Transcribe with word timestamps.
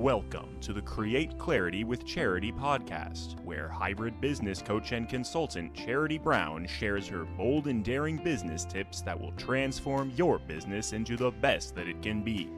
Welcome 0.00 0.58
to 0.62 0.72
the 0.72 0.80
Create 0.80 1.36
Clarity 1.36 1.84
with 1.84 2.06
Charity 2.06 2.52
podcast, 2.52 3.38
where 3.44 3.68
hybrid 3.68 4.18
business 4.18 4.62
coach 4.62 4.92
and 4.92 5.06
consultant 5.06 5.74
Charity 5.74 6.16
Brown 6.16 6.66
shares 6.66 7.06
her 7.08 7.26
bold 7.26 7.66
and 7.66 7.84
daring 7.84 8.16
business 8.16 8.64
tips 8.64 9.02
that 9.02 9.20
will 9.20 9.32
transform 9.32 10.10
your 10.16 10.38
business 10.38 10.94
into 10.94 11.18
the 11.18 11.30
best 11.30 11.74
that 11.74 11.86
it 11.86 12.00
can 12.00 12.22
be. 12.22 12.48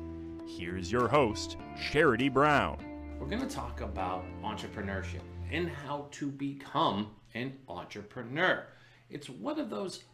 Here's 0.57 0.93
your 0.93 1.09
host, 1.09 1.57
Charity 1.91 2.29
Brown. 2.29 2.79
We're 3.19 3.27
going 3.27 3.43
to 3.43 3.53
talk 3.53 3.81
about 3.81 4.25
entrepreneurship 4.45 5.23
and 5.51 5.69
how 5.69 6.07
to 6.13 6.31
become 6.31 7.11
an 7.35 7.55
entrepreneur. 7.69 8.69
It's 9.11 9.29
one 9.29 9.59
of 9.59 9.69
those 9.69 10.05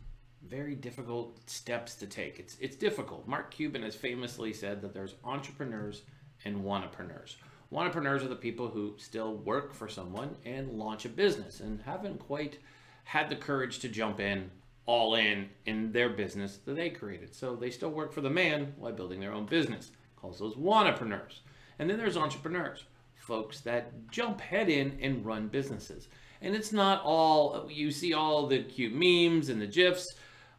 very 0.48 0.74
difficult 0.74 1.38
steps 1.50 1.94
to 1.96 2.06
take. 2.06 2.38
It's 2.38 2.56
it's 2.58 2.76
difficult. 2.76 3.28
Mark 3.28 3.50
Cuban 3.50 3.82
has 3.82 3.94
famously 3.94 4.54
said 4.54 4.80
that 4.80 4.94
there's 4.94 5.16
entrepreneurs 5.24 6.04
and 6.44 6.64
wannapreneurs. 6.64 7.36
Wannapreneurs 7.72 8.24
are 8.24 8.28
the 8.28 8.36
people 8.36 8.68
who 8.68 8.94
still 8.96 9.34
work 9.36 9.74
for 9.74 9.88
someone 9.88 10.36
and 10.44 10.78
launch 10.78 11.04
a 11.04 11.10
business 11.10 11.60
and 11.60 11.82
haven't 11.82 12.18
quite 12.18 12.58
had 13.04 13.28
the 13.28 13.36
courage 13.36 13.78
to 13.80 13.88
jump 13.88 14.20
in 14.20 14.50
all 14.86 15.16
in 15.16 15.50
in 15.66 15.92
their 15.92 16.08
business 16.08 16.58
that 16.64 16.74
they 16.74 16.88
created. 16.88 17.34
So 17.34 17.54
they 17.54 17.70
still 17.70 17.90
work 17.90 18.12
for 18.12 18.22
the 18.22 18.30
man 18.30 18.72
while 18.78 18.92
building 18.92 19.20
their 19.20 19.32
own 19.32 19.44
business. 19.44 19.90
Calls 20.16 20.38
those 20.38 20.54
wannapreneurs. 20.54 21.40
And 21.78 21.88
then 21.88 21.98
there's 21.98 22.16
entrepreneurs, 22.16 22.84
folks 23.16 23.60
that 23.60 24.10
jump 24.10 24.40
head 24.40 24.70
in 24.70 24.98
and 25.02 25.24
run 25.24 25.48
businesses. 25.48 26.08
And 26.40 26.54
it's 26.54 26.72
not 26.72 27.02
all 27.04 27.68
you 27.70 27.90
see 27.90 28.14
all 28.14 28.46
the 28.46 28.62
cute 28.62 28.94
memes 28.94 29.50
and 29.50 29.60
the 29.60 29.66
gifs 29.66 30.06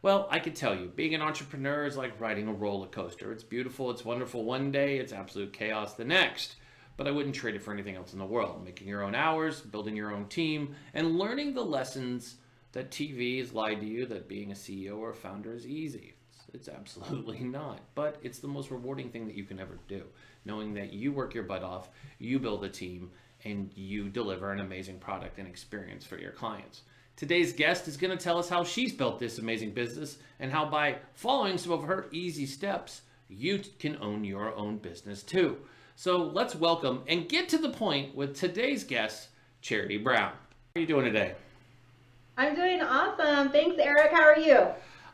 well, 0.02 0.28
I 0.30 0.38
can 0.38 0.54
tell 0.54 0.74
you, 0.74 0.86
being 0.86 1.14
an 1.14 1.20
entrepreneur 1.20 1.84
is 1.84 1.96
like 1.96 2.20
riding 2.20 2.48
a 2.48 2.52
roller 2.52 2.86
coaster. 2.86 3.32
It's 3.32 3.44
beautiful, 3.44 3.90
it's 3.90 4.04
wonderful 4.04 4.44
one 4.44 4.72
day, 4.72 4.98
it's 4.98 5.12
absolute 5.12 5.52
chaos 5.52 5.94
the 5.94 6.04
next. 6.04 6.56
But 6.96 7.06
I 7.06 7.10
wouldn't 7.10 7.34
trade 7.34 7.54
it 7.54 7.62
for 7.62 7.72
anything 7.72 7.96
else 7.96 8.12
in 8.12 8.18
the 8.18 8.24
world. 8.24 8.64
Making 8.64 8.88
your 8.88 9.02
own 9.02 9.14
hours, 9.14 9.60
building 9.60 9.96
your 9.96 10.12
own 10.12 10.26
team, 10.26 10.74
and 10.94 11.18
learning 11.18 11.54
the 11.54 11.64
lessons 11.64 12.36
that 12.72 12.90
TV 12.90 13.38
has 13.38 13.52
lied 13.52 13.80
to 13.80 13.86
you 13.86 14.06
that 14.06 14.28
being 14.28 14.52
a 14.52 14.54
CEO 14.54 14.98
or 14.98 15.10
a 15.10 15.14
founder 15.14 15.54
is 15.54 15.66
easy. 15.66 16.14
It's, 16.30 16.44
it's 16.54 16.68
absolutely 16.68 17.40
not. 17.40 17.80
But 17.94 18.18
it's 18.22 18.38
the 18.38 18.48
most 18.48 18.70
rewarding 18.70 19.10
thing 19.10 19.26
that 19.26 19.36
you 19.36 19.44
can 19.44 19.58
ever 19.58 19.78
do. 19.88 20.04
Knowing 20.44 20.74
that 20.74 20.92
you 20.92 21.12
work 21.12 21.34
your 21.34 21.44
butt 21.44 21.62
off, 21.62 21.90
you 22.18 22.38
build 22.38 22.64
a 22.64 22.68
team, 22.68 23.10
and 23.44 23.70
you 23.74 24.08
deliver 24.08 24.52
an 24.52 24.60
amazing 24.60 24.98
product 24.98 25.38
and 25.38 25.48
experience 25.48 26.04
for 26.04 26.18
your 26.18 26.32
clients. 26.32 26.82
Today's 27.20 27.52
guest 27.52 27.86
is 27.86 27.98
going 27.98 28.16
to 28.16 28.24
tell 28.24 28.38
us 28.38 28.48
how 28.48 28.64
she's 28.64 28.94
built 28.94 29.18
this 29.18 29.36
amazing 29.36 29.72
business 29.72 30.16
and 30.38 30.50
how 30.50 30.64
by 30.64 30.96
following 31.12 31.58
some 31.58 31.72
of 31.72 31.82
her 31.82 32.06
easy 32.12 32.46
steps, 32.46 33.02
you 33.28 33.60
can 33.78 33.98
own 34.00 34.24
your 34.24 34.54
own 34.56 34.78
business 34.78 35.22
too. 35.22 35.58
So 35.96 36.16
let's 36.16 36.54
welcome 36.54 37.02
and 37.06 37.28
get 37.28 37.46
to 37.50 37.58
the 37.58 37.68
point 37.68 38.16
with 38.16 38.34
today's 38.34 38.84
guest, 38.84 39.28
Charity 39.60 39.98
Brown. 39.98 40.30
How 40.30 40.76
are 40.76 40.80
you 40.80 40.86
doing 40.86 41.04
today? 41.04 41.34
I'm 42.38 42.54
doing 42.54 42.80
awesome. 42.80 43.50
Thanks, 43.50 43.76
Eric. 43.78 44.12
How 44.12 44.22
are 44.22 44.38
you? 44.38 44.68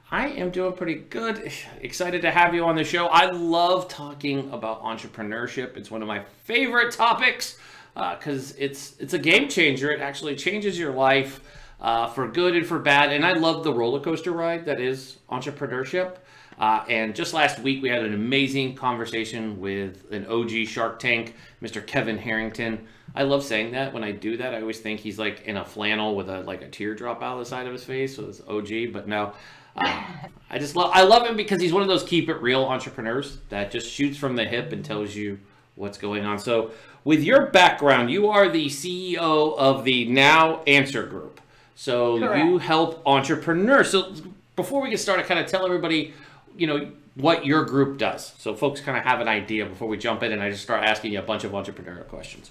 I 0.09 0.29
am 0.29 0.51
doing 0.51 0.75
pretty 0.75 0.95
good. 0.95 1.51
Excited 1.81 2.23
to 2.23 2.31
have 2.31 2.55
you 2.55 2.67
on 2.67 2.77
the 2.77 2.84
show. 2.84 3.07
I 3.07 3.33
love 3.33 3.89
talking 3.89 4.53
about 4.53 4.84
entrepreneurship. 4.84 5.77
It's 5.77 5.91
one 5.91 6.03
of 6.03 6.07
my 6.07 6.23
favorite 6.45 6.93
topics 6.93 7.59
because 7.95 8.53
uh, 8.53 8.59
it's 8.59 8.97
it's 9.01 9.15
a 9.15 9.19
game 9.19 9.49
changer. 9.49 9.91
It 9.91 10.01
actually 10.01 10.37
changes 10.37 10.79
your 10.79 10.93
life 10.93 11.41
uh, 11.80 12.08
for 12.08 12.28
good 12.28 12.56
and 12.56 12.66
for 12.66 12.78
bad. 12.78 13.12
And 13.12 13.24
I 13.24 13.32
love 13.32 13.64
the 13.64 13.72
roller 13.72 14.00
coaster 14.00 14.32
ride 14.32 14.64
that 14.66 14.80
is 14.80 15.19
entrepreneurship. 15.30 16.16
Uh, 16.58 16.84
and 16.88 17.14
just 17.14 17.34
last 17.34 17.58
week, 17.58 17.82
we 17.82 17.88
had 17.88 18.02
an 18.02 18.14
amazing 18.14 18.74
conversation 18.74 19.60
with 19.60 20.10
an 20.10 20.27
OG 20.27 20.66
Shark 20.66 20.98
Tank, 20.98 21.34
Mr. 21.62 21.86
Kevin 21.86 22.16
Harrington. 22.16 22.86
I 23.14 23.22
love 23.22 23.44
saying 23.44 23.72
that. 23.72 23.92
When 23.92 24.02
I 24.02 24.12
do 24.12 24.36
that, 24.38 24.54
I 24.54 24.60
always 24.60 24.80
think 24.80 25.00
he's 25.00 25.19
like 25.19 25.42
in 25.47 25.58
a 25.58 25.64
flannel 25.64 26.14
with 26.16 26.28
a 26.30 26.41
like 26.42 26.62
a 26.62 26.69
teardrop 26.69 27.22
out 27.22 27.34
of 27.34 27.38
the 27.41 27.44
side 27.44 27.66
of 27.66 27.72
his 27.72 27.84
face. 27.84 28.16
So 28.16 28.24
it's 28.24 28.41
OG, 28.47 28.92
but 28.92 29.06
no. 29.06 29.32
Uh, 29.76 30.03
I 30.50 30.59
just 30.59 30.76
love 30.76 30.91
I 30.94 31.03
love 31.03 31.26
him 31.26 31.36
because 31.36 31.60
he's 31.60 31.72
one 31.72 31.82
of 31.82 31.88
those 31.88 32.04
keep 32.04 32.28
it 32.28 32.41
real 32.41 32.65
entrepreneurs 32.65 33.38
that 33.48 33.70
just 33.70 33.91
shoots 33.91 34.16
from 34.16 34.36
the 34.36 34.44
hip 34.44 34.72
and 34.72 34.84
tells 34.84 35.15
you 35.15 35.38
what's 35.75 35.98
going 35.98 36.25
on. 36.25 36.38
So, 36.38 36.70
with 37.04 37.22
your 37.22 37.47
background, 37.47 38.10
you 38.10 38.28
are 38.28 38.48
the 38.48 38.66
CEO 38.66 39.56
of 39.56 39.84
the 39.84 40.06
Now 40.06 40.62
Answer 40.66 41.04
Group. 41.04 41.41
So 41.76 42.19
Correct. 42.19 42.44
you 42.44 42.59
help 42.59 43.03
entrepreneurs. 43.06 43.91
So 43.91 44.12
before 44.56 44.81
we 44.81 44.91
get 44.91 44.98
started, 44.98 45.26
kind 45.26 45.38
of 45.38 45.47
tell 45.47 45.64
everybody, 45.64 46.14
you 46.56 46.66
know, 46.66 46.91
what 47.14 47.47
your 47.47 47.64
group 47.64 47.98
does. 47.98 48.34
So 48.38 48.54
folks 48.54 48.81
kind 48.81 48.97
of 48.97 49.04
have 49.04 49.20
an 49.20 49.28
idea 49.28 49.66
before 49.66 49.86
we 49.86 49.98
jump 49.98 50.22
in 50.22 50.32
and 50.32 50.42
I 50.42 50.50
just 50.50 50.62
start 50.62 50.82
asking 50.82 51.12
you 51.12 51.19
a 51.19 51.22
bunch 51.22 51.44
of 51.44 51.53
entrepreneurial 51.53 52.09
questions. 52.09 52.50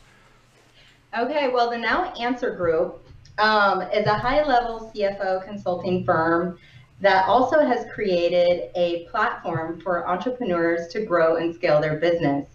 Okay, 1.18 1.50
well, 1.50 1.69
the 1.69 1.78
Now 1.78 2.14
Answer 2.14 2.52
Group 2.56 3.03
um, 3.40 3.81
is 3.81 4.06
a 4.06 4.14
high 4.14 4.44
level 4.44 4.91
CFO 4.94 5.44
consulting 5.44 6.06
firm 6.06 6.59
that 7.02 7.28
also 7.28 7.66
has 7.66 7.85
created 7.91 8.69
a 8.75 9.06
platform 9.06 9.81
for 9.81 10.08
entrepreneurs 10.08 10.88
to 10.90 11.03
grow 11.03 11.38
and 11.38 11.53
scale 11.53 11.81
their 11.81 11.97
business. 11.97 12.47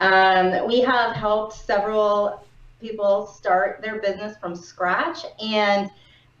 Um, 0.00 0.66
we 0.66 0.80
have 0.80 1.14
helped 1.14 1.54
several 1.54 2.44
people 2.82 3.26
start 3.26 3.80
their 3.80 4.00
business 4.00 4.36
from 4.38 4.54
scratch 4.54 5.20
and 5.40 5.90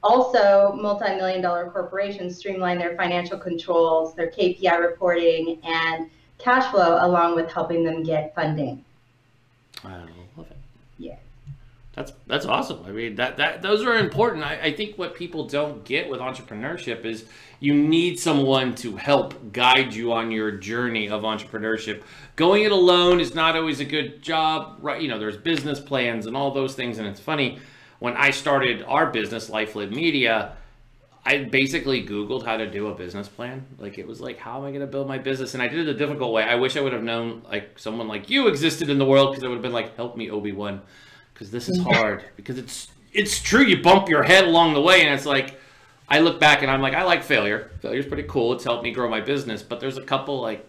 also 0.02 0.72
multi-million 0.74 1.40
dollar 1.40 1.70
corporations 1.70 2.36
streamline 2.36 2.76
their 2.76 2.96
financial 2.96 3.38
controls 3.38 4.14
their 4.14 4.30
kpi 4.30 4.80
reporting 4.80 5.60
and 5.62 6.10
cash 6.38 6.70
flow 6.72 6.98
along 7.06 7.36
with 7.36 7.50
helping 7.50 7.84
them 7.84 8.02
get 8.02 8.34
funding. 8.34 8.84
I 9.84 9.98
love 10.36 10.50
it. 10.50 10.56
Yeah. 10.98 11.16
That's 11.94 12.12
that's 12.26 12.46
awesome. 12.46 12.84
I 12.86 12.90
mean 12.90 13.14
that 13.16 13.36
that 13.36 13.62
those 13.62 13.84
are 13.84 13.96
important. 13.96 14.44
I, 14.44 14.60
I 14.60 14.72
think 14.72 14.96
what 14.96 15.14
people 15.14 15.46
don't 15.46 15.84
get 15.84 16.08
with 16.08 16.20
entrepreneurship 16.20 17.04
is 17.04 17.26
you 17.62 17.72
need 17.72 18.18
someone 18.18 18.74
to 18.74 18.96
help 18.96 19.52
guide 19.52 19.94
you 19.94 20.12
on 20.12 20.32
your 20.32 20.50
journey 20.50 21.08
of 21.08 21.22
entrepreneurship. 21.22 22.02
Going 22.34 22.64
it 22.64 22.72
alone 22.72 23.20
is 23.20 23.36
not 23.36 23.54
always 23.54 23.78
a 23.78 23.84
good 23.84 24.20
job, 24.20 24.78
right? 24.80 25.00
You 25.00 25.06
know, 25.06 25.20
there's 25.20 25.36
business 25.36 25.78
plans 25.78 26.26
and 26.26 26.36
all 26.36 26.50
those 26.50 26.74
things. 26.74 26.98
And 26.98 27.06
it's 27.06 27.20
funny, 27.20 27.60
when 28.00 28.16
I 28.16 28.30
started 28.30 28.82
our 28.82 29.12
business, 29.12 29.48
LifeLid 29.48 29.94
Media, 29.94 30.56
I 31.24 31.44
basically 31.44 32.04
Googled 32.04 32.44
how 32.44 32.56
to 32.56 32.68
do 32.68 32.88
a 32.88 32.96
business 32.96 33.28
plan. 33.28 33.64
Like 33.78 33.96
it 33.96 34.08
was 34.08 34.20
like, 34.20 34.38
how 34.38 34.58
am 34.58 34.64
I 34.64 34.70
going 34.70 34.80
to 34.80 34.88
build 34.88 35.06
my 35.06 35.18
business? 35.18 35.54
And 35.54 35.62
I 35.62 35.68
did 35.68 35.86
it 35.86 35.88
a 35.88 35.96
difficult 35.96 36.32
way. 36.32 36.42
I 36.42 36.56
wish 36.56 36.76
I 36.76 36.80
would 36.80 36.92
have 36.92 37.04
known 37.04 37.42
like 37.48 37.78
someone 37.78 38.08
like 38.08 38.28
you 38.28 38.48
existed 38.48 38.90
in 38.90 38.98
the 38.98 39.06
world 39.06 39.30
because 39.30 39.44
it 39.44 39.46
would 39.46 39.54
have 39.54 39.62
been 39.62 39.72
like, 39.72 39.94
help 39.94 40.16
me, 40.16 40.32
Obi 40.32 40.50
Wan, 40.50 40.82
because 41.32 41.52
this 41.52 41.68
is 41.68 41.78
mm. 41.78 41.94
hard. 41.94 42.24
because 42.34 42.58
it's 42.58 42.88
it's 43.12 43.40
true. 43.40 43.62
You 43.62 43.80
bump 43.82 44.08
your 44.08 44.24
head 44.24 44.46
along 44.46 44.74
the 44.74 44.80
way, 44.80 45.02
and 45.02 45.14
it's 45.14 45.26
like 45.26 45.60
I 46.12 46.18
look 46.18 46.38
back 46.38 46.60
and 46.60 46.70
I'm 46.70 46.82
like, 46.82 46.92
I 46.92 47.04
like 47.04 47.22
failure. 47.22 47.70
Failure's 47.80 48.04
pretty 48.04 48.24
cool. 48.24 48.52
It's 48.52 48.64
helped 48.64 48.84
me 48.84 48.90
grow 48.90 49.08
my 49.08 49.22
business. 49.22 49.62
But 49.62 49.80
there's 49.80 49.96
a 49.96 50.02
couple 50.02 50.42
like, 50.42 50.68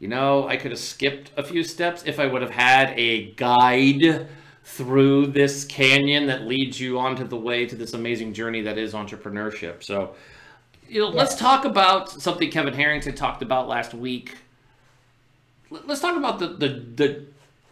you 0.00 0.06
know, 0.06 0.46
I 0.46 0.58
could 0.58 0.70
have 0.70 0.78
skipped 0.78 1.30
a 1.38 1.42
few 1.42 1.64
steps 1.64 2.02
if 2.04 2.20
I 2.20 2.26
would 2.26 2.42
have 2.42 2.50
had 2.50 2.92
a 2.98 3.32
guide 3.32 4.28
through 4.64 5.28
this 5.28 5.64
canyon 5.64 6.26
that 6.26 6.42
leads 6.42 6.78
you 6.78 6.98
onto 6.98 7.26
the 7.26 7.38
way 7.38 7.64
to 7.64 7.74
this 7.74 7.94
amazing 7.94 8.34
journey 8.34 8.60
that 8.60 8.76
is 8.76 8.92
entrepreneurship. 8.92 9.82
So, 9.82 10.14
you 10.86 11.00
know, 11.00 11.08
let's 11.08 11.36
talk 11.36 11.64
about 11.64 12.10
something 12.10 12.50
Kevin 12.50 12.74
Harrington 12.74 13.14
talked 13.14 13.40
about 13.40 13.68
last 13.68 13.94
week. 13.94 14.36
Let's 15.70 16.02
talk 16.02 16.18
about 16.18 16.38
the 16.38 16.48
the, 16.48 16.68
the 16.96 17.26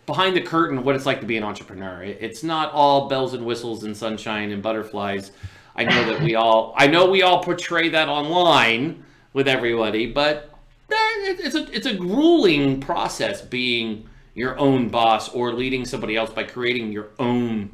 behind 0.07 0.35
the 0.35 0.41
curtain 0.41 0.83
what 0.85 0.97
it's 0.97 1.05
like 1.05 1.21
to 1.21 1.27
be 1.27 1.37
an 1.37 1.45
entrepreneur. 1.45 2.03
It's 2.03 2.43
not 2.43 2.73
all 2.73 3.11
bells 3.11 3.35
and 3.35 3.45
whistles 3.45 3.85
and 3.85 3.95
sunshine 3.95 4.53
and 4.53 4.63
butterflies. 4.63 5.33
I 5.81 5.85
know 5.85 6.13
that 6.13 6.21
we 6.21 6.35
all 6.35 6.75
I 6.77 6.89
know 6.89 7.09
we 7.09 7.23
all 7.23 7.43
portray 7.43 7.89
that 7.89 8.07
online 8.11 9.03
with 9.33 9.49
everybody, 9.49 10.05
but 10.07 10.51
it's 10.91 11.55
a 11.55 11.75
it's 11.75 11.87
a 11.87 11.95
grueling 11.95 12.81
process 12.81 13.41
being 13.41 14.07
your 14.35 14.59
own 14.59 14.91
boss 14.91 15.31
or 15.31 15.55
leading 15.55 15.87
somebody 15.87 16.17
else 16.17 16.31
by 16.35 16.43
creating 16.45 16.93
your 16.93 17.09
own 17.19 17.71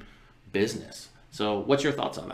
business. 0.52 1.08
So, 1.32 1.58
what's 1.58 1.82
your 1.82 1.92
thoughts 1.92 2.16
on 2.16 2.32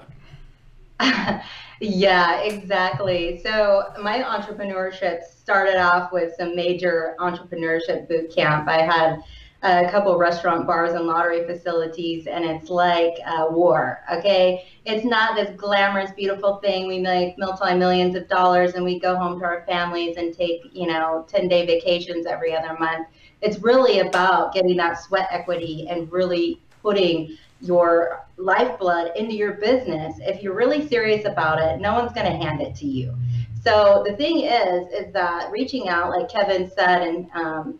that? 1.00 1.46
yeah, 1.80 2.42
exactly. 2.42 3.40
So, 3.42 3.94
my 3.98 4.22
entrepreneurship 4.22 5.24
started 5.24 5.80
off 5.80 6.12
with 6.12 6.34
some 6.36 6.54
major 6.54 7.16
entrepreneurship 7.18 8.08
boot 8.08 8.30
camp. 8.34 8.68
I 8.68 8.82
had 8.82 9.22
a 9.62 9.88
couple 9.90 10.16
restaurant 10.18 10.66
bars 10.66 10.92
and 10.92 11.06
lottery 11.06 11.46
facilities 11.46 12.26
and 12.26 12.44
it's 12.44 12.68
like 12.68 13.14
war 13.50 14.00
okay? 14.12 14.66
It's 14.84 15.04
not 15.04 15.36
this 15.36 15.54
glamorous 15.56 16.10
beautiful 16.10 16.56
thing. 16.56 16.88
We 16.88 16.98
make 16.98 17.38
multi 17.38 17.74
millions 17.74 18.16
of 18.16 18.28
dollars 18.28 18.74
and 18.74 18.84
we 18.84 18.98
go 18.98 19.16
home 19.16 19.38
to 19.38 19.44
our 19.44 19.64
families 19.66 20.16
and 20.16 20.34
take 20.34 20.62
you 20.72 20.86
know 20.86 21.24
10 21.28 21.48
day 21.48 21.64
vacations 21.64 22.26
every 22.26 22.54
other 22.54 22.76
month. 22.78 23.06
It's 23.40 23.58
really 23.60 24.00
about 24.00 24.52
getting 24.52 24.76
that 24.78 25.00
sweat 25.00 25.28
equity 25.30 25.86
and 25.88 26.10
really 26.10 26.60
putting 26.82 27.36
your 27.60 28.26
lifeblood 28.36 29.12
into 29.16 29.34
your 29.34 29.52
business. 29.52 30.16
If 30.20 30.42
you're 30.42 30.54
really 30.56 30.88
serious 30.88 31.24
about 31.24 31.60
it 31.60 31.80
no 31.80 31.94
one's 31.94 32.12
going 32.12 32.26
to 32.26 32.36
hand 32.36 32.60
it 32.60 32.74
to 32.76 32.86
you. 32.86 33.14
So 33.62 34.02
the 34.04 34.16
thing 34.16 34.40
is 34.40 34.88
is 34.92 35.12
that 35.12 35.52
reaching 35.52 35.88
out 35.88 36.10
like 36.10 36.28
kevin 36.28 36.68
said 36.68 37.02
and 37.02 37.30
um, 37.34 37.78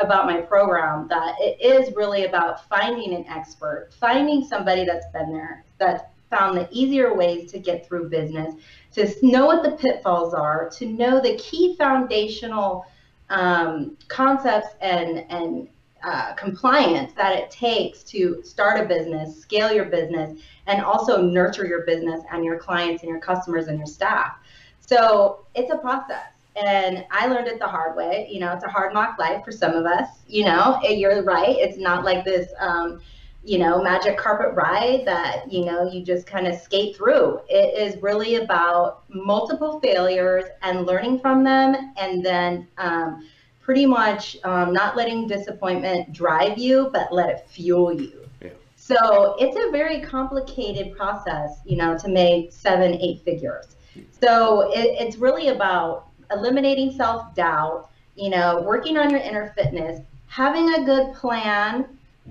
about 0.00 0.26
my 0.26 0.40
program 0.40 1.08
that 1.08 1.34
it 1.38 1.60
is 1.60 1.94
really 1.94 2.24
about 2.24 2.68
finding 2.68 3.14
an 3.14 3.24
expert, 3.26 3.90
finding 3.98 4.44
somebody 4.44 4.84
that's 4.84 5.06
been 5.12 5.32
there, 5.32 5.64
that's 5.78 6.02
found 6.30 6.56
the 6.56 6.68
easier 6.70 7.14
ways 7.14 7.50
to 7.52 7.58
get 7.58 7.86
through 7.86 8.08
business, 8.08 8.54
to 8.92 9.14
know 9.22 9.46
what 9.46 9.62
the 9.62 9.72
pitfalls 9.72 10.34
are, 10.34 10.70
to 10.70 10.86
know 10.86 11.20
the 11.20 11.36
key 11.36 11.76
foundational 11.76 12.86
um, 13.28 13.96
concepts 14.08 14.74
and 14.80 15.24
and 15.30 15.68
uh, 16.04 16.34
compliance 16.34 17.12
that 17.12 17.38
it 17.38 17.50
takes 17.50 18.02
to 18.02 18.42
start 18.42 18.80
a 18.80 18.84
business, 18.84 19.40
scale 19.40 19.72
your 19.72 19.84
business, 19.84 20.40
and 20.66 20.82
also 20.82 21.22
nurture 21.22 21.64
your 21.64 21.82
business 21.86 22.22
and 22.32 22.44
your 22.44 22.58
clients 22.58 23.02
and 23.02 23.10
your 23.10 23.20
customers 23.20 23.68
and 23.68 23.78
your 23.78 23.86
staff. 23.86 24.32
So 24.80 25.46
it's 25.54 25.70
a 25.70 25.78
process. 25.78 26.31
And 26.56 27.04
I 27.10 27.26
learned 27.28 27.48
it 27.48 27.58
the 27.58 27.66
hard 27.66 27.96
way. 27.96 28.28
You 28.30 28.40
know, 28.40 28.52
it's 28.52 28.64
a 28.64 28.68
hard 28.68 28.92
knock 28.92 29.18
life 29.18 29.44
for 29.44 29.52
some 29.52 29.72
of 29.72 29.86
us. 29.86 30.08
You 30.26 30.44
know, 30.44 30.80
you're 30.82 31.22
right. 31.22 31.56
It's 31.58 31.78
not 31.78 32.04
like 32.04 32.24
this, 32.24 32.52
um, 32.60 33.00
you 33.44 33.58
know, 33.58 33.82
magic 33.82 34.18
carpet 34.18 34.54
ride 34.54 35.04
that, 35.06 35.50
you 35.50 35.64
know, 35.64 35.90
you 35.90 36.04
just 36.04 36.26
kind 36.26 36.46
of 36.46 36.54
skate 36.54 36.94
through. 36.94 37.40
It 37.48 37.76
is 37.76 38.00
really 38.02 38.36
about 38.36 39.04
multiple 39.08 39.80
failures 39.80 40.44
and 40.62 40.86
learning 40.86 41.20
from 41.20 41.42
them 41.42 41.92
and 41.96 42.24
then 42.24 42.68
um, 42.78 43.26
pretty 43.60 43.86
much 43.86 44.36
um, 44.44 44.72
not 44.72 44.96
letting 44.96 45.26
disappointment 45.26 46.12
drive 46.12 46.58
you, 46.58 46.90
but 46.92 47.12
let 47.12 47.30
it 47.30 47.48
fuel 47.48 47.92
you. 47.92 48.28
Yeah. 48.42 48.50
So 48.76 49.36
it's 49.38 49.56
a 49.56 49.70
very 49.70 50.00
complicated 50.02 50.96
process, 50.96 51.60
you 51.64 51.76
know, 51.76 51.96
to 51.98 52.08
make 52.08 52.52
seven, 52.52 52.94
eight 52.94 53.22
figures. 53.24 53.76
So 54.20 54.72
it, 54.72 54.96
it's 55.00 55.16
really 55.16 55.48
about 55.48 56.11
eliminating 56.34 56.92
self 56.92 57.34
doubt, 57.34 57.90
you 58.16 58.30
know, 58.30 58.62
working 58.62 58.96
on 58.98 59.10
your 59.10 59.20
inner 59.20 59.52
fitness, 59.56 60.00
having 60.26 60.74
a 60.74 60.84
good 60.84 61.14
plan, 61.14 61.86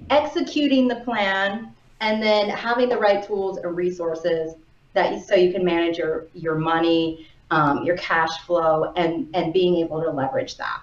executing 0.10 0.88
the 0.88 0.96
plan, 0.98 1.74
and 2.00 2.22
then 2.22 2.50
having 2.50 2.90
the 2.90 2.98
right 2.98 3.26
tools 3.26 3.58
and 3.58 3.76
resources 3.76 4.56
that 4.94 5.14
you, 5.14 5.20
so 5.20 5.36
you 5.36 5.52
can 5.52 5.64
manage 5.64 5.98
your 5.98 6.28
your 6.34 6.56
money, 6.56 7.28
um, 7.52 7.84
your 7.84 7.98
cash 7.98 8.40
flow, 8.46 8.92
and 8.96 9.28
and 9.34 9.54
being 9.54 9.76
able 9.78 10.02
to 10.02 10.10
leverage 10.10 10.58
that. 10.58 10.82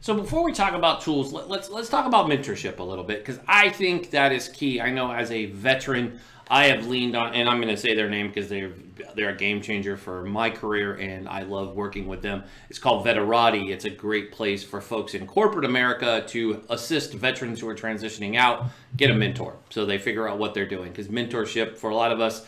So 0.00 0.14
before 0.14 0.44
we 0.44 0.52
talk 0.52 0.74
about 0.74 1.00
tools, 1.00 1.32
let, 1.32 1.48
let's 1.48 1.70
let's 1.70 1.88
talk 1.88 2.06
about 2.06 2.26
mentorship 2.26 2.78
a 2.78 2.82
little 2.82 3.04
bit 3.04 3.24
because 3.24 3.40
I 3.48 3.70
think 3.70 4.10
that 4.10 4.32
is 4.32 4.48
key. 4.48 4.80
I 4.80 4.90
know 4.90 5.10
as 5.10 5.30
a 5.30 5.46
veteran, 5.46 6.20
I 6.48 6.66
have 6.66 6.86
leaned 6.86 7.16
on, 7.16 7.34
and 7.34 7.48
I'm 7.48 7.60
going 7.60 7.74
to 7.74 7.80
say 7.80 7.94
their 7.94 8.10
name 8.10 8.28
because 8.28 8.48
they're 8.48 8.72
they're 9.14 9.30
a 9.30 9.36
game 9.36 9.60
changer 9.60 9.96
for 9.96 10.24
my 10.24 10.50
career, 10.50 10.94
and 10.94 11.28
I 11.28 11.42
love 11.42 11.74
working 11.74 12.06
with 12.06 12.22
them. 12.22 12.44
It's 12.70 12.78
called 12.78 13.06
Veterati. 13.06 13.70
It's 13.70 13.84
a 13.84 13.90
great 13.90 14.30
place 14.30 14.62
for 14.62 14.80
folks 14.80 15.14
in 15.14 15.26
corporate 15.26 15.64
America 15.64 16.24
to 16.28 16.62
assist 16.68 17.14
veterans 17.14 17.60
who 17.60 17.68
are 17.68 17.74
transitioning 17.74 18.36
out, 18.36 18.66
get 18.96 19.10
a 19.10 19.14
mentor, 19.14 19.56
so 19.70 19.84
they 19.84 19.98
figure 19.98 20.28
out 20.28 20.38
what 20.38 20.54
they're 20.54 20.68
doing. 20.68 20.90
Because 20.90 21.08
mentorship 21.08 21.76
for 21.76 21.90
a 21.90 21.96
lot 21.96 22.12
of 22.12 22.20
us 22.20 22.44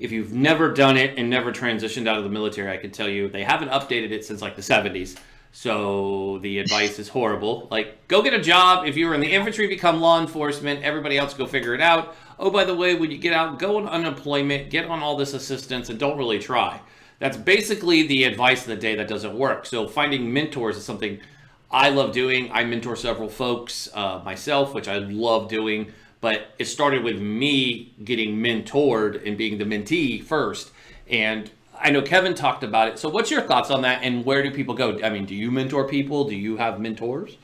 if 0.00 0.10
you've 0.10 0.32
never 0.32 0.72
done 0.72 0.96
it 0.96 1.18
and 1.18 1.28
never 1.28 1.52
transitioned 1.52 2.08
out 2.08 2.16
of 2.16 2.24
the 2.24 2.30
military, 2.30 2.72
I 2.72 2.78
can 2.78 2.90
tell 2.90 3.08
you 3.08 3.28
they 3.28 3.44
haven't 3.44 3.68
updated 3.68 4.10
it 4.12 4.24
since 4.24 4.40
like 4.40 4.56
the 4.56 4.62
70s. 4.62 5.18
So 5.52 6.38
the 6.38 6.58
advice 6.58 6.98
is 6.98 7.08
horrible. 7.08 7.68
Like, 7.70 8.08
go 8.08 8.22
get 8.22 8.32
a 8.32 8.40
job. 8.40 8.86
If 8.86 8.96
you 8.96 9.06
were 9.06 9.14
in 9.14 9.20
the 9.20 9.30
infantry, 9.30 9.66
become 9.66 10.00
law 10.00 10.20
enforcement. 10.20 10.82
Everybody 10.82 11.18
else 11.18 11.34
go 11.34 11.46
figure 11.46 11.74
it 11.74 11.82
out. 11.82 12.16
Oh, 12.42 12.50
by 12.50 12.64
the 12.64 12.74
way, 12.74 12.94
when 12.94 13.10
you 13.10 13.18
get 13.18 13.34
out, 13.34 13.58
go 13.58 13.76
on 13.76 13.86
unemployment, 13.86 14.70
get 14.70 14.86
on 14.86 15.00
all 15.00 15.14
this 15.14 15.34
assistance, 15.34 15.90
and 15.90 15.98
don't 15.98 16.16
really 16.16 16.38
try. 16.38 16.80
That's 17.18 17.36
basically 17.36 18.06
the 18.06 18.24
advice 18.24 18.62
of 18.62 18.68
the 18.68 18.76
day 18.76 18.94
that 18.94 19.08
doesn't 19.08 19.36
work. 19.36 19.66
So 19.66 19.86
finding 19.86 20.32
mentors 20.32 20.78
is 20.78 20.84
something 20.84 21.20
I 21.70 21.90
love 21.90 22.12
doing. 22.12 22.50
I 22.50 22.64
mentor 22.64 22.96
several 22.96 23.28
folks 23.28 23.90
uh, 23.92 24.22
myself, 24.24 24.72
which 24.72 24.88
I 24.88 24.98
love 24.98 25.50
doing. 25.50 25.92
But 26.22 26.54
it 26.58 26.64
started 26.64 27.04
with 27.04 27.20
me 27.20 27.92
getting 28.04 28.38
mentored 28.38 29.26
and 29.26 29.36
being 29.36 29.58
the 29.58 29.64
mentee 29.66 30.24
first. 30.24 30.70
And 31.08 31.50
I 31.78 31.90
know 31.90 32.00
Kevin 32.00 32.34
talked 32.34 32.64
about 32.64 32.88
it. 32.88 32.98
So, 32.98 33.10
what's 33.10 33.30
your 33.30 33.42
thoughts 33.42 33.70
on 33.70 33.82
that, 33.82 34.02
and 34.02 34.24
where 34.24 34.42
do 34.42 34.50
people 34.50 34.74
go? 34.74 34.98
I 35.02 35.10
mean, 35.10 35.26
do 35.26 35.34
you 35.34 35.50
mentor 35.50 35.86
people? 35.86 36.24
Do 36.24 36.36
you 36.36 36.56
have 36.56 36.80
mentors? 36.80 37.36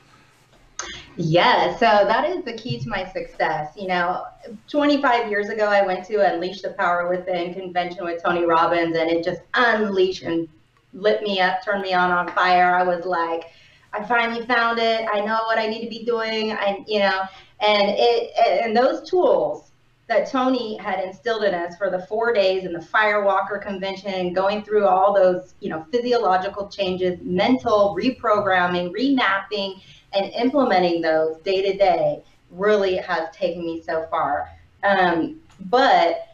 Yeah, 1.17 1.73
so 1.73 1.85
that 1.85 2.29
is 2.29 2.45
the 2.45 2.53
key 2.53 2.79
to 2.79 2.87
my 2.87 3.03
success. 3.11 3.73
You 3.75 3.87
know, 3.87 4.25
25 4.67 5.29
years 5.29 5.49
ago, 5.49 5.65
I 5.65 5.83
went 5.83 6.05
to 6.07 6.33
Unleash 6.33 6.61
the 6.61 6.69
Power 6.71 7.09
Within 7.09 7.55
convention 7.55 8.05
with 8.05 8.21
Tony 8.23 8.45
Robbins, 8.45 8.95
and 8.95 9.09
it 9.09 9.23
just 9.23 9.41
unleashed 9.55 10.21
and 10.21 10.47
lit 10.93 11.23
me 11.23 11.39
up, 11.39 11.63
turned 11.65 11.81
me 11.81 11.93
on 11.93 12.11
on 12.11 12.27
fire. 12.33 12.75
I 12.75 12.83
was 12.83 13.03
like, 13.05 13.45
I 13.93 14.03
finally 14.05 14.45
found 14.45 14.77
it. 14.77 15.07
I 15.11 15.21
know 15.21 15.41
what 15.45 15.57
I 15.57 15.65
need 15.65 15.83
to 15.83 15.89
be 15.89 16.05
doing. 16.05 16.51
I, 16.51 16.83
you 16.87 16.99
know, 16.99 17.21
and 17.61 17.95
it 17.97 18.31
and 18.63 18.77
those 18.77 19.09
tools 19.09 19.71
that 20.07 20.29
Tony 20.29 20.77
had 20.77 20.99
instilled 21.03 21.43
in 21.43 21.53
us 21.53 21.75
for 21.77 21.89
the 21.89 21.99
four 22.05 22.31
days 22.31 22.63
in 22.63 22.71
the 22.71 22.79
Firewalker 22.79 23.61
convention, 23.61 24.33
going 24.33 24.63
through 24.63 24.85
all 24.85 25.13
those, 25.13 25.53
you 25.59 25.69
know, 25.69 25.85
physiological 25.91 26.69
changes, 26.69 27.19
mental 27.21 27.95
reprogramming, 27.99 28.93
remapping, 28.93 29.81
and 30.17 30.33
implementing 30.33 31.01
those 31.01 31.37
day 31.37 31.61
to 31.61 31.77
day 31.77 32.23
really 32.51 32.97
has 32.97 33.33
taken 33.35 33.65
me 33.65 33.81
so 33.81 34.07
far. 34.09 34.49
Um, 34.83 35.39
but 35.69 36.27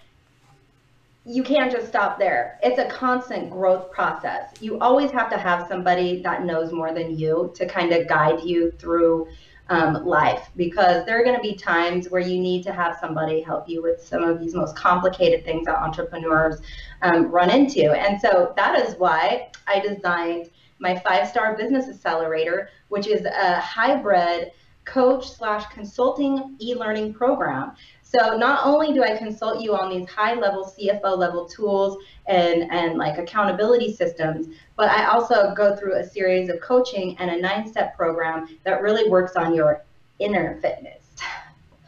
you 1.25 1.43
can't 1.43 1.71
just 1.71 1.87
stop 1.87 2.19
there. 2.19 2.59
It's 2.61 2.79
a 2.79 2.85
constant 2.85 3.49
growth 3.49 3.91
process. 3.91 4.51
You 4.59 4.79
always 4.79 5.09
have 5.11 5.29
to 5.29 5.37
have 5.37 5.67
somebody 5.67 6.21
that 6.21 6.43
knows 6.43 6.73
more 6.73 6.93
than 6.93 7.17
you 7.17 7.51
to 7.55 7.65
kind 7.65 7.93
of 7.93 8.07
guide 8.07 8.43
you 8.43 8.71
through 8.71 9.27
um, 9.69 10.05
life 10.05 10.49
because 10.57 11.05
there 11.05 11.19
are 11.19 11.23
going 11.23 11.37
to 11.37 11.41
be 11.41 11.55
times 11.55 12.09
where 12.09 12.21
you 12.21 12.39
need 12.39 12.63
to 12.63 12.73
have 12.73 12.97
somebody 12.99 13.41
help 13.41 13.69
you 13.69 13.81
with 13.81 14.05
some 14.05 14.21
of 14.23 14.39
these 14.39 14.53
most 14.53 14.75
complicated 14.75 15.45
things 15.45 15.65
that 15.65 15.77
entrepreneurs 15.77 16.61
um, 17.01 17.31
run 17.31 17.49
into. 17.49 17.91
And 17.91 18.19
so 18.19 18.53
that 18.57 18.85
is 18.85 18.95
why 18.95 19.49
I 19.65 19.79
designed 19.79 20.49
my 20.79 20.99
five 20.99 21.29
star 21.29 21.55
business 21.55 21.87
accelerator, 21.87 22.69
which 22.93 23.07
is 23.07 23.25
a 23.25 23.59
hybrid 23.59 24.51
coach 24.85 25.29
slash 25.29 25.65
consulting 25.73 26.55
e-learning 26.59 27.13
program 27.13 27.73
so 28.13 28.37
not 28.37 28.63
only 28.63 28.93
do 28.93 29.03
I 29.03 29.17
consult 29.17 29.59
you 29.59 29.75
on 29.75 29.89
these 29.89 30.07
high 30.07 30.35
level 30.35 30.71
CFO 30.77 31.17
level 31.17 31.47
tools 31.47 31.97
and, 32.27 32.71
and 32.71 32.97
like 32.97 33.17
accountability 33.17 33.95
systems, 33.95 34.47
but 34.75 34.89
I 34.89 35.05
also 35.05 35.53
go 35.55 35.75
through 35.75 35.95
a 35.95 36.07
series 36.07 36.49
of 36.49 36.59
coaching 36.61 37.17
and 37.17 37.31
a 37.31 37.41
nine 37.41 37.67
step 37.67 37.97
program 37.97 38.47
that 38.65 38.83
really 38.83 39.09
works 39.09 39.35
on 39.35 39.55
your 39.55 39.83
inner 40.19 40.59
fitness. 40.61 41.03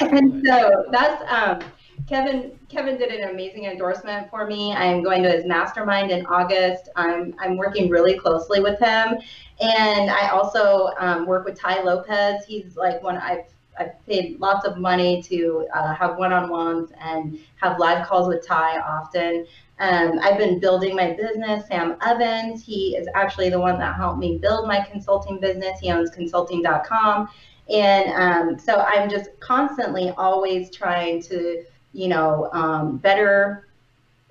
and 0.00 0.44
so 0.46 0.84
that's 0.90 1.22
um, 1.32 1.60
Kevin. 2.06 2.58
Kevin 2.68 2.96
did 2.96 3.10
an 3.10 3.30
amazing 3.30 3.64
endorsement 3.64 4.30
for 4.30 4.46
me. 4.46 4.72
I 4.72 4.84
am 4.84 5.02
going 5.02 5.22
to 5.24 5.30
his 5.30 5.44
mastermind 5.44 6.10
in 6.10 6.24
August. 6.26 6.88
I'm 6.94 7.34
I'm 7.38 7.56
working 7.56 7.90
really 7.90 8.16
closely 8.16 8.60
with 8.60 8.78
him, 8.78 9.18
and 9.60 10.10
I 10.10 10.28
also 10.28 10.90
um, 10.98 11.26
work 11.26 11.44
with 11.44 11.58
Tai 11.58 11.82
Lopez. 11.82 12.44
He's 12.46 12.76
like 12.76 13.02
one 13.02 13.16
I've 13.16 13.46
I've 13.78 14.06
paid 14.06 14.38
lots 14.40 14.66
of 14.66 14.78
money 14.78 15.22
to 15.24 15.66
uh, 15.74 15.94
have 15.94 16.16
one-on-ones 16.16 16.90
and 17.00 17.38
have 17.56 17.78
live 17.78 18.06
calls 18.06 18.28
with 18.28 18.46
Tai 18.46 18.78
often. 18.80 19.46
Um, 19.78 20.18
I've 20.22 20.38
been 20.38 20.58
building 20.58 20.96
my 20.96 21.12
business. 21.12 21.66
Sam 21.66 21.96
Ovens, 22.00 22.64
he 22.64 22.96
is 22.96 23.06
actually 23.14 23.50
the 23.50 23.60
one 23.60 23.78
that 23.78 23.96
helped 23.96 24.18
me 24.18 24.38
build 24.38 24.66
my 24.66 24.80
consulting 24.80 25.38
business. 25.38 25.78
He 25.80 25.90
owns 25.90 26.10
consulting.com. 26.10 27.28
And 27.68 28.12
um, 28.12 28.58
so 28.58 28.76
I'm 28.76 29.10
just 29.10 29.28
constantly 29.40 30.10
always 30.16 30.70
trying 30.70 31.20
to, 31.24 31.64
you 31.96 32.08
know, 32.08 32.50
um, 32.52 32.98
better 32.98 33.66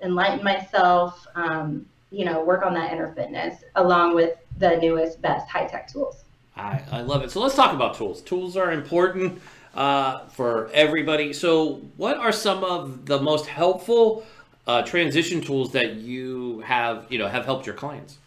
enlighten 0.00 0.44
myself, 0.44 1.26
um, 1.34 1.84
you 2.12 2.24
know, 2.24 2.44
work 2.44 2.64
on 2.64 2.72
that 2.74 2.92
inner 2.92 3.12
fitness 3.12 3.64
along 3.74 4.14
with 4.14 4.38
the 4.58 4.76
newest, 4.76 5.20
best 5.20 5.48
high 5.48 5.66
tech 5.66 5.88
tools. 5.88 6.22
I, 6.56 6.80
I 6.92 7.00
love 7.00 7.22
it. 7.24 7.32
So 7.32 7.40
let's 7.40 7.56
talk 7.56 7.74
about 7.74 7.96
tools. 7.96 8.22
Tools 8.22 8.56
are 8.56 8.70
important 8.70 9.42
uh, 9.74 10.26
for 10.28 10.70
everybody. 10.72 11.32
So, 11.32 11.80
what 11.96 12.16
are 12.16 12.30
some 12.30 12.62
of 12.62 13.04
the 13.04 13.20
most 13.20 13.46
helpful 13.46 14.24
uh, 14.68 14.82
transition 14.82 15.40
tools 15.40 15.72
that 15.72 15.96
you 15.96 16.60
have, 16.60 17.06
you 17.10 17.18
know, 17.18 17.26
have 17.26 17.44
helped 17.44 17.66
your 17.66 17.74
clients? 17.74 18.18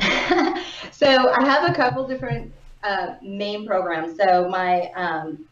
so 0.90 1.32
I 1.32 1.44
have 1.44 1.70
a 1.70 1.72
couple 1.72 2.06
different 2.06 2.52
uh, 2.82 3.14
main 3.22 3.64
programs. 3.64 4.18
So 4.18 4.48
my 4.48 4.90
um, 4.96 5.46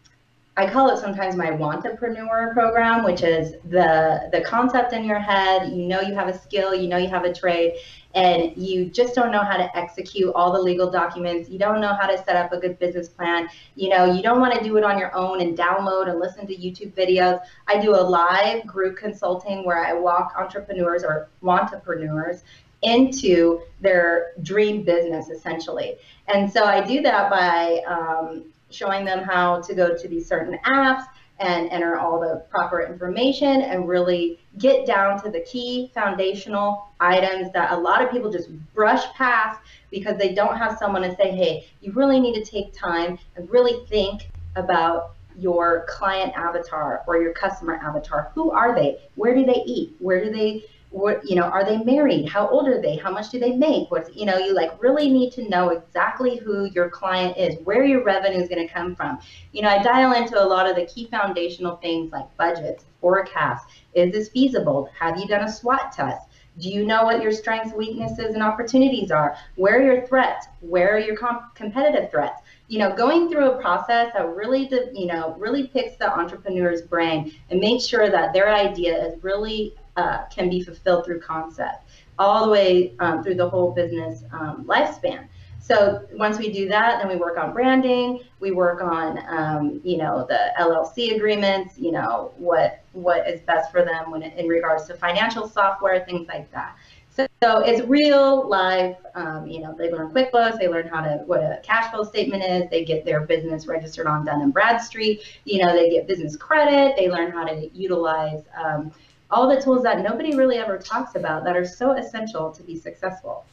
I 0.56 0.68
call 0.68 0.90
it 0.90 0.98
sometimes 0.98 1.36
my 1.36 1.50
Wantapreneur 1.50 2.52
program, 2.52 3.04
which 3.04 3.22
is 3.22 3.52
the 3.70 4.28
the 4.32 4.42
concept 4.42 4.92
in 4.92 5.04
your 5.04 5.18
head. 5.18 5.72
You 5.72 5.86
know 5.86 6.00
you 6.00 6.14
have 6.14 6.28
a 6.28 6.36
skill, 6.36 6.74
you 6.74 6.88
know 6.88 6.96
you 6.96 7.08
have 7.08 7.24
a 7.24 7.32
trade, 7.32 7.74
and 8.14 8.56
you 8.56 8.86
just 8.86 9.14
don't 9.14 9.30
know 9.30 9.42
how 9.42 9.56
to 9.56 9.76
execute 9.76 10.34
all 10.34 10.52
the 10.52 10.58
legal 10.58 10.90
documents. 10.90 11.48
You 11.48 11.58
don't 11.58 11.80
know 11.80 11.94
how 11.94 12.08
to 12.08 12.18
set 12.18 12.34
up 12.34 12.52
a 12.52 12.58
good 12.58 12.78
business 12.78 13.08
plan. 13.08 13.48
You 13.76 13.90
know, 13.90 14.12
you 14.12 14.22
don't 14.22 14.40
want 14.40 14.54
to 14.54 14.64
do 14.64 14.76
it 14.76 14.84
on 14.84 14.98
your 14.98 15.14
own 15.14 15.40
and 15.40 15.56
download 15.56 16.10
and 16.10 16.18
listen 16.18 16.46
to 16.48 16.56
YouTube 16.56 16.92
videos. 16.94 17.40
I 17.68 17.80
do 17.80 17.94
a 17.94 18.02
live 18.02 18.66
group 18.66 18.96
consulting 18.96 19.64
where 19.64 19.84
I 19.84 19.92
walk 19.92 20.34
entrepreneurs 20.36 21.04
or 21.04 21.28
wantapreneurs 21.42 22.42
into 22.82 23.60
their 23.80 24.32
dream 24.42 24.82
business 24.82 25.28
essentially. 25.28 25.96
And 26.28 26.50
so 26.50 26.64
I 26.64 26.84
do 26.84 27.02
that 27.02 27.30
by 27.30 27.82
um, 27.86 28.44
showing 28.70 29.04
them 29.04 29.22
how 29.22 29.60
to 29.62 29.74
go 29.74 29.96
to 29.96 30.08
these 30.08 30.26
certain 30.26 30.58
apps 30.64 31.04
and 31.40 31.70
enter 31.70 31.98
all 31.98 32.20
the 32.20 32.44
proper 32.50 32.82
information 32.82 33.62
and 33.62 33.88
really 33.88 34.38
get 34.58 34.86
down 34.86 35.20
to 35.22 35.30
the 35.30 35.40
key 35.40 35.90
foundational 35.94 36.88
items 37.00 37.50
that 37.52 37.72
a 37.72 37.76
lot 37.76 38.02
of 38.02 38.10
people 38.10 38.30
just 38.30 38.50
brush 38.74 39.10
past 39.14 39.58
because 39.90 40.18
they 40.18 40.34
don't 40.34 40.58
have 40.58 40.76
someone 40.78 41.02
to 41.02 41.16
say, 41.16 41.30
hey, 41.30 41.66
you 41.80 41.92
really 41.92 42.20
need 42.20 42.34
to 42.34 42.44
take 42.44 42.72
time 42.74 43.18
and 43.36 43.50
really 43.50 43.86
think 43.86 44.30
about 44.56 45.14
your 45.38 45.86
client 45.88 46.32
avatar 46.36 47.02
or 47.06 47.16
your 47.16 47.32
customer 47.32 47.76
avatar. 47.76 48.30
Who 48.34 48.50
are 48.50 48.74
they? 48.74 48.98
Where 49.14 49.34
do 49.34 49.46
they 49.46 49.62
eat? 49.64 49.94
Where 49.98 50.22
do 50.22 50.30
they 50.30 50.64
what 50.90 51.24
you 51.28 51.36
know 51.36 51.44
are 51.44 51.64
they 51.64 51.78
married? 51.78 52.28
How 52.28 52.48
old 52.48 52.68
are 52.68 52.82
they? 52.82 52.96
How 52.96 53.10
much 53.10 53.30
do 53.30 53.38
they 53.38 53.52
make? 53.52 53.90
What's 53.90 54.14
you 54.14 54.26
know 54.26 54.38
you 54.38 54.54
like 54.54 54.82
really 54.82 55.08
need 55.08 55.32
to 55.32 55.48
know 55.48 55.68
exactly 55.70 56.36
who 56.36 56.64
your 56.66 56.88
client 56.90 57.36
is 57.36 57.56
where 57.64 57.84
your 57.84 58.02
revenue 58.02 58.40
is 58.40 58.48
going 58.48 58.66
to 58.66 58.72
come 58.72 58.94
from. 58.96 59.20
You 59.52 59.62
know 59.62 59.68
i 59.68 59.82
dial 59.82 60.12
into 60.12 60.42
a 60.42 60.44
lot 60.44 60.68
of 60.68 60.76
the 60.76 60.86
key 60.86 61.06
foundational 61.06 61.76
things 61.76 62.10
like 62.12 62.36
budgets 62.36 62.84
forecasts. 63.00 63.72
Is 63.94 64.12
this 64.12 64.28
feasible? 64.28 64.90
Have 64.98 65.16
you 65.16 65.26
done 65.26 65.44
a 65.44 65.50
swot 65.50 65.92
test? 65.92 66.28
Do 66.58 66.68
you 66.68 66.84
know 66.84 67.04
what 67.04 67.22
your 67.22 67.32
strengths 67.32 67.72
weaknesses 67.72 68.34
and 68.34 68.42
opportunities 68.42 69.10
are? 69.10 69.36
Where 69.54 69.78
are 69.78 69.94
your 69.94 70.06
threats? 70.06 70.46
Where 70.60 70.96
are 70.96 70.98
your 70.98 71.16
comp- 71.16 71.54
competitive 71.54 72.10
threats? 72.10 72.42
You 72.66 72.80
know 72.80 72.94
going 72.94 73.30
through 73.30 73.52
a 73.52 73.60
process 73.62 74.12
that 74.14 74.34
really 74.34 74.68
you 74.92 75.06
know 75.06 75.36
really 75.38 75.68
picks 75.68 75.96
the 75.96 76.12
entrepreneur's 76.12 76.82
brain 76.82 77.32
and 77.48 77.60
makes 77.60 77.86
sure 77.86 78.10
that 78.10 78.32
their 78.32 78.52
idea 78.52 79.06
is 79.06 79.22
really 79.22 79.74
uh, 80.00 80.24
can 80.34 80.48
be 80.48 80.60
fulfilled 80.62 81.04
through 81.04 81.20
concept 81.20 81.84
all 82.18 82.44
the 82.44 82.50
way 82.50 82.94
um, 83.00 83.22
through 83.22 83.34
the 83.34 83.48
whole 83.48 83.72
business 83.72 84.24
um, 84.32 84.64
lifespan. 84.66 85.26
So 85.60 86.06
once 86.12 86.38
we 86.38 86.50
do 86.50 86.68
that, 86.68 86.98
then 86.98 87.08
we 87.08 87.16
work 87.16 87.38
on 87.38 87.52
branding. 87.52 88.20
We 88.40 88.50
work 88.50 88.82
on, 88.82 89.20
um, 89.28 89.80
you 89.84 89.98
know, 89.98 90.26
the 90.28 90.52
LLC 90.58 91.14
agreements. 91.14 91.78
You 91.78 91.92
know, 91.92 92.32
what 92.36 92.82
what 92.92 93.28
is 93.28 93.40
best 93.42 93.70
for 93.70 93.84
them 93.84 94.10
when 94.10 94.22
it, 94.22 94.36
in 94.36 94.48
regards 94.48 94.86
to 94.88 94.94
financial 94.94 95.48
software, 95.48 96.04
things 96.04 96.26
like 96.28 96.50
that. 96.50 96.76
So, 97.10 97.26
so 97.42 97.58
it's 97.60 97.86
real 97.86 98.48
live. 98.48 98.96
Um, 99.14 99.46
you 99.46 99.60
know, 99.60 99.74
they 99.76 99.90
learn 99.92 100.10
QuickBooks. 100.12 100.58
They 100.58 100.68
learn 100.68 100.88
how 100.88 101.02
to 101.02 101.22
what 101.26 101.40
a 101.40 101.60
cash 101.62 101.92
flow 101.92 102.04
statement 102.04 102.42
is. 102.42 102.70
They 102.70 102.84
get 102.84 103.04
their 103.04 103.20
business 103.20 103.66
registered 103.66 104.06
on 104.06 104.24
Dun 104.24 104.40
and 104.42 104.52
Bradstreet. 104.52 105.22
You 105.44 105.64
know, 105.64 105.72
they 105.72 105.90
get 105.90 106.08
business 106.08 106.36
credit. 106.36 106.96
They 106.96 107.10
learn 107.10 107.30
how 107.30 107.44
to 107.44 107.68
utilize 107.76 108.42
um, 108.56 108.92
all 109.30 109.48
the 109.48 109.60
tools 109.60 109.82
that 109.82 110.00
nobody 110.00 110.36
really 110.36 110.58
ever 110.58 110.78
talks 110.78 111.14
about 111.14 111.44
that 111.44 111.56
are 111.56 111.64
so 111.64 111.92
essential 111.92 112.50
to 112.52 112.62
be 112.62 112.76
successful. 112.76 113.44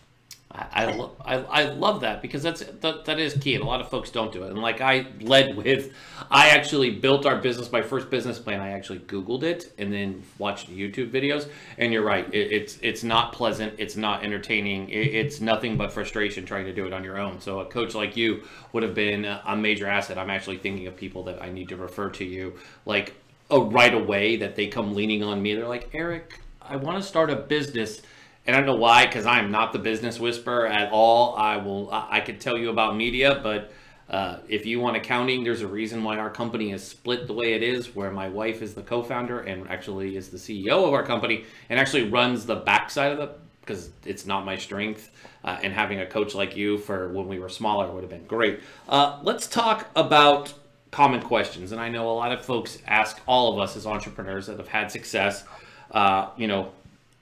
I, 0.49 0.65
I, 0.71 0.95
lo- 0.95 1.15
I, 1.23 1.35
I, 1.35 1.63
love 1.63 2.01
that 2.01 2.21
because 2.21 2.41
that's 2.41 2.61
that, 2.61 3.03
that 3.05 3.19
is 3.19 3.33
key 3.33 3.55
and 3.55 3.63
a 3.63 3.67
lot 3.67 3.81
of 3.81 3.89
folks 3.89 4.09
don't 4.09 4.31
do 4.31 4.43
it. 4.43 4.49
And 4.49 4.59
like 4.59 4.79
i 4.79 5.05
led 5.19 5.57
with 5.57 5.93
i 6.31 6.49
actually 6.49 6.89
built 6.89 7.25
our 7.25 7.35
business 7.35 7.69
my 7.69 7.81
first 7.81 8.09
business 8.09 8.39
plan 8.39 8.61
i 8.61 8.69
actually 8.71 8.99
googled 8.99 9.43
it 9.43 9.73
and 9.77 9.91
then 9.91 10.23
watched 10.37 10.71
youtube 10.71 11.11
videos. 11.11 11.49
And 11.77 11.91
you're 11.91 12.03
right 12.03 12.33
it, 12.33 12.51
it's 12.51 12.79
it's 12.81 13.03
not 13.03 13.33
pleasant 13.33 13.73
it's 13.77 13.97
not 13.97 14.23
entertaining 14.23 14.89
it, 14.89 15.07
it's 15.07 15.41
nothing 15.41 15.75
but 15.75 15.91
frustration 15.91 16.45
trying 16.45 16.65
to 16.65 16.73
do 16.73 16.85
it 16.85 16.93
on 16.93 17.03
your 17.03 17.17
own. 17.17 17.41
So 17.41 17.59
a 17.59 17.65
coach 17.65 17.93
like 17.93 18.15
you 18.15 18.43
would 18.71 18.83
have 18.83 18.95
been 18.95 19.25
a 19.25 19.55
major 19.55 19.85
asset. 19.85 20.17
I'm 20.17 20.29
actually 20.29 20.59
thinking 20.59 20.87
of 20.87 20.95
people 20.95 21.23
that 21.23 21.41
i 21.41 21.49
need 21.49 21.67
to 21.69 21.75
refer 21.75 22.09
to 22.11 22.23
you. 22.23 22.53
Like 22.85 23.13
a 23.49 23.59
right 23.59 23.93
away 23.93 24.37
that 24.37 24.55
they 24.55 24.67
come 24.67 24.93
leaning 24.93 25.23
on 25.23 25.41
me. 25.41 25.55
They're 25.55 25.67
like, 25.67 25.89
Eric, 25.93 26.39
I 26.61 26.75
want 26.75 27.01
to 27.01 27.07
start 27.07 27.29
a 27.29 27.35
business. 27.35 28.01
And 28.45 28.55
I 28.55 28.59
don't 28.59 28.67
know 28.67 28.75
why, 28.75 29.05
because 29.05 29.25
I'm 29.25 29.51
not 29.51 29.73
the 29.73 29.79
business 29.79 30.19
whisperer 30.19 30.67
at 30.67 30.91
all. 30.91 31.35
I 31.35 31.57
will, 31.57 31.89
I 31.91 32.21
could 32.21 32.39
tell 32.39 32.57
you 32.57 32.69
about 32.69 32.95
media, 32.95 33.39
but 33.43 33.71
uh, 34.09 34.37
if 34.47 34.65
you 34.65 34.79
want 34.79 34.95
accounting, 34.95 35.43
there's 35.43 35.61
a 35.61 35.67
reason 35.67 36.03
why 36.03 36.17
our 36.17 36.29
company 36.29 36.71
is 36.71 36.85
split 36.85 37.27
the 37.27 37.33
way 37.33 37.53
it 37.53 37.63
is, 37.63 37.93
where 37.93 38.09
my 38.09 38.29
wife 38.29 38.61
is 38.61 38.73
the 38.73 38.81
co-founder 38.81 39.41
and 39.41 39.69
actually 39.69 40.15
is 40.15 40.29
the 40.29 40.37
CEO 40.37 40.87
of 40.87 40.93
our 40.93 41.03
company 41.03 41.43
and 41.69 41.77
actually 41.77 42.09
runs 42.09 42.45
the 42.45 42.55
backside 42.55 43.11
of 43.11 43.17
the, 43.17 43.31
because 43.61 43.89
it's 44.05 44.25
not 44.25 44.45
my 44.45 44.57
strength. 44.57 45.11
Uh, 45.43 45.57
and 45.61 45.73
having 45.73 45.99
a 45.99 46.05
coach 46.05 46.33
like 46.33 46.55
you 46.55 46.77
for 46.77 47.09
when 47.09 47.27
we 47.27 47.39
were 47.39 47.49
smaller 47.49 47.89
would 47.91 48.01
have 48.01 48.09
been 48.09 48.25
great. 48.25 48.61
Uh, 48.87 49.19
let's 49.23 49.47
talk 49.47 49.87
about 49.95 50.53
common 50.91 51.21
questions, 51.21 51.71
and 51.71 51.81
I 51.81 51.89
know 51.89 52.09
a 52.09 52.13
lot 52.13 52.31
of 52.31 52.43
folks 52.43 52.79
ask 52.87 53.19
all 53.27 53.53
of 53.53 53.59
us 53.59 53.75
as 53.75 53.85
entrepreneurs 53.85 54.47
that 54.47 54.57
have 54.57 54.67
had 54.67 54.91
success. 54.91 55.43
Uh, 55.91 56.29
you 56.37 56.47
know, 56.47 56.71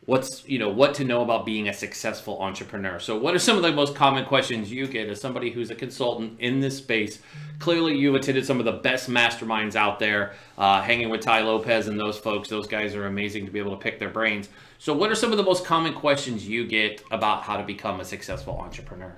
what's 0.05 0.47
you 0.47 0.59
know 0.59 0.69
what 0.69 0.93
to 0.95 1.03
know 1.03 1.21
about 1.21 1.45
being 1.45 1.67
a 1.67 1.73
successful 1.73 2.41
entrepreneur. 2.41 2.99
So, 2.99 3.17
what 3.17 3.33
are 3.33 3.39
some 3.39 3.57
of 3.57 3.63
the 3.63 3.71
most 3.71 3.95
common 3.95 4.25
questions 4.25 4.71
you 4.71 4.87
get 4.87 5.09
as 5.09 5.19
somebody 5.19 5.51
who's 5.51 5.71
a 5.71 5.75
consultant 5.75 6.39
in 6.39 6.59
this 6.59 6.77
space? 6.77 7.19
Clearly, 7.59 7.95
you've 7.95 8.15
attended 8.15 8.45
some 8.45 8.59
of 8.59 8.65
the 8.65 8.73
best 8.73 9.09
masterminds 9.09 9.75
out 9.75 9.99
there, 9.99 10.33
uh, 10.57 10.81
hanging 10.81 11.09
with 11.09 11.21
Tai 11.21 11.41
Lopez 11.41 11.87
and 11.87 11.99
those 11.99 12.17
folks. 12.17 12.49
Those 12.49 12.67
guys 12.67 12.95
are 12.95 13.07
amazing 13.07 13.45
to 13.45 13.51
be 13.51 13.59
able 13.59 13.71
to 13.71 13.81
pick 13.81 13.97
their 13.97 14.09
brains. 14.09 14.49
So, 14.77 14.93
what 14.93 15.11
are 15.11 15.15
some 15.15 15.31
of 15.31 15.37
the 15.37 15.43
most 15.43 15.65
common 15.65 15.93
questions 15.93 16.47
you 16.47 16.67
get 16.67 17.01
about 17.11 17.43
how 17.43 17.57
to 17.57 17.63
become 17.63 17.99
a 17.99 18.05
successful 18.05 18.57
entrepreneur? 18.57 19.15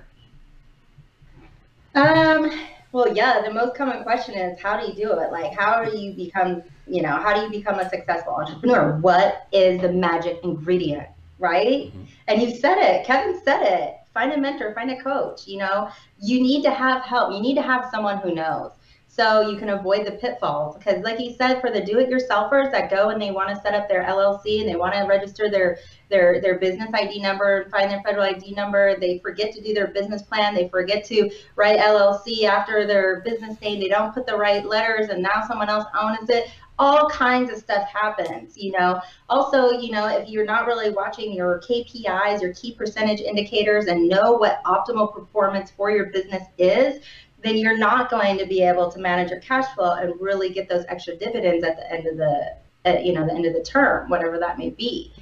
Um 1.94 2.50
well, 2.92 3.14
yeah, 3.14 3.42
the 3.42 3.52
most 3.52 3.74
common 3.74 4.02
question 4.02 4.34
is 4.34 4.58
how 4.60 4.80
do 4.80 4.86
you 4.86 4.94
do 4.94 5.12
it? 5.12 5.30
Like, 5.30 5.54
how 5.54 5.84
do 5.84 5.96
you 5.96 6.12
become, 6.14 6.62
you 6.86 7.02
know, 7.02 7.10
how 7.10 7.34
do 7.34 7.42
you 7.42 7.50
become 7.50 7.78
a 7.78 7.88
successful 7.88 8.34
entrepreneur? 8.34 8.96
What 8.98 9.46
is 9.52 9.80
the 9.80 9.92
magic 9.92 10.40
ingredient, 10.42 11.08
right? 11.38 11.88
Mm-hmm. 11.88 12.02
And 12.28 12.42
you 12.42 12.56
said 12.56 12.78
it, 12.78 13.06
Kevin 13.06 13.40
said 13.44 13.62
it. 13.62 13.94
Find 14.14 14.32
a 14.32 14.38
mentor, 14.38 14.74
find 14.74 14.90
a 14.90 15.02
coach. 15.02 15.46
You 15.46 15.58
know, 15.58 15.90
you 16.20 16.40
need 16.40 16.62
to 16.64 16.70
have 16.70 17.02
help. 17.02 17.32
You 17.32 17.40
need 17.40 17.54
to 17.54 17.62
have 17.62 17.88
someone 17.90 18.18
who 18.18 18.34
knows 18.34 18.72
so 19.18 19.40
you 19.40 19.56
can 19.56 19.70
avoid 19.70 20.06
the 20.06 20.12
pitfalls. 20.12 20.76
Because, 20.76 21.02
like 21.02 21.18
you 21.18 21.34
said, 21.34 21.60
for 21.60 21.70
the 21.70 21.80
do-it-yourselfers 21.80 22.70
that 22.70 22.88
go 22.88 23.08
and 23.08 23.20
they 23.20 23.32
want 23.32 23.48
to 23.48 23.60
set 23.60 23.74
up 23.74 23.88
their 23.88 24.04
LLC 24.04 24.60
and 24.60 24.68
they 24.68 24.76
want 24.76 24.94
to 24.94 25.00
register 25.02 25.50
their 25.50 25.78
their 26.08 26.40
their 26.40 26.58
business 26.58 26.88
ID 26.94 27.20
number 27.20 27.62
and 27.62 27.70
find 27.70 27.90
their 27.90 28.00
federal 28.02 28.24
ID 28.24 28.54
number, 28.54 28.98
they 29.00 29.18
forget 29.18 29.52
to 29.54 29.60
do 29.60 29.74
their 29.74 29.88
business 29.88 30.22
plan. 30.22 30.54
They 30.54 30.68
forget 30.68 31.04
to 31.06 31.30
write 31.56 31.80
LLC 31.80 32.44
after 32.44 32.86
their 32.86 33.20
business 33.22 33.60
name. 33.60 33.80
They 33.80 33.88
don't 33.88 34.14
put 34.14 34.24
the 34.24 34.36
right 34.36 34.64
letters, 34.64 35.08
and 35.08 35.20
now 35.20 35.44
someone 35.48 35.68
else 35.68 35.86
owns 35.98 36.30
it 36.30 36.48
all 36.78 37.08
kinds 37.08 37.50
of 37.50 37.58
stuff 37.58 37.88
happens 37.88 38.56
you 38.56 38.70
know 38.70 39.00
also 39.28 39.72
you 39.72 39.90
know 39.90 40.06
if 40.06 40.28
you're 40.28 40.44
not 40.44 40.64
really 40.66 40.90
watching 40.90 41.32
your 41.32 41.60
kpis 41.60 42.40
your 42.40 42.54
key 42.54 42.72
percentage 42.72 43.20
indicators 43.20 43.86
and 43.86 44.08
know 44.08 44.32
what 44.32 44.62
optimal 44.64 45.12
performance 45.12 45.72
for 45.72 45.90
your 45.90 46.06
business 46.06 46.44
is 46.56 47.02
then 47.42 47.56
you're 47.56 47.78
not 47.78 48.10
going 48.10 48.38
to 48.38 48.46
be 48.46 48.62
able 48.62 48.90
to 48.90 48.98
manage 48.98 49.30
your 49.30 49.40
cash 49.40 49.66
flow 49.74 49.92
and 49.92 50.20
really 50.20 50.50
get 50.50 50.68
those 50.68 50.84
extra 50.88 51.16
dividends 51.16 51.64
at 51.64 51.76
the 51.76 51.92
end 51.92 52.06
of 52.06 52.16
the 52.16 52.56
at, 52.84 53.04
you 53.04 53.12
know 53.12 53.26
the 53.26 53.32
end 53.32 53.46
of 53.46 53.52
the 53.52 53.62
term 53.62 54.08
whatever 54.08 54.38
that 54.38 54.58
may 54.58 54.70
be. 54.70 55.12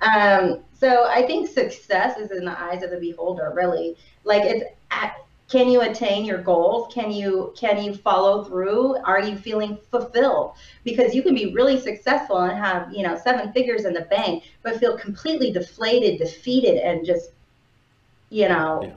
Um, 0.00 0.60
so 0.78 1.06
i 1.08 1.22
think 1.22 1.48
success 1.48 2.18
is 2.18 2.30
in 2.30 2.44
the 2.44 2.60
eyes 2.60 2.82
of 2.82 2.90
the 2.90 2.98
beholder 2.98 3.52
really. 3.54 3.96
Like 4.24 4.42
it's 4.42 4.64
at, 4.90 5.16
can 5.48 5.68
you 5.68 5.82
attain 5.82 6.24
your 6.24 6.38
goals? 6.42 6.92
Can 6.92 7.10
you 7.10 7.52
can 7.56 7.82
you 7.82 7.94
follow 7.94 8.44
through? 8.44 8.96
Are 9.04 9.22
you 9.22 9.36
feeling 9.36 9.78
fulfilled? 9.90 10.54
Because 10.84 11.14
you 11.14 11.22
can 11.22 11.34
be 11.34 11.52
really 11.52 11.78
successful 11.80 12.38
and 12.38 12.56
have 12.58 12.92
you 12.92 13.02
know 13.02 13.18
seven 13.18 13.52
figures 13.52 13.84
in 13.84 13.94
the 13.94 14.02
bank 14.02 14.44
but 14.62 14.78
feel 14.78 14.96
completely 14.96 15.52
deflated 15.52 16.18
defeated 16.18 16.78
and 16.78 17.04
just 17.04 17.30
you 18.30 18.48
know 18.48 18.80
yeah 18.82 18.94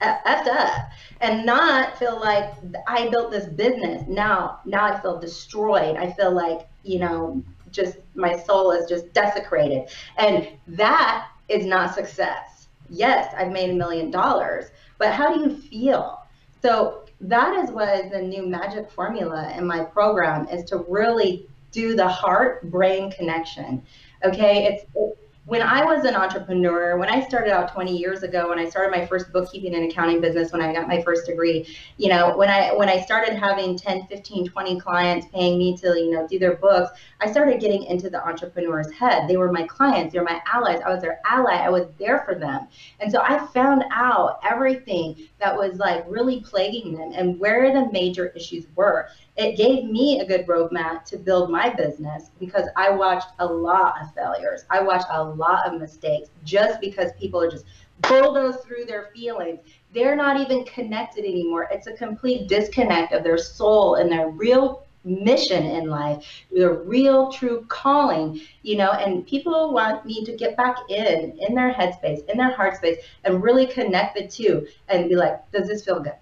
effed 0.00 0.46
up 0.46 0.90
and 1.20 1.44
not 1.44 1.98
feel 1.98 2.20
like 2.20 2.52
I 2.86 3.08
built 3.08 3.30
this 3.30 3.46
business. 3.46 4.04
Now, 4.08 4.60
now 4.64 4.84
I 4.84 5.00
feel 5.00 5.18
destroyed. 5.18 5.96
I 5.96 6.12
feel 6.12 6.32
like, 6.32 6.68
you 6.84 6.98
know, 7.00 7.42
just 7.72 7.98
my 8.14 8.38
soul 8.38 8.70
is 8.70 8.88
just 8.88 9.12
desecrated. 9.12 9.88
And 10.16 10.48
that 10.68 11.28
is 11.48 11.66
not 11.66 11.94
success. 11.94 12.68
Yes, 12.88 13.34
I've 13.36 13.52
made 13.52 13.70
a 13.70 13.74
million 13.74 14.10
dollars, 14.10 14.66
but 14.98 15.12
how 15.12 15.34
do 15.34 15.40
you 15.40 15.56
feel? 15.56 16.22
So 16.62 17.04
that 17.20 17.64
is 17.64 17.70
what 17.70 17.88
is 18.04 18.10
the 18.10 18.22
new 18.22 18.46
magic 18.46 18.90
formula 18.90 19.52
in 19.56 19.66
my 19.66 19.84
program 19.84 20.48
is 20.48 20.64
to 20.70 20.78
really 20.88 21.46
do 21.72 21.94
the 21.94 22.08
heart 22.08 22.70
brain 22.70 23.10
connection. 23.10 23.82
Okay, 24.24 24.64
it's, 24.64 24.84
it's 24.94 25.20
when 25.48 25.62
I 25.62 25.82
was 25.82 26.04
an 26.04 26.14
entrepreneur, 26.14 26.98
when 26.98 27.08
I 27.08 27.26
started 27.26 27.50
out 27.50 27.72
20 27.72 27.96
years 27.96 28.22
ago, 28.22 28.50
when 28.50 28.58
I 28.58 28.68
started 28.68 28.90
my 28.90 29.06
first 29.06 29.32
bookkeeping 29.32 29.74
and 29.74 29.90
accounting 29.90 30.20
business, 30.20 30.52
when 30.52 30.60
I 30.60 30.74
got 30.74 30.86
my 30.86 31.00
first 31.00 31.24
degree, 31.24 31.66
you 31.96 32.10
know, 32.10 32.36
when 32.36 32.50
I 32.50 32.74
when 32.74 32.90
I 32.90 33.00
started 33.00 33.34
having 33.34 33.74
10, 33.74 34.08
15, 34.08 34.46
20 34.46 34.78
clients 34.78 35.26
paying 35.32 35.58
me 35.58 35.74
to, 35.78 35.98
you 35.98 36.10
know, 36.10 36.28
do 36.28 36.38
their 36.38 36.56
books, 36.56 36.90
I 37.22 37.30
started 37.30 37.62
getting 37.62 37.84
into 37.84 38.10
the 38.10 38.22
entrepreneur's 38.22 38.92
head. 38.92 39.26
They 39.26 39.38
were 39.38 39.50
my 39.50 39.66
clients, 39.66 40.12
they 40.12 40.18
were 40.18 40.26
my 40.26 40.42
allies. 40.52 40.80
I 40.84 40.90
was 40.90 41.00
their 41.00 41.18
ally. 41.24 41.54
I 41.54 41.70
was 41.70 41.86
there 41.98 42.24
for 42.26 42.34
them. 42.34 42.68
And 43.00 43.10
so 43.10 43.22
I 43.22 43.46
found 43.46 43.84
out 43.90 44.40
everything 44.46 45.16
that 45.40 45.56
was 45.56 45.78
like 45.78 46.04
really 46.06 46.40
plaguing 46.42 46.92
them 46.92 47.12
and 47.14 47.40
where 47.40 47.72
the 47.72 47.90
major 47.90 48.26
issues 48.36 48.66
were 48.76 49.08
it 49.38 49.56
gave 49.56 49.84
me 49.84 50.20
a 50.20 50.26
good 50.26 50.46
roadmap 50.46 51.04
to 51.06 51.16
build 51.16 51.50
my 51.50 51.70
business 51.70 52.30
because 52.40 52.68
I 52.76 52.90
watched 52.90 53.28
a 53.38 53.46
lot 53.46 53.94
of 54.02 54.12
failures. 54.14 54.64
I 54.70 54.82
watched 54.82 55.06
a 55.10 55.22
lot 55.24 55.66
of 55.66 55.80
mistakes 55.80 56.30
just 56.44 56.80
because 56.80 57.12
people 57.18 57.40
are 57.42 57.50
just 57.50 57.64
bulldoze 58.02 58.56
through 58.64 58.84
their 58.86 59.10
feelings. 59.14 59.60
They're 59.94 60.16
not 60.16 60.40
even 60.40 60.64
connected 60.64 61.24
anymore. 61.24 61.68
It's 61.70 61.86
a 61.86 61.92
complete 61.92 62.48
disconnect 62.48 63.12
of 63.12 63.24
their 63.24 63.38
soul 63.38 63.94
and 63.96 64.10
their 64.10 64.28
real 64.28 64.84
mission 65.04 65.64
in 65.64 65.88
life, 65.88 66.44
their 66.52 66.74
real 66.74 67.32
true 67.32 67.64
calling, 67.68 68.40
you 68.62 68.76
know, 68.76 68.90
and 68.92 69.26
people 69.26 69.72
want 69.72 70.04
me 70.04 70.24
to 70.24 70.36
get 70.36 70.56
back 70.56 70.76
in, 70.90 71.38
in 71.38 71.54
their 71.54 71.72
headspace, 71.72 72.28
in 72.28 72.36
their 72.36 72.54
heart 72.54 72.76
space, 72.76 72.98
and 73.24 73.42
really 73.42 73.66
connect 73.66 74.16
the 74.16 74.26
two 74.26 74.66
and 74.88 75.08
be 75.08 75.16
like, 75.16 75.50
does 75.52 75.68
this 75.68 75.84
feel 75.84 76.00
good? 76.00 76.14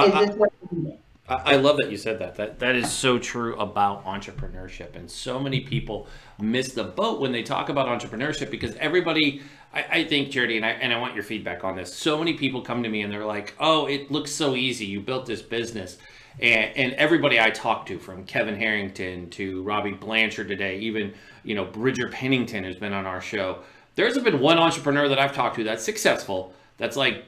Is 0.00 0.12
Uh, 0.14 0.18
this 0.18 0.36
what 0.36 0.52
you 0.72 0.78
need? 0.82 1.03
I 1.26 1.56
love 1.56 1.78
that 1.78 1.90
you 1.90 1.96
said 1.96 2.18
that. 2.18 2.36
That 2.36 2.58
that 2.58 2.76
is 2.76 2.92
so 2.92 3.18
true 3.18 3.56
about 3.58 4.04
entrepreneurship, 4.04 4.94
and 4.94 5.10
so 5.10 5.40
many 5.40 5.60
people 5.60 6.06
miss 6.38 6.74
the 6.74 6.84
boat 6.84 7.18
when 7.18 7.32
they 7.32 7.42
talk 7.42 7.70
about 7.70 7.86
entrepreneurship 7.88 8.50
because 8.50 8.74
everybody. 8.76 9.42
I, 9.72 9.86
I 9.90 10.04
think 10.04 10.30
Charity, 10.30 10.56
and 10.56 10.66
I 10.66 10.70
and 10.70 10.92
I 10.92 10.98
want 10.98 11.14
your 11.14 11.24
feedback 11.24 11.64
on 11.64 11.76
this. 11.76 11.94
So 11.94 12.18
many 12.18 12.34
people 12.34 12.60
come 12.60 12.82
to 12.82 12.88
me 12.88 13.00
and 13.00 13.12
they're 13.12 13.24
like, 13.24 13.54
"Oh, 13.58 13.86
it 13.86 14.10
looks 14.10 14.30
so 14.32 14.54
easy. 14.54 14.84
You 14.84 15.00
built 15.00 15.24
this 15.24 15.40
business." 15.40 15.96
And, 16.40 16.76
and 16.76 16.92
everybody 16.94 17.40
I 17.40 17.50
talk 17.50 17.86
to, 17.86 17.98
from 17.98 18.24
Kevin 18.24 18.56
Harrington 18.56 19.30
to 19.30 19.62
Robbie 19.62 19.92
Blanchard 19.92 20.48
today, 20.48 20.78
even 20.80 21.14
you 21.42 21.54
know 21.54 21.64
Bridger 21.64 22.08
Pennington, 22.08 22.64
who's 22.64 22.76
been 22.76 22.92
on 22.92 23.06
our 23.06 23.22
show. 23.22 23.60
There's 23.94 24.18
been 24.18 24.40
one 24.40 24.58
entrepreneur 24.58 25.08
that 25.08 25.18
I've 25.18 25.32
talked 25.34 25.56
to 25.56 25.64
that's 25.64 25.84
successful. 25.84 26.52
That's 26.76 26.96
like 26.96 27.24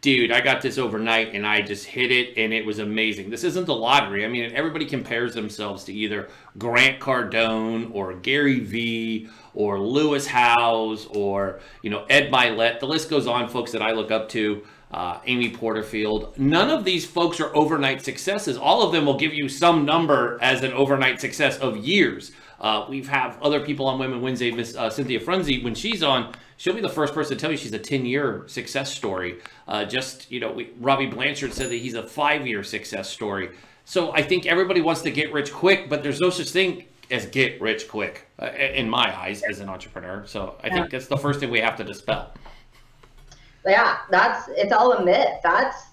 dude, 0.00 0.30
I 0.30 0.40
got 0.40 0.62
this 0.62 0.78
overnight 0.78 1.34
and 1.34 1.46
I 1.46 1.62
just 1.62 1.86
hit 1.86 2.10
it 2.10 2.36
and 2.36 2.52
it 2.52 2.64
was 2.64 2.78
amazing. 2.78 3.30
This 3.30 3.44
isn't 3.44 3.66
the 3.66 3.74
lottery. 3.74 4.24
I 4.24 4.28
mean, 4.28 4.52
everybody 4.54 4.86
compares 4.86 5.34
themselves 5.34 5.84
to 5.84 5.92
either 5.92 6.28
Grant 6.58 7.00
Cardone 7.00 7.94
or 7.94 8.14
Gary 8.14 8.60
Vee 8.60 9.28
or 9.54 9.80
Lewis 9.80 10.26
Howes 10.26 11.06
or, 11.06 11.60
you 11.82 11.90
know, 11.90 12.04
Ed 12.08 12.30
Mylett. 12.30 12.80
The 12.80 12.86
list 12.86 13.10
goes 13.10 13.26
on, 13.26 13.48
folks 13.48 13.72
that 13.72 13.82
I 13.82 13.92
look 13.92 14.10
up 14.10 14.28
to. 14.30 14.64
Uh, 14.88 15.18
Amy 15.26 15.50
Porterfield. 15.50 16.38
None 16.38 16.70
of 16.70 16.84
these 16.84 17.04
folks 17.04 17.40
are 17.40 17.54
overnight 17.56 18.02
successes. 18.02 18.56
All 18.56 18.82
of 18.84 18.92
them 18.92 19.04
will 19.04 19.18
give 19.18 19.34
you 19.34 19.48
some 19.48 19.84
number 19.84 20.38
as 20.40 20.62
an 20.62 20.72
overnight 20.72 21.20
success 21.20 21.58
of 21.58 21.76
years. 21.78 22.30
Uh, 22.60 22.86
we've 22.88 23.08
have 23.08 23.40
other 23.42 23.60
people 23.60 23.86
on 23.86 23.98
Women 23.98 24.20
Wednesday, 24.20 24.50
Miss 24.50 24.76
uh, 24.76 24.88
Cynthia 24.88 25.20
Frunze, 25.20 25.62
when 25.62 25.74
she's 25.74 26.02
on, 26.02 26.32
she'll 26.56 26.74
be 26.74 26.80
the 26.80 26.88
first 26.88 27.14
person 27.14 27.36
to 27.36 27.40
tell 27.40 27.50
you 27.50 27.56
she's 27.56 27.72
a 27.72 27.78
10 27.78 28.06
year 28.06 28.44
success 28.46 28.94
story. 28.94 29.38
Uh, 29.68 29.84
just, 29.84 30.30
you 30.30 30.40
know, 30.40 30.52
we, 30.52 30.70
Robbie 30.80 31.06
Blanchard 31.06 31.52
said 31.52 31.70
that 31.70 31.76
he's 31.76 31.94
a 31.94 32.06
five 32.06 32.46
year 32.46 32.62
success 32.62 33.10
story. 33.10 33.50
So 33.84 34.12
I 34.12 34.22
think 34.22 34.46
everybody 34.46 34.80
wants 34.80 35.02
to 35.02 35.10
get 35.10 35.32
rich 35.32 35.52
quick, 35.52 35.88
but 35.88 36.02
there's 36.02 36.20
no 36.20 36.30
such 36.30 36.50
thing 36.50 36.86
as 37.10 37.26
get 37.26 37.60
rich 37.60 37.88
quick 37.88 38.26
uh, 38.40 38.50
in 38.50 38.88
my 38.90 39.16
eyes 39.16 39.42
as 39.42 39.60
an 39.60 39.68
entrepreneur. 39.68 40.24
So 40.26 40.56
I 40.62 40.70
think 40.70 40.90
that's 40.90 41.06
the 41.06 41.16
first 41.16 41.40
thing 41.40 41.50
we 41.50 41.60
have 41.60 41.76
to 41.76 41.84
dispel. 41.84 42.32
yeah, 43.64 43.98
that's 44.10 44.48
it's 44.48 44.72
all 44.72 44.92
a 44.92 45.04
myth. 45.04 45.38
That's 45.42 45.86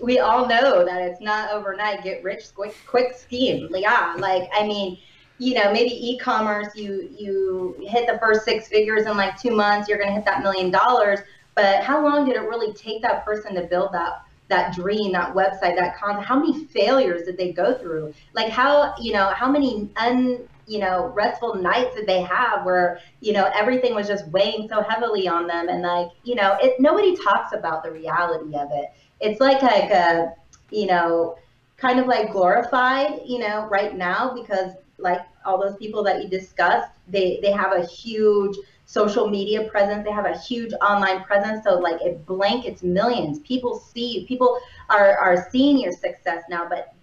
we 0.00 0.18
all 0.18 0.46
know 0.46 0.84
that 0.84 1.02
it's 1.02 1.20
not 1.20 1.50
overnight 1.50 2.04
get 2.04 2.22
rich 2.22 2.54
quick 2.54 2.76
quick 2.86 3.16
scheme. 3.16 3.68
Yeah, 3.72 4.14
like 4.18 4.48
I 4.54 4.66
mean, 4.66 4.98
you 5.38 5.54
know, 5.54 5.72
maybe 5.72 5.90
e-commerce, 5.90 6.68
you 6.74 7.08
you 7.16 7.76
hit 7.80 8.06
the 8.06 8.18
first 8.18 8.44
six 8.44 8.68
figures 8.68 9.06
in 9.06 9.16
like 9.16 9.40
two 9.40 9.54
months, 9.54 9.88
you're 9.88 9.98
gonna 9.98 10.12
hit 10.12 10.24
that 10.24 10.42
million 10.42 10.70
dollars. 10.70 11.20
But 11.54 11.82
how 11.82 12.02
long 12.02 12.26
did 12.26 12.36
it 12.36 12.42
really 12.42 12.72
take 12.74 13.02
that 13.02 13.24
person 13.24 13.54
to 13.54 13.62
build 13.62 13.92
that 13.92 14.22
that 14.48 14.74
dream, 14.74 15.12
that 15.12 15.34
website, 15.34 15.76
that 15.76 15.96
content? 15.96 16.24
How 16.26 16.38
many 16.38 16.64
failures 16.66 17.22
did 17.24 17.36
they 17.36 17.52
go 17.52 17.74
through? 17.74 18.14
Like 18.34 18.50
how 18.50 18.94
you 19.00 19.12
know 19.12 19.30
how 19.30 19.50
many 19.50 19.90
un 19.96 20.48
you 20.66 20.78
know 20.78 21.12
restful 21.14 21.54
nights 21.56 21.94
did 21.96 22.06
they 22.06 22.22
have 22.22 22.64
where 22.64 23.00
you 23.20 23.32
know 23.32 23.50
everything 23.54 23.94
was 23.94 24.06
just 24.06 24.26
weighing 24.28 24.68
so 24.68 24.82
heavily 24.82 25.26
on 25.26 25.46
them 25.46 25.68
and 25.68 25.82
like 25.82 26.08
you 26.22 26.34
know 26.34 26.56
it 26.62 26.78
nobody 26.78 27.16
talks 27.16 27.52
about 27.52 27.82
the 27.82 27.90
reality 27.90 28.56
of 28.56 28.68
it 28.70 28.86
it's 29.20 29.40
like 29.40 29.60
like 29.62 29.90
a 29.90 30.32
you 30.70 30.86
know 30.86 31.36
kind 31.76 31.98
of 31.98 32.06
like 32.06 32.30
glorified 32.30 33.20
you 33.26 33.38
know 33.38 33.66
right 33.70 33.96
now 33.96 34.32
because 34.34 34.72
like 35.02 35.20
all 35.44 35.60
those 35.60 35.76
people 35.76 36.02
that 36.04 36.22
you 36.22 36.28
discussed 36.28 36.88
they 37.08 37.38
they 37.42 37.52
have 37.52 37.72
a 37.72 37.84
huge 37.84 38.56
social 38.92 39.28
media 39.28 39.68
presence. 39.70 40.04
They 40.04 40.12
have 40.12 40.26
a 40.26 40.36
huge 40.36 40.72
online 40.74 41.22
presence. 41.24 41.64
So 41.64 41.78
like 41.78 42.00
it 42.02 42.26
blankets 42.26 42.82
millions. 42.82 43.38
People 43.40 43.78
see 43.78 44.26
people 44.28 44.58
are 44.90 45.16
are 45.16 45.48
seeing 45.50 45.78
your 45.78 45.92
success 45.92 46.44
now 46.50 46.68
but 46.68 46.94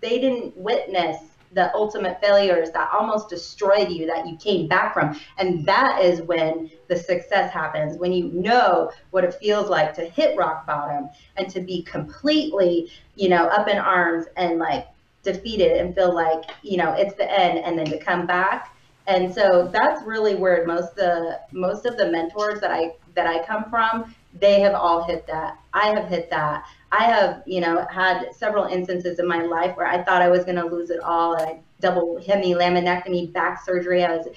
they 0.00 0.18
didn't 0.18 0.56
witness 0.56 1.16
the 1.52 1.74
ultimate 1.74 2.20
failures 2.20 2.70
that 2.70 2.88
almost 2.92 3.28
destroyed 3.28 3.90
you 3.90 4.06
that 4.06 4.26
you 4.26 4.36
came 4.36 4.68
back 4.68 4.94
from. 4.94 5.18
And 5.36 5.66
that 5.66 6.00
is 6.00 6.22
when 6.22 6.70
the 6.88 6.96
success 6.96 7.52
happens 7.52 7.98
when 7.98 8.12
you 8.12 8.26
know 8.28 8.92
what 9.10 9.24
it 9.24 9.34
feels 9.34 9.68
like 9.68 9.92
to 9.94 10.04
hit 10.04 10.36
rock 10.38 10.66
bottom 10.66 11.08
and 11.36 11.48
to 11.50 11.60
be 11.60 11.82
completely 11.82 12.90
you 13.16 13.28
know 13.28 13.46
up 13.46 13.66
in 13.66 13.78
arms 13.78 14.26
and 14.36 14.58
like 14.58 14.86
defeated 15.22 15.78
and 15.78 15.94
feel 15.94 16.14
like 16.14 16.44
you 16.62 16.76
know 16.76 16.92
it's 16.92 17.14
the 17.14 17.30
end 17.30 17.58
and 17.58 17.78
then 17.78 17.86
to 17.86 17.98
come 17.98 18.26
back. 18.26 18.74
And 19.06 19.32
so 19.34 19.68
that's 19.72 20.04
really 20.04 20.34
where 20.34 20.66
most 20.66 20.94
the 20.94 21.40
most 21.52 21.86
of 21.86 21.96
the 21.96 22.10
mentors 22.10 22.60
that 22.60 22.70
i 22.70 22.92
that 23.14 23.26
i 23.26 23.44
come 23.44 23.64
from 23.68 24.14
they 24.38 24.60
have 24.60 24.74
all 24.74 25.02
hit 25.02 25.26
that. 25.26 25.58
I 25.72 25.88
have 25.88 26.08
hit 26.08 26.30
that. 26.30 26.64
I 26.92 27.04
have 27.04 27.42
you 27.46 27.60
know 27.60 27.86
had 27.90 28.34
several 28.34 28.64
instances 28.64 29.18
in 29.18 29.26
my 29.26 29.42
life 29.42 29.76
where 29.76 29.86
i 29.86 30.02
thought 30.02 30.22
i 30.22 30.28
was 30.28 30.44
going 30.44 30.56
to 30.56 30.66
lose 30.66 30.90
it 30.90 31.00
all. 31.00 31.34
And 31.34 31.48
i 31.48 31.60
double 31.80 32.22
hemi 32.22 32.54
laminectomy 32.54 33.32
back 33.32 33.64
surgery. 33.64 34.04
I 34.04 34.16
was 34.16 34.28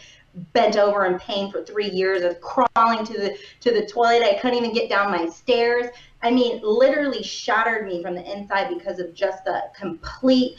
bent 0.54 0.78
over 0.78 1.06
in 1.06 1.20
pain 1.20 1.52
for 1.52 1.64
three 1.64 1.90
years. 1.90 2.24
Of 2.24 2.40
crawling 2.42 3.06
to 3.06 3.14
the 3.14 3.38
to 3.62 3.72
the 3.72 3.86
toilet. 3.86 4.24
I 4.24 4.40
couldn't 4.40 4.58
even 4.58 4.74
get 4.74 4.90
down 4.90 5.12
my 5.12 5.28
stairs. 5.28 5.88
I 6.22 6.32
mean 6.32 6.62
literally 6.64 7.22
shattered 7.22 7.86
me 7.86 8.02
from 8.02 8.16
the 8.16 8.32
inside 8.32 8.74
because 8.76 9.00
of 9.00 9.14
just 9.14 9.44
the 9.46 9.64
complete 9.76 10.58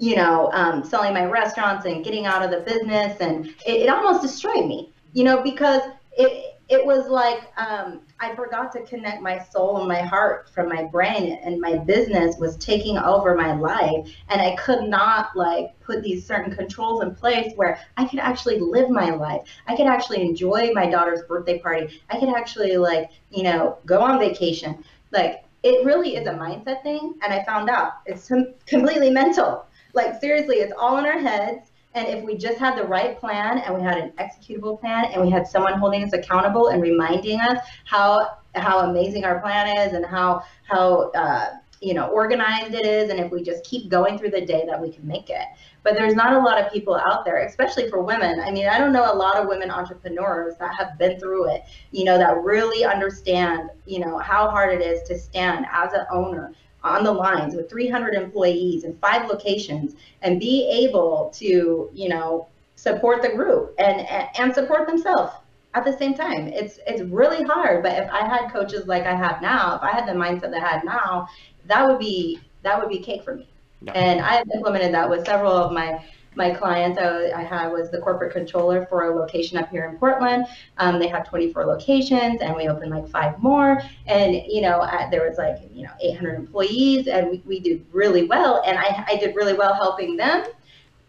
you 0.00 0.16
know, 0.16 0.50
um, 0.54 0.82
selling 0.82 1.12
my 1.12 1.26
restaurants 1.26 1.84
and 1.84 2.02
getting 2.02 2.24
out 2.24 2.42
of 2.42 2.50
the 2.50 2.60
business, 2.60 3.20
and 3.20 3.46
it, 3.66 3.82
it 3.82 3.88
almost 3.90 4.22
destroyed 4.22 4.66
me, 4.66 4.90
you 5.12 5.24
know, 5.24 5.42
because 5.42 5.82
it 6.12 6.56
it 6.70 6.86
was 6.86 7.08
like 7.08 7.52
um, 7.58 8.00
I 8.18 8.34
forgot 8.34 8.72
to 8.72 8.82
connect 8.84 9.20
my 9.20 9.38
soul 9.38 9.78
and 9.78 9.88
my 9.88 10.00
heart 10.00 10.48
from 10.54 10.70
my 10.70 10.84
brain, 10.84 11.38
and 11.44 11.60
my 11.60 11.76
business 11.76 12.36
was 12.38 12.56
taking 12.56 12.96
over 12.96 13.34
my 13.34 13.54
life, 13.54 14.08
and 14.30 14.40
I 14.40 14.56
could 14.56 14.88
not 14.88 15.36
like 15.36 15.78
put 15.80 16.02
these 16.02 16.26
certain 16.26 16.54
controls 16.54 17.02
in 17.02 17.14
place 17.14 17.52
where 17.56 17.78
I 17.98 18.06
could 18.06 18.20
actually 18.20 18.58
live 18.58 18.88
my 18.88 19.10
life. 19.10 19.42
I 19.66 19.76
could 19.76 19.86
actually 19.86 20.22
enjoy 20.22 20.72
my 20.72 20.88
daughter's 20.88 21.22
birthday 21.28 21.58
party. 21.58 22.00
I 22.08 22.18
could 22.18 22.30
actually 22.30 22.78
like 22.78 23.10
you 23.30 23.42
know 23.42 23.76
go 23.84 24.00
on 24.00 24.18
vacation. 24.18 24.82
Like 25.12 25.44
it 25.62 25.84
really 25.84 26.16
is 26.16 26.26
a 26.26 26.32
mindset 26.32 26.82
thing, 26.82 27.16
and 27.22 27.34
I 27.34 27.44
found 27.44 27.68
out 27.68 27.98
it's 28.06 28.28
completely 28.66 29.10
mental 29.10 29.66
like 29.94 30.20
seriously, 30.20 30.56
it's 30.56 30.72
all 30.78 30.98
in 30.98 31.06
our 31.06 31.18
heads. 31.18 31.70
And 31.94 32.06
if 32.06 32.24
we 32.24 32.36
just 32.36 32.58
had 32.58 32.76
the 32.78 32.84
right 32.84 33.18
plan 33.18 33.58
and 33.58 33.74
we 33.74 33.82
had 33.82 33.98
an 33.98 34.12
executable 34.12 34.80
plan 34.80 35.06
and 35.06 35.22
we 35.22 35.30
had 35.30 35.46
someone 35.48 35.78
holding 35.78 36.04
us 36.04 36.12
accountable 36.12 36.68
and 36.68 36.80
reminding 36.80 37.40
us 37.40 37.58
how 37.84 38.38
how 38.54 38.90
amazing 38.90 39.24
our 39.24 39.40
plan 39.40 39.76
is 39.78 39.92
and 39.92 40.04
how 40.04 40.42
how 40.64 41.10
uh, 41.12 41.56
you 41.80 41.94
know 41.94 42.08
organized 42.08 42.74
it 42.74 42.86
is, 42.86 43.10
and 43.10 43.18
if 43.18 43.32
we 43.32 43.42
just 43.42 43.64
keep 43.64 43.88
going 43.88 44.18
through 44.18 44.30
the 44.30 44.44
day, 44.44 44.64
that 44.66 44.80
we 44.80 44.90
can 44.92 45.06
make 45.06 45.30
it. 45.30 45.46
But 45.82 45.94
there's 45.94 46.14
not 46.14 46.34
a 46.34 46.38
lot 46.38 46.60
of 46.60 46.70
people 46.72 46.94
out 46.94 47.24
there, 47.24 47.44
especially 47.44 47.88
for 47.88 48.02
women. 48.02 48.40
I 48.40 48.50
mean, 48.50 48.68
I 48.68 48.78
don't 48.78 48.92
know 48.92 49.12
a 49.12 49.14
lot 49.14 49.36
of 49.36 49.48
women 49.48 49.70
entrepreneurs 49.70 50.54
that 50.58 50.74
have 50.78 50.98
been 50.98 51.18
through 51.18 51.50
it, 51.54 51.62
you 51.90 52.04
know, 52.04 52.18
that 52.18 52.36
really 52.42 52.84
understand, 52.84 53.70
you 53.86 53.98
know, 54.00 54.18
how 54.18 54.48
hard 54.50 54.74
it 54.74 54.84
is 54.84 55.02
to 55.08 55.18
stand 55.18 55.66
as 55.72 55.92
an 55.92 56.04
owner 56.12 56.52
on 56.82 57.04
the 57.04 57.12
lines 57.12 57.54
with 57.54 57.68
300 57.68 58.14
employees 58.14 58.84
in 58.84 58.96
five 58.98 59.28
locations 59.28 59.94
and 60.22 60.40
be 60.40 60.68
able 60.68 61.30
to, 61.34 61.90
you 61.92 62.08
know, 62.08 62.48
support 62.76 63.20
the 63.20 63.28
group 63.28 63.74
and 63.78 64.00
and 64.38 64.54
support 64.54 64.86
themselves 64.86 65.32
at 65.74 65.84
the 65.84 65.96
same 65.96 66.14
time. 66.14 66.48
It's 66.48 66.78
it's 66.86 67.02
really 67.02 67.44
hard, 67.44 67.82
but 67.82 67.92
if 67.92 68.10
I 68.10 68.26
had 68.26 68.52
coaches 68.52 68.86
like 68.86 69.04
I 69.04 69.14
have 69.14 69.42
now, 69.42 69.76
if 69.76 69.82
I 69.82 69.90
had 69.92 70.06
the 70.06 70.12
mindset 70.12 70.50
that 70.52 70.62
I 70.62 70.68
had 70.68 70.84
now, 70.84 71.28
that 71.66 71.86
would 71.86 71.98
be 71.98 72.40
that 72.62 72.78
would 72.78 72.88
be 72.88 72.98
cake 72.98 73.22
for 73.22 73.34
me. 73.34 73.48
Yeah. 73.82 73.92
And 73.92 74.20
I 74.20 74.34
have 74.36 74.48
implemented 74.54 74.92
that 74.94 75.08
with 75.08 75.26
several 75.26 75.52
of 75.52 75.72
my 75.72 76.02
my 76.36 76.50
client 76.50 76.98
I, 76.98 77.32
I 77.32 77.42
had 77.42 77.68
was 77.68 77.90
the 77.90 77.98
corporate 77.98 78.32
controller 78.32 78.86
for 78.86 79.10
a 79.10 79.16
location 79.16 79.58
up 79.58 79.68
here 79.70 79.88
in 79.88 79.98
Portland. 79.98 80.46
Um, 80.78 80.98
they 80.98 81.08
have 81.08 81.28
24 81.28 81.66
locations, 81.66 82.40
and 82.40 82.54
we 82.54 82.68
opened 82.68 82.90
like 82.90 83.08
five 83.08 83.38
more. 83.42 83.82
And 84.06 84.34
you 84.34 84.60
know, 84.60 84.86
there 85.10 85.28
was 85.28 85.38
like 85.38 85.58
you 85.72 85.84
know 85.84 85.92
800 86.00 86.34
employees, 86.34 87.08
and 87.08 87.30
we, 87.30 87.42
we 87.46 87.60
did 87.60 87.84
really 87.92 88.24
well. 88.24 88.62
And 88.64 88.78
I, 88.78 89.04
I 89.08 89.16
did 89.16 89.34
really 89.34 89.54
well 89.54 89.74
helping 89.74 90.16
them, 90.16 90.44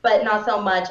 but 0.02 0.24
not 0.24 0.46
so 0.46 0.60
much. 0.60 0.90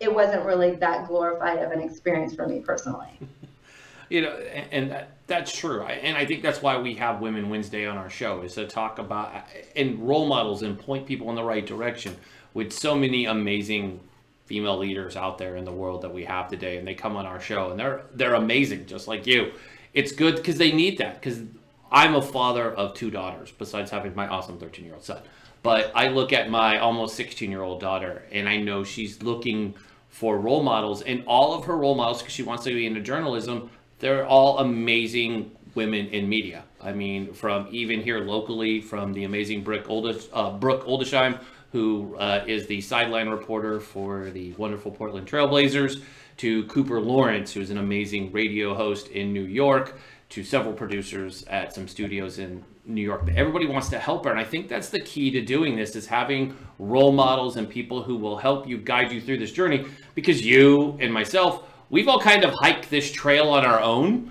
It 0.00 0.12
wasn't 0.12 0.44
really 0.44 0.72
that 0.76 1.08
glorified 1.08 1.58
of 1.58 1.72
an 1.72 1.80
experience 1.80 2.34
for 2.34 2.46
me 2.46 2.60
personally. 2.60 3.18
you 4.08 4.22
know, 4.22 4.30
and, 4.70 4.90
that, 4.90 5.10
that's 5.26 5.56
true. 5.56 5.82
And 5.82 6.16
I 6.16 6.26
think 6.26 6.42
that's 6.42 6.60
why 6.60 6.78
we 6.78 6.94
have 6.94 7.20
Women 7.20 7.48
Wednesday 7.48 7.86
on 7.86 7.96
our 7.96 8.10
show 8.10 8.42
is 8.42 8.54
to 8.54 8.66
talk 8.66 8.98
about 8.98 9.32
and 9.74 10.06
role 10.06 10.26
models 10.26 10.62
and 10.62 10.78
point 10.78 11.06
people 11.06 11.30
in 11.30 11.36
the 11.36 11.44
right 11.44 11.64
direction 11.64 12.16
with 12.54 12.72
so 12.72 12.94
many 12.94 13.26
amazing 13.26 14.00
female 14.46 14.78
leaders 14.78 15.16
out 15.16 15.38
there 15.38 15.56
in 15.56 15.64
the 15.64 15.72
world 15.72 16.02
that 16.02 16.14
we 16.14 16.24
have 16.24 16.48
today, 16.48 16.78
and 16.78 16.86
they 16.86 16.94
come 16.94 17.16
on 17.16 17.26
our 17.26 17.40
show, 17.40 17.70
and 17.70 17.78
they're 17.78 18.02
they're 18.14 18.34
amazing, 18.34 18.86
just 18.86 19.08
like 19.08 19.26
you. 19.26 19.52
It's 19.92 20.12
good 20.12 20.36
because 20.36 20.58
they 20.58 20.72
need 20.72 20.98
that. 20.98 21.20
Because 21.20 21.42
I'm 21.90 22.14
a 22.14 22.22
father 22.22 22.72
of 22.72 22.94
two 22.94 23.10
daughters, 23.10 23.52
besides 23.52 23.90
having 23.90 24.14
my 24.14 24.26
awesome 24.26 24.58
13 24.58 24.84
year 24.84 24.94
old 24.94 25.04
son. 25.04 25.22
But 25.62 25.92
I 25.94 26.08
look 26.08 26.32
at 26.32 26.50
my 26.50 26.78
almost 26.78 27.16
16 27.16 27.50
year 27.50 27.62
old 27.62 27.80
daughter, 27.80 28.22
and 28.30 28.48
I 28.48 28.56
know 28.56 28.84
she's 28.84 29.22
looking 29.22 29.74
for 30.08 30.38
role 30.38 30.62
models, 30.62 31.02
and 31.02 31.24
all 31.26 31.54
of 31.54 31.64
her 31.64 31.76
role 31.76 31.94
models, 31.94 32.20
because 32.20 32.34
she 32.34 32.42
wants 32.42 32.64
to 32.64 32.70
be 32.72 32.86
into 32.86 33.00
journalism, 33.00 33.70
they're 33.98 34.26
all 34.26 34.58
amazing 34.58 35.50
women 35.74 36.06
in 36.08 36.28
media. 36.28 36.64
I 36.80 36.92
mean, 36.92 37.32
from 37.32 37.66
even 37.70 38.00
here 38.00 38.20
locally, 38.20 38.80
from 38.80 39.12
the 39.12 39.24
amazing 39.24 39.64
Brooke, 39.64 39.86
Oldish, 39.86 40.28
uh, 40.32 40.50
Brooke 40.52 40.84
Oldesheim, 40.86 41.40
who 41.74 42.14
uh, 42.20 42.44
is 42.46 42.68
the 42.68 42.80
sideline 42.80 43.28
reporter 43.28 43.80
for 43.80 44.30
the 44.30 44.52
wonderful 44.52 44.92
Portland 44.92 45.26
Trailblazers, 45.26 46.04
to 46.36 46.62
Cooper 46.66 47.00
Lawrence, 47.00 47.52
who 47.52 47.60
is 47.60 47.70
an 47.70 47.78
amazing 47.78 48.30
radio 48.30 48.74
host 48.74 49.08
in 49.08 49.32
New 49.32 49.42
York, 49.42 49.98
to 50.28 50.44
several 50.44 50.72
producers 50.72 51.42
at 51.48 51.74
some 51.74 51.88
studios 51.88 52.38
in 52.38 52.62
New 52.84 53.02
York. 53.02 53.28
Everybody 53.34 53.66
wants 53.66 53.88
to 53.88 53.98
help 53.98 54.24
her, 54.24 54.30
and 54.30 54.38
I 54.38 54.44
think 54.44 54.68
that's 54.68 54.88
the 54.88 55.00
key 55.00 55.32
to 55.32 55.42
doing 55.42 55.74
this: 55.74 55.96
is 55.96 56.06
having 56.06 56.56
role 56.78 57.10
models 57.10 57.56
and 57.56 57.68
people 57.68 58.04
who 58.04 58.18
will 58.18 58.36
help 58.36 58.68
you 58.68 58.78
guide 58.78 59.10
you 59.10 59.20
through 59.20 59.38
this 59.38 59.50
journey. 59.50 59.84
Because 60.14 60.46
you 60.46 60.96
and 61.00 61.12
myself, 61.12 61.64
we've 61.90 62.06
all 62.06 62.20
kind 62.20 62.44
of 62.44 62.54
hiked 62.54 62.88
this 62.88 63.10
trail 63.10 63.48
on 63.48 63.64
our 63.66 63.80
own 63.80 64.30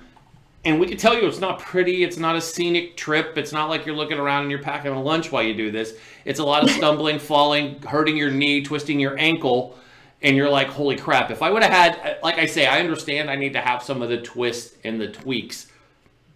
and 0.65 0.79
we 0.79 0.87
can 0.87 0.97
tell 0.97 1.13
you 1.13 1.27
it's 1.27 1.39
not 1.39 1.59
pretty 1.59 2.03
it's 2.03 2.17
not 2.17 2.35
a 2.35 2.41
scenic 2.41 2.95
trip 2.95 3.37
it's 3.37 3.51
not 3.51 3.69
like 3.69 3.85
you're 3.85 3.95
looking 3.95 4.17
around 4.17 4.43
and 4.43 4.51
you're 4.51 4.61
packing 4.61 4.91
a 4.91 5.01
lunch 5.01 5.31
while 5.31 5.43
you 5.43 5.53
do 5.53 5.71
this. 5.71 5.93
It's 6.25 6.39
a 6.39 6.43
lot 6.43 6.63
of 6.63 6.69
stumbling 6.69 7.19
falling 7.31 7.81
hurting 7.81 8.17
your 8.17 8.31
knee 8.31 8.63
twisting 8.63 8.99
your 8.99 9.17
ankle 9.17 9.77
and 10.23 10.37
you're 10.37 10.49
like 10.49 10.67
holy 10.67 10.95
crap 10.95 11.29
if 11.29 11.41
i 11.43 11.51
would 11.51 11.61
have 11.61 11.71
had 11.71 12.17
like 12.23 12.39
i 12.39 12.45
say 12.45 12.65
i 12.65 12.79
understand 12.79 13.29
i 13.29 13.35
need 13.35 13.53
to 13.53 13.61
have 13.61 13.83
some 13.83 14.01
of 14.01 14.09
the 14.09 14.21
twists 14.21 14.77
and 14.83 14.99
the 14.99 15.07
tweaks 15.07 15.67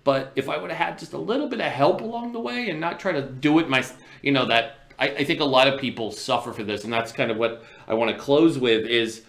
but 0.04 0.32
if 0.36 0.50
i 0.50 0.58
would 0.58 0.70
have 0.70 0.88
had 0.88 1.00
just 1.00 1.14
a 1.14 1.18
little 1.18 1.48
bit 1.48 1.60
of 1.60 1.72
help 1.72 2.02
along 2.02 2.34
the 2.34 2.40
way 2.40 2.70
and 2.70 2.80
not 2.80 3.00
try 3.00 3.12
to 3.12 3.22
do 3.22 3.58
it 3.60 3.70
my 3.70 3.84
you 4.22 4.32
know 4.32 4.46
that 4.46 4.76
I, 5.00 5.08
I 5.10 5.24
think 5.24 5.40
a 5.40 5.46
lot 5.46 5.68
of 5.68 5.80
people 5.80 6.12
suffer 6.12 6.52
for 6.52 6.64
this 6.64 6.84
and 6.84 6.92
that's 6.92 7.12
kind 7.12 7.32
of 7.32 7.38
what 7.38 7.64
i 7.88 7.94
want 7.94 8.12
to 8.12 8.18
close 8.18 8.60
with 8.60 8.86
is 8.86 9.24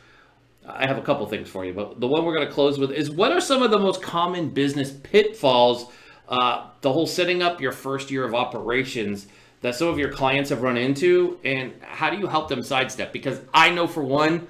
I 0.68 0.86
have 0.86 0.98
a 0.98 1.02
couple 1.02 1.26
things 1.26 1.48
for 1.48 1.64
you, 1.64 1.72
but 1.72 2.00
the 2.00 2.06
one 2.06 2.24
we're 2.24 2.34
going 2.34 2.46
to 2.46 2.52
close 2.52 2.78
with 2.78 2.90
is 2.92 3.10
what 3.10 3.32
are 3.32 3.40
some 3.40 3.62
of 3.62 3.70
the 3.70 3.78
most 3.78 4.02
common 4.02 4.50
business 4.50 4.90
pitfalls? 4.90 5.90
Uh, 6.28 6.66
the 6.82 6.92
whole 6.92 7.06
setting 7.06 7.42
up 7.42 7.60
your 7.60 7.72
first 7.72 8.10
year 8.10 8.24
of 8.24 8.34
operations 8.34 9.26
that 9.60 9.74
some 9.74 9.88
of 9.88 9.98
your 9.98 10.12
clients 10.12 10.50
have 10.50 10.62
run 10.62 10.76
into, 10.76 11.38
and 11.44 11.72
how 11.80 12.10
do 12.10 12.18
you 12.18 12.26
help 12.26 12.48
them 12.48 12.62
sidestep? 12.62 13.12
Because 13.12 13.40
I 13.52 13.70
know 13.70 13.86
for 13.86 14.02
one, 14.02 14.46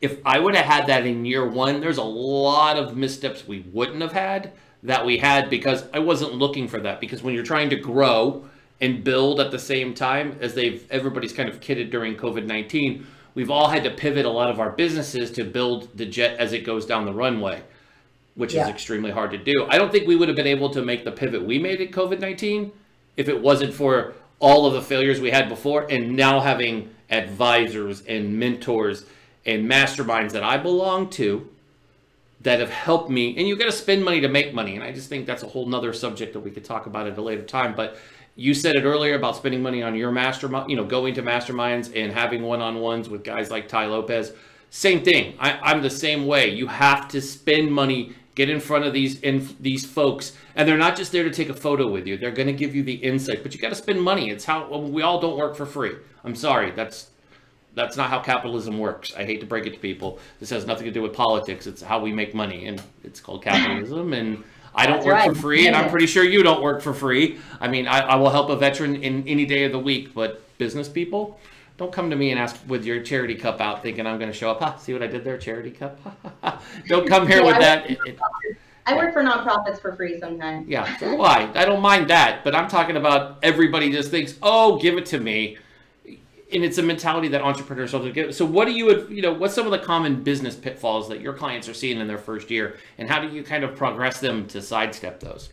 if 0.00 0.18
I 0.24 0.38
would 0.38 0.54
have 0.54 0.66
had 0.66 0.86
that 0.86 1.06
in 1.06 1.24
year 1.24 1.46
one, 1.46 1.80
there's 1.80 1.98
a 1.98 2.04
lot 2.04 2.76
of 2.76 2.96
missteps 2.96 3.48
we 3.48 3.60
wouldn't 3.72 4.00
have 4.00 4.12
had 4.12 4.52
that 4.84 5.04
we 5.04 5.18
had 5.18 5.50
because 5.50 5.84
I 5.92 5.98
wasn't 5.98 6.34
looking 6.34 6.68
for 6.68 6.78
that. 6.80 7.00
Because 7.00 7.22
when 7.22 7.34
you're 7.34 7.42
trying 7.42 7.70
to 7.70 7.76
grow 7.76 8.48
and 8.80 9.02
build 9.02 9.40
at 9.40 9.50
the 9.50 9.58
same 9.58 9.92
time 9.92 10.36
as 10.40 10.54
they've 10.54 10.86
everybody's 10.90 11.32
kind 11.32 11.48
of 11.48 11.60
kidded 11.60 11.90
during 11.90 12.16
COVID 12.16 12.46
19 12.46 13.06
we've 13.38 13.52
all 13.52 13.68
had 13.68 13.84
to 13.84 13.90
pivot 13.92 14.26
a 14.26 14.28
lot 14.28 14.50
of 14.50 14.58
our 14.58 14.70
businesses 14.70 15.30
to 15.30 15.44
build 15.44 15.96
the 15.96 16.04
jet 16.04 16.36
as 16.40 16.52
it 16.52 16.64
goes 16.64 16.84
down 16.84 17.04
the 17.04 17.12
runway, 17.12 17.62
which 18.34 18.52
yeah. 18.52 18.64
is 18.64 18.68
extremely 18.68 19.12
hard 19.12 19.30
to 19.30 19.38
do. 19.38 19.64
I 19.68 19.78
don't 19.78 19.92
think 19.92 20.08
we 20.08 20.16
would 20.16 20.26
have 20.26 20.36
been 20.36 20.48
able 20.48 20.70
to 20.70 20.82
make 20.82 21.04
the 21.04 21.12
pivot 21.12 21.44
we 21.44 21.56
made 21.56 21.80
at 21.80 21.92
COVID 21.92 22.18
19 22.18 22.72
if 23.16 23.28
it 23.28 23.40
wasn't 23.40 23.72
for 23.72 24.14
all 24.40 24.66
of 24.66 24.72
the 24.72 24.82
failures 24.82 25.20
we 25.20 25.30
had 25.30 25.48
before 25.48 25.86
and 25.88 26.16
now 26.16 26.40
having 26.40 26.92
advisors 27.10 28.00
and 28.06 28.36
mentors 28.36 29.06
and 29.46 29.70
masterminds 29.70 30.32
that 30.32 30.42
I 30.42 30.56
belong 30.56 31.08
to 31.10 31.48
that 32.40 32.58
have 32.58 32.70
helped 32.70 33.08
me. 33.08 33.36
And 33.36 33.46
you 33.46 33.56
got 33.56 33.66
to 33.66 33.72
spend 33.72 34.04
money 34.04 34.20
to 34.20 34.28
make 34.28 34.52
money. 34.52 34.74
And 34.74 34.82
I 34.82 34.90
just 34.90 35.08
think 35.08 35.26
that's 35.26 35.44
a 35.44 35.48
whole 35.48 35.66
nother 35.66 35.92
subject 35.92 36.32
that 36.32 36.40
we 36.40 36.50
could 36.50 36.64
talk 36.64 36.86
about 36.86 37.06
at 37.06 37.16
a 37.16 37.22
later 37.22 37.44
time. 37.44 37.76
But 37.76 37.98
you 38.38 38.54
said 38.54 38.76
it 38.76 38.84
earlier 38.84 39.16
about 39.16 39.34
spending 39.34 39.60
money 39.60 39.82
on 39.82 39.96
your 39.96 40.12
mastermind, 40.12 40.70
you 40.70 40.76
know, 40.76 40.84
going 40.84 41.12
to 41.14 41.22
masterminds 41.24 41.90
and 42.00 42.12
having 42.12 42.40
one-on-ones 42.42 43.08
with 43.08 43.24
guys 43.24 43.50
like 43.50 43.66
Tai 43.66 43.86
Lopez. 43.86 44.32
Same 44.70 45.02
thing. 45.02 45.34
I, 45.40 45.72
am 45.72 45.82
the 45.82 45.90
same 45.90 46.24
way. 46.24 46.54
You 46.54 46.68
have 46.68 47.08
to 47.08 47.20
spend 47.20 47.72
money, 47.72 48.14
get 48.36 48.48
in 48.48 48.60
front 48.60 48.84
of 48.84 48.92
these 48.92 49.18
in, 49.22 49.48
these 49.58 49.84
folks, 49.84 50.34
and 50.54 50.68
they're 50.68 50.78
not 50.78 50.96
just 50.96 51.10
there 51.10 51.24
to 51.24 51.30
take 51.30 51.48
a 51.48 51.54
photo 51.54 51.90
with 51.90 52.06
you. 52.06 52.16
They're 52.16 52.30
going 52.30 52.46
to 52.46 52.52
give 52.52 52.76
you 52.76 52.84
the 52.84 52.94
insight, 52.94 53.42
but 53.42 53.56
you 53.56 53.60
got 53.60 53.70
to 53.70 53.74
spend 53.74 54.00
money. 54.00 54.30
It's 54.30 54.44
how 54.44 54.68
well, 54.68 54.82
we 54.82 55.02
all 55.02 55.20
don't 55.20 55.36
work 55.36 55.56
for 55.56 55.66
free. 55.66 55.96
I'm 56.22 56.36
sorry. 56.36 56.70
That's 56.70 57.10
that's 57.74 57.96
not 57.96 58.08
how 58.08 58.20
capitalism 58.20 58.78
works. 58.78 59.12
I 59.16 59.24
hate 59.24 59.40
to 59.40 59.46
break 59.46 59.66
it 59.66 59.72
to 59.72 59.80
people. 59.80 60.20
This 60.38 60.50
has 60.50 60.64
nothing 60.64 60.84
to 60.84 60.92
do 60.92 61.02
with 61.02 61.12
politics. 61.12 61.66
It's 61.66 61.82
how 61.82 61.98
we 61.98 62.12
make 62.12 62.36
money, 62.36 62.66
and 62.66 62.80
it's 63.02 63.18
called 63.18 63.42
capitalism. 63.42 64.12
And 64.12 64.44
I 64.78 64.86
don't 64.86 64.98
That's 64.98 65.06
work 65.06 65.14
right. 65.14 65.28
for 65.30 65.34
free, 65.34 65.66
and 65.66 65.74
I'm 65.74 65.90
pretty 65.90 66.06
sure 66.06 66.22
you 66.22 66.44
don't 66.44 66.62
work 66.62 66.82
for 66.82 66.94
free. 66.94 67.40
I 67.60 67.66
mean, 67.66 67.88
I, 67.88 67.98
I 67.98 68.14
will 68.14 68.30
help 68.30 68.48
a 68.48 68.56
veteran 68.56 69.02
in 69.02 69.26
any 69.26 69.44
day 69.44 69.64
of 69.64 69.72
the 69.72 69.78
week, 69.78 70.14
but 70.14 70.40
business 70.56 70.88
people, 70.88 71.40
don't 71.78 71.90
come 71.90 72.10
to 72.10 72.16
me 72.16 72.30
and 72.30 72.38
ask 72.38 72.56
with 72.68 72.84
your 72.84 73.02
charity 73.02 73.34
cup 73.34 73.60
out 73.60 73.82
thinking 73.82 74.06
I'm 74.06 74.18
going 74.18 74.30
to 74.30 74.36
show 74.36 74.52
up. 74.52 74.60
Ha, 74.60 74.76
see 74.76 74.92
what 74.92 75.02
I 75.02 75.08
did 75.08 75.24
there, 75.24 75.36
charity 75.36 75.72
cup? 75.72 75.98
don't 76.86 77.08
come 77.08 77.26
here 77.26 77.40
yeah, 77.40 77.46
with 77.46 77.58
that. 77.58 77.90
It, 77.90 77.98
it, 78.06 78.18
I 78.86 78.94
work 78.94 79.12
for 79.12 79.22
nonprofits 79.24 79.80
for 79.80 79.96
free 79.96 80.20
sometimes. 80.20 80.68
Yeah, 80.68 80.86
why? 81.16 81.50
I 81.56 81.64
don't 81.64 81.82
mind 81.82 82.08
that, 82.10 82.44
but 82.44 82.54
I'm 82.54 82.68
talking 82.68 82.96
about 82.96 83.38
everybody 83.42 83.90
just 83.90 84.12
thinks, 84.12 84.36
oh, 84.42 84.78
give 84.78 84.96
it 84.96 85.06
to 85.06 85.18
me 85.18 85.58
and 86.52 86.64
it's 86.64 86.78
a 86.78 86.82
mentality 86.82 87.28
that 87.28 87.42
entrepreneurs 87.42 87.92
to 87.92 88.10
get. 88.10 88.34
So, 88.34 88.44
what 88.44 88.66
do 88.66 88.72
you, 88.72 89.06
you 89.08 89.22
know, 89.22 89.32
what's 89.32 89.54
some 89.54 89.66
of 89.66 89.72
the 89.72 89.78
common 89.78 90.22
business 90.22 90.54
pitfalls 90.54 91.08
that 91.08 91.20
your 91.20 91.34
clients 91.34 91.68
are 91.68 91.74
seeing 91.74 92.00
in 92.00 92.08
their 92.08 92.18
first 92.18 92.50
year, 92.50 92.78
and 92.96 93.08
how 93.08 93.20
do 93.20 93.28
you 93.28 93.42
kind 93.42 93.64
of 93.64 93.76
progress 93.76 94.20
them 94.20 94.46
to 94.48 94.62
sidestep 94.62 95.20
those? 95.20 95.50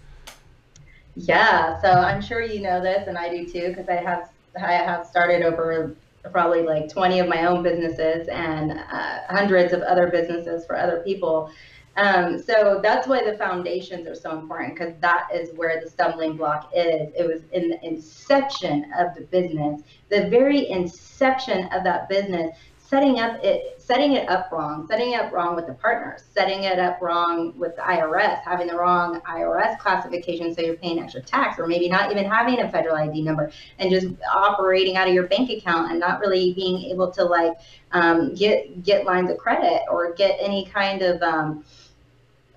Yeah, 1.16 1.82
so 1.82 1.90
I'm 1.90 2.22
sure 2.22 2.42
you 2.42 2.62
know 2.62 2.82
this, 2.82 3.08
and 3.08 3.18
I 3.18 3.30
do 3.30 3.46
too, 3.46 3.70
because 3.70 3.90
I 3.90 3.96
have 3.96 4.30
I 4.58 4.74
have 4.74 5.06
started 5.06 5.44
over 5.44 5.96
probably 6.32 6.64
like 6.64 6.90
20 6.90 7.20
of 7.20 7.28
my 7.28 7.46
own 7.46 7.62
businesses 7.62 8.28
and 8.30 8.72
uh, 8.72 9.20
hundreds 9.30 9.74
of 9.74 9.82
other 9.82 10.08
businesses 10.08 10.66
for 10.66 10.78
other 10.78 11.02
people. 11.04 11.52
Um, 11.98 12.42
so 12.42 12.80
that's 12.84 13.08
why 13.08 13.24
the 13.24 13.38
foundations 13.38 14.08
are 14.08 14.16
so 14.16 14.38
important 14.38 14.76
because 14.76 14.94
that 15.00 15.28
is 15.34 15.56
where 15.56 15.82
the 15.82 15.90
stumbling 15.90 16.36
block 16.36 16.72
is. 16.76 17.12
It 17.18 17.26
was 17.26 17.44
in 17.54 17.70
the 17.70 17.86
inception 17.86 18.92
of 18.98 19.16
the 19.16 19.22
business, 19.22 19.82
the 20.10 20.30
very 20.30 20.70
inception 20.70 21.70
of 21.72 21.84
that 21.86 22.10
business, 22.10 22.56
setting 22.78 23.20
up 23.20 23.44
it, 23.44 23.82
setting 23.82 24.14
it 24.14 24.30
up 24.30 24.52
wrong, 24.52 24.86
setting 24.88 25.14
it 25.14 25.20
up 25.20 25.32
wrong 25.32 25.56
with 25.56 25.68
the 25.68 25.74
partners, 25.74 26.24
setting 26.34 26.66
it 26.66 26.80
up 26.80 27.02
wrong 27.02 27.58
with 27.58 27.76
the 27.76 27.82
IRS, 27.82 28.42
having 28.44 28.68
the 28.68 28.76
wrong 28.76 29.22
IRS 29.22 29.80
classification, 29.80 30.54
so 30.54 30.62
you're 30.62 30.76
paying 30.76 31.00
extra 31.00 31.22
tax, 31.22 31.60
or 31.60 31.66
maybe 31.66 31.90
not 31.90 32.12
even 32.12 32.26
having 32.26 32.60
a 32.60 32.72
federal 32.72 32.96
ID 32.96 33.22
number, 33.22 33.52
and 33.80 33.90
just 33.90 34.08
operating 34.32 34.98
out 34.98 35.08
of 35.08 35.14
your 35.14 35.28
bank 35.28 35.50
account 35.50 35.92
and 35.92 36.00
not 36.00 36.20
really 36.20 36.54
being 36.54 36.84
able 36.92 37.10
to 37.12 37.24
like 37.24 37.54
um, 37.92 38.34
get 38.36 38.84
get 38.84 39.06
lines 39.06 39.32
of 39.32 39.38
credit 39.38 39.82
or 39.90 40.14
get 40.14 40.38
any 40.40 40.66
kind 40.66 41.02
of 41.02 41.22
um, 41.22 41.64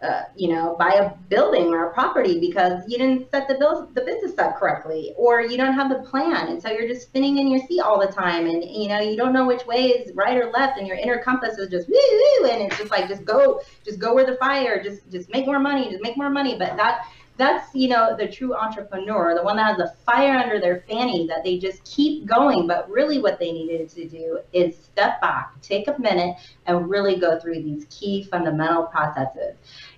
uh, 0.03 0.23
you 0.37 0.49
know, 0.49 0.77
buy 0.79 0.91
a 0.91 1.11
building 1.29 1.69
or 1.69 1.89
a 1.89 1.93
property 1.93 2.39
because 2.39 2.83
you 2.87 2.99
didn't 2.99 3.31
set 3.31 3.49
the 3.49 3.89
the 3.95 4.01
business 4.03 4.39
up 4.39 4.57
correctly, 4.57 5.13
or 5.17 5.41
you 5.41 5.57
don't 5.57 5.75
have 5.75 5.89
the 5.91 6.09
plan, 6.09 6.49
and 6.49 6.63
so 6.63 6.71
you're 6.71 6.87
just 6.87 7.03
spinning 7.03 7.39
in 7.39 7.49
your 7.49 7.61
seat 7.67 7.81
all 7.81 7.99
the 7.99 8.13
time, 8.13 8.47
and 8.47 8.63
you 8.63 8.89
know 8.89 9.01
you 9.01 9.17
don't 9.17 9.33
know 9.33 9.47
which 9.47 9.67
way 9.67 9.87
is 9.87 10.15
right 10.15 10.37
or 10.37 10.51
left, 10.51 10.79
and 10.79 10.87
your 10.87 10.97
inner 10.97 11.19
compass 11.19 11.59
is 11.59 11.69
just 11.69 11.89
woo, 11.89 11.97
woo 11.97 12.49
and 12.49 12.63
it's 12.63 12.79
just 12.79 12.91
like 12.91 13.09
just 13.09 13.25
go, 13.25 13.61
just 13.85 13.99
go 13.99 14.15
where 14.15 14.25
the 14.25 14.37
fire, 14.37 14.83
just 14.83 15.01
just 15.11 15.29
make 15.33 15.47
more 15.47 15.59
money, 15.59 15.91
just 15.91 16.03
make 16.03 16.17
more 16.17 16.31
money, 16.31 16.57
but 16.57 16.77
that 16.77 17.07
that's 17.39 17.75
you 17.75 17.89
know 17.89 18.17
the 18.17 18.29
true 18.29 18.55
entrepreneur 18.55 19.35
the 19.35 19.43
one 19.43 19.57
that 19.57 19.67
has 19.67 19.77
the 19.79 19.95
fire 20.05 20.37
under 20.37 20.61
their 20.61 20.85
fanny 20.89 21.27
that 21.29 21.45
they 21.45 21.59
just 21.59 21.83
keep 21.85 22.27
going. 22.27 22.67
But 22.67 22.91
really 22.91 23.21
what 23.21 23.39
they 23.39 23.53
needed 23.53 23.89
to 23.91 24.07
do 24.07 24.41
is 24.53 24.77
step 24.77 25.21
back 25.21 25.61
take 25.63 25.89
a 25.89 25.99
minute 25.99 26.37
and 26.67 26.91
really 26.91 27.17
go 27.17 27.39
through 27.39 27.63
these 27.63 27.87
key 27.89 28.25
fundamental 28.25 28.85
processes. 28.85 29.55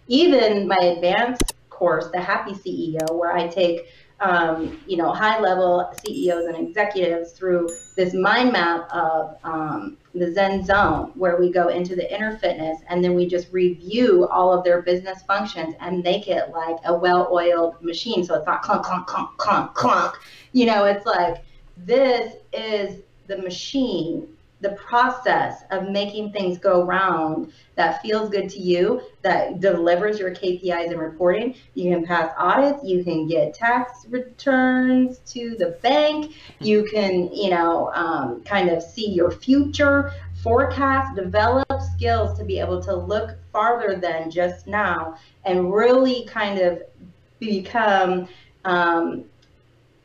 Even 0.07 0.68
my 0.68 0.79
advanced 0.83 1.55
course, 1.81 2.09
the 2.12 2.20
Happy 2.20 2.53
CEO, 2.53 3.11
where 3.18 3.33
I 3.33 3.48
take 3.48 3.87
um, 4.20 4.80
you 4.87 4.96
know 4.96 5.12
high 5.12 5.40
level 5.40 5.92
CEOs 6.04 6.46
and 6.46 6.68
executives 6.68 7.33
through 7.33 7.68
this 7.96 8.14
mind 8.14 8.52
map 8.52 8.88
of 8.92 9.37
um, 9.44 9.96
the 10.14 10.33
Zen 10.33 10.64
zone, 10.64 11.12
where 11.14 11.38
we 11.38 11.50
go 11.50 11.68
into 11.68 11.94
the 11.96 12.12
inner 12.14 12.37
fitness 12.38 12.80
and 12.88 13.02
then 13.02 13.14
we 13.14 13.26
just 13.26 13.52
review 13.52 14.28
all 14.28 14.52
of 14.52 14.64
their 14.64 14.83
business 14.83 15.22
functions 15.22 15.74
and 15.80 16.02
make 16.02 16.28
it 16.28 16.50
like 16.50 16.76
a 16.85 16.94
well-oiled 16.94 17.83
machine. 17.83 18.24
So 18.24 18.35
it's 18.35 18.46
not 18.46 18.62
clunk 18.62 18.85
clunk 18.85 19.06
clunk 19.06 19.37
clunk 19.38 19.74
clunk. 19.74 20.14
You 20.52 20.66
know, 20.66 20.85
it's 20.85 21.06
like 21.06 21.44
this 21.76 22.35
is 22.52 23.02
the 23.26 23.38
machine 23.38 24.28
the 24.60 24.70
process 24.70 25.62
of 25.70 25.88
making 25.88 26.32
things 26.32 26.58
go 26.58 26.84
round 26.84 27.52
that 27.76 28.02
feels 28.02 28.28
good 28.28 28.48
to 28.50 28.58
you, 28.58 29.00
that 29.22 29.60
delivers 29.60 30.18
your 30.18 30.34
KPIs 30.34 30.90
and 30.90 31.00
reporting. 31.00 31.54
You 31.74 31.94
can 31.94 32.06
pass 32.06 32.32
audits, 32.36 32.84
you 32.84 33.02
can 33.02 33.26
get 33.26 33.54
tax 33.54 34.06
returns 34.08 35.18
to 35.32 35.56
the 35.58 35.78
bank, 35.82 36.34
you 36.58 36.86
can, 36.92 37.32
you 37.32 37.50
know, 37.50 37.90
um, 37.94 38.42
kind 38.42 38.68
of 38.68 38.82
see 38.82 39.08
your 39.08 39.30
future 39.30 40.12
forecast, 40.42 41.16
develop 41.16 41.66
skills 41.94 42.38
to 42.38 42.44
be 42.44 42.58
able 42.58 42.82
to 42.82 42.94
look 42.94 43.36
farther 43.52 43.96
than 43.96 44.30
just 44.30 44.66
now 44.66 45.16
and 45.44 45.72
really 45.72 46.24
kind 46.26 46.58
of 46.58 46.82
become 47.38 48.28
um, 48.64 49.24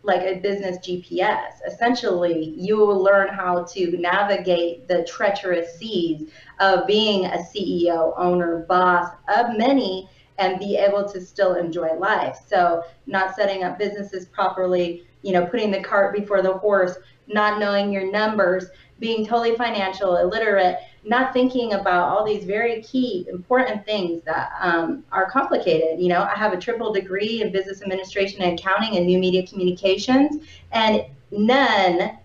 like 0.05 0.21
a 0.21 0.39
business 0.39 0.77
GPS. 0.77 1.53
Essentially, 1.67 2.53
you 2.57 2.77
will 2.77 3.01
learn 3.01 3.27
how 3.27 3.63
to 3.63 3.97
navigate 3.97 4.87
the 4.87 5.03
treacherous 5.03 5.77
seas 5.77 6.29
of 6.59 6.87
being 6.87 7.25
a 7.25 7.37
CEO, 7.37 8.13
owner, 8.17 8.65
boss 8.67 9.11
of 9.27 9.57
many 9.57 10.09
and 10.37 10.59
be 10.59 10.75
able 10.75 11.07
to 11.07 11.21
still 11.21 11.55
enjoy 11.55 11.93
life. 11.93 12.39
So, 12.47 12.83
not 13.07 13.35
setting 13.35 13.63
up 13.63 13.79
businesses 13.79 14.25
properly, 14.25 15.07
you 15.21 15.31
know, 15.31 15.45
putting 15.45 15.71
the 15.71 15.81
cart 15.81 16.13
before 16.13 16.41
the 16.41 16.53
horse, 16.53 16.97
not 17.27 17.59
knowing 17.59 17.91
your 17.91 18.11
numbers, 18.11 18.65
being 18.99 19.25
totally 19.25 19.55
financial 19.55 20.17
illiterate, 20.17 20.77
not 21.05 21.33
thinking 21.33 21.73
about 21.73 22.09
all 22.09 22.25
these 22.25 22.43
very 22.43 22.81
key 22.81 23.27
important 23.29 23.85
things 23.85 24.23
that 24.23 24.51
um, 24.59 25.03
are 25.11 25.29
complicated. 25.29 25.99
You 25.99 26.09
know, 26.09 26.23
I 26.23 26.35
have 26.35 26.51
a 26.51 26.57
triple 26.57 26.91
degree 26.91 27.41
in 27.41 27.51
business 27.51 27.81
administration 27.81 28.41
and 28.41 28.57
accounting 28.59 28.97
and 28.97 29.05
new 29.05 29.19
media 29.19 29.45
communications, 29.45 30.43
and 30.71 31.05
none 31.31 32.17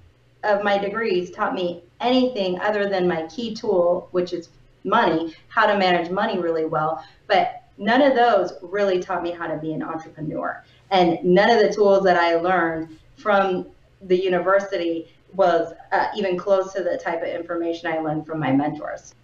of 0.42 0.64
my 0.64 0.78
degrees 0.78 1.30
taught 1.30 1.54
me 1.54 1.82
anything 2.00 2.58
other 2.60 2.88
than 2.88 3.06
my 3.06 3.26
key 3.26 3.54
tool, 3.54 4.08
which 4.12 4.32
is 4.32 4.48
money, 4.84 5.34
how 5.48 5.66
to 5.66 5.76
manage 5.76 6.10
money 6.10 6.38
really 6.38 6.64
well. 6.64 7.04
But 7.26 7.64
none 7.76 8.00
of 8.00 8.14
those 8.14 8.54
really 8.62 8.98
taught 8.98 9.22
me 9.22 9.30
how 9.30 9.46
to 9.46 9.58
be 9.58 9.74
an 9.74 9.82
entrepreneur. 9.82 10.64
And 10.90 11.22
none 11.22 11.50
of 11.50 11.60
the 11.60 11.72
tools 11.72 12.02
that 12.04 12.16
I 12.16 12.36
learned 12.36 12.98
from 13.16 13.66
the 14.02 14.16
university 14.16 15.12
was 15.34 15.72
uh, 15.92 16.08
even 16.16 16.36
close 16.36 16.72
to 16.72 16.82
the 16.82 16.98
type 16.98 17.22
of 17.22 17.28
information 17.28 17.92
I 17.92 17.98
learned 17.98 18.26
from 18.26 18.40
my 18.40 18.52
mentors. 18.52 19.14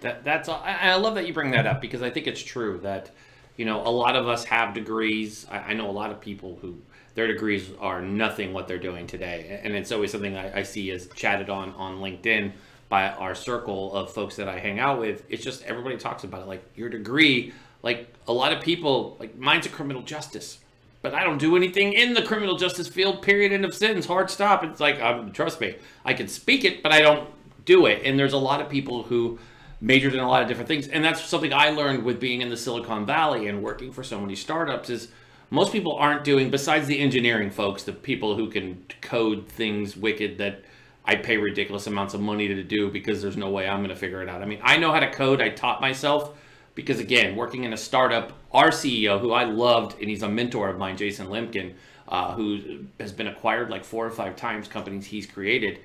That, 0.00 0.24
that's 0.24 0.48
I, 0.48 0.78
I 0.82 0.94
love 0.96 1.14
that 1.14 1.26
you 1.26 1.32
bring 1.32 1.50
that 1.52 1.66
up 1.66 1.80
because 1.80 2.02
I 2.02 2.10
think 2.10 2.26
it's 2.26 2.42
true 2.42 2.78
that 2.82 3.10
you 3.56 3.64
know 3.64 3.80
a 3.86 3.88
lot 3.90 4.16
of 4.16 4.28
us 4.28 4.44
have 4.44 4.74
degrees. 4.74 5.46
I, 5.50 5.58
I 5.58 5.72
know 5.74 5.88
a 5.88 5.92
lot 5.92 6.10
of 6.10 6.20
people 6.20 6.58
who 6.60 6.76
their 7.14 7.26
degrees 7.26 7.70
are 7.80 8.02
nothing 8.02 8.52
what 8.52 8.68
they're 8.68 8.78
doing 8.78 9.06
today, 9.06 9.60
and 9.62 9.74
it's 9.74 9.92
always 9.92 10.12
something 10.12 10.36
I, 10.36 10.60
I 10.60 10.62
see 10.62 10.90
as 10.90 11.08
chatted 11.14 11.48
on 11.48 11.70
on 11.74 12.00
LinkedIn 12.00 12.52
by 12.88 13.08
our 13.08 13.34
circle 13.34 13.94
of 13.94 14.12
folks 14.12 14.36
that 14.36 14.48
I 14.48 14.58
hang 14.58 14.78
out 14.78 15.00
with. 15.00 15.24
It's 15.28 15.42
just 15.42 15.64
everybody 15.64 15.96
talks 15.96 16.24
about 16.24 16.42
it 16.42 16.48
like 16.48 16.64
your 16.76 16.88
degree. 16.88 17.52
Like 17.82 18.12
a 18.26 18.32
lot 18.32 18.52
of 18.52 18.62
people, 18.62 19.16
like 19.20 19.36
mine's 19.36 19.66
a 19.66 19.68
criminal 19.68 20.02
justice 20.02 20.58
but 21.04 21.12
I 21.12 21.22
don't 21.22 21.36
do 21.36 21.54
anything 21.54 21.92
in 21.92 22.14
the 22.14 22.22
criminal 22.22 22.56
justice 22.56 22.88
field. 22.88 23.20
Period. 23.20 23.52
End 23.52 23.66
of 23.66 23.74
sentence. 23.74 24.06
Hard 24.06 24.30
stop. 24.30 24.64
It's 24.64 24.80
like, 24.80 24.98
um, 25.02 25.32
trust 25.32 25.60
me, 25.60 25.76
I 26.02 26.14
can 26.14 26.28
speak 26.28 26.64
it, 26.64 26.82
but 26.82 26.92
I 26.92 27.02
don't 27.02 27.28
do 27.66 27.84
it. 27.84 28.00
And 28.06 28.18
there's 28.18 28.32
a 28.32 28.38
lot 28.38 28.62
of 28.62 28.70
people 28.70 29.02
who 29.02 29.38
majored 29.82 30.14
in 30.14 30.20
a 30.20 30.28
lot 30.28 30.40
of 30.40 30.48
different 30.48 30.66
things, 30.66 30.88
and 30.88 31.04
that's 31.04 31.22
something 31.22 31.52
I 31.52 31.68
learned 31.68 32.04
with 32.04 32.18
being 32.18 32.40
in 32.40 32.48
the 32.48 32.56
Silicon 32.56 33.04
Valley 33.04 33.48
and 33.48 33.62
working 33.62 33.92
for 33.92 34.02
so 34.02 34.18
many 34.18 34.34
startups. 34.34 34.88
Is 34.88 35.08
most 35.50 35.72
people 35.72 35.92
aren't 35.92 36.24
doing 36.24 36.50
besides 36.50 36.86
the 36.86 36.98
engineering 36.98 37.50
folks, 37.50 37.82
the 37.82 37.92
people 37.92 38.34
who 38.34 38.48
can 38.48 38.82
code 39.02 39.46
things 39.46 39.98
wicked 39.98 40.38
that 40.38 40.64
I 41.04 41.16
pay 41.16 41.36
ridiculous 41.36 41.86
amounts 41.86 42.14
of 42.14 42.22
money 42.22 42.48
to 42.48 42.62
do 42.62 42.90
because 42.90 43.20
there's 43.20 43.36
no 43.36 43.50
way 43.50 43.68
I'm 43.68 43.80
going 43.80 43.90
to 43.90 43.94
figure 43.96 44.22
it 44.22 44.30
out. 44.30 44.40
I 44.40 44.46
mean, 44.46 44.60
I 44.62 44.78
know 44.78 44.90
how 44.90 45.00
to 45.00 45.10
code. 45.10 45.42
I 45.42 45.50
taught 45.50 45.82
myself 45.82 46.34
because 46.74 47.00
again, 47.00 47.36
working 47.36 47.64
in 47.64 47.72
a 47.72 47.76
startup, 47.76 48.32
our 48.52 48.70
CEO, 48.70 49.20
who 49.20 49.32
I 49.32 49.44
loved, 49.44 50.00
and 50.00 50.08
he's 50.08 50.22
a 50.22 50.28
mentor 50.28 50.68
of 50.68 50.78
mine, 50.78 50.96
Jason 50.96 51.28
Limkin, 51.28 51.74
uh, 52.08 52.34
who 52.34 52.86
has 53.00 53.12
been 53.12 53.28
acquired 53.28 53.70
like 53.70 53.84
four 53.84 54.06
or 54.06 54.10
five 54.10 54.36
times 54.36 54.68
companies 54.68 55.06
he's 55.06 55.26
created. 55.26 55.80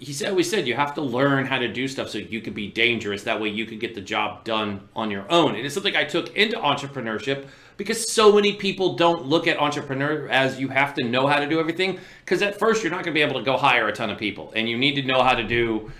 He 0.00 0.14
said, 0.14 0.34
we 0.34 0.42
said 0.42 0.66
you 0.66 0.74
have 0.74 0.94
to 0.94 1.02
learn 1.02 1.44
how 1.44 1.58
to 1.58 1.68
do 1.68 1.86
stuff 1.86 2.08
so 2.08 2.16
you 2.18 2.40
can 2.40 2.54
be 2.54 2.68
dangerous. 2.68 3.24
That 3.24 3.38
way 3.38 3.50
you 3.50 3.66
can 3.66 3.78
get 3.78 3.94
the 3.94 4.00
job 4.00 4.44
done 4.44 4.88
on 4.96 5.10
your 5.10 5.30
own. 5.30 5.54
And 5.54 5.66
it's 5.66 5.74
something 5.74 5.94
I 5.94 6.04
took 6.04 6.34
into 6.34 6.56
entrepreneurship 6.56 7.46
because 7.76 8.10
so 8.10 8.32
many 8.32 8.54
people 8.54 8.96
don't 8.96 9.26
look 9.26 9.46
at 9.46 9.58
entrepreneur 9.58 10.26
as 10.28 10.58
you 10.58 10.68
have 10.68 10.94
to 10.94 11.04
know 11.04 11.26
how 11.26 11.38
to 11.38 11.46
do 11.46 11.60
everything. 11.60 11.98
Because 12.24 12.40
at 12.40 12.58
first 12.58 12.82
you're 12.82 12.90
not 12.90 13.04
going 13.04 13.14
to 13.14 13.18
be 13.18 13.22
able 13.22 13.38
to 13.38 13.44
go 13.44 13.56
hire 13.58 13.88
a 13.88 13.92
ton 13.92 14.10
of 14.10 14.18
people, 14.18 14.52
and 14.54 14.68
you 14.68 14.78
need 14.78 14.94
to 14.96 15.02
know 15.02 15.22
how 15.22 15.34
to 15.34 15.42
do 15.42 15.90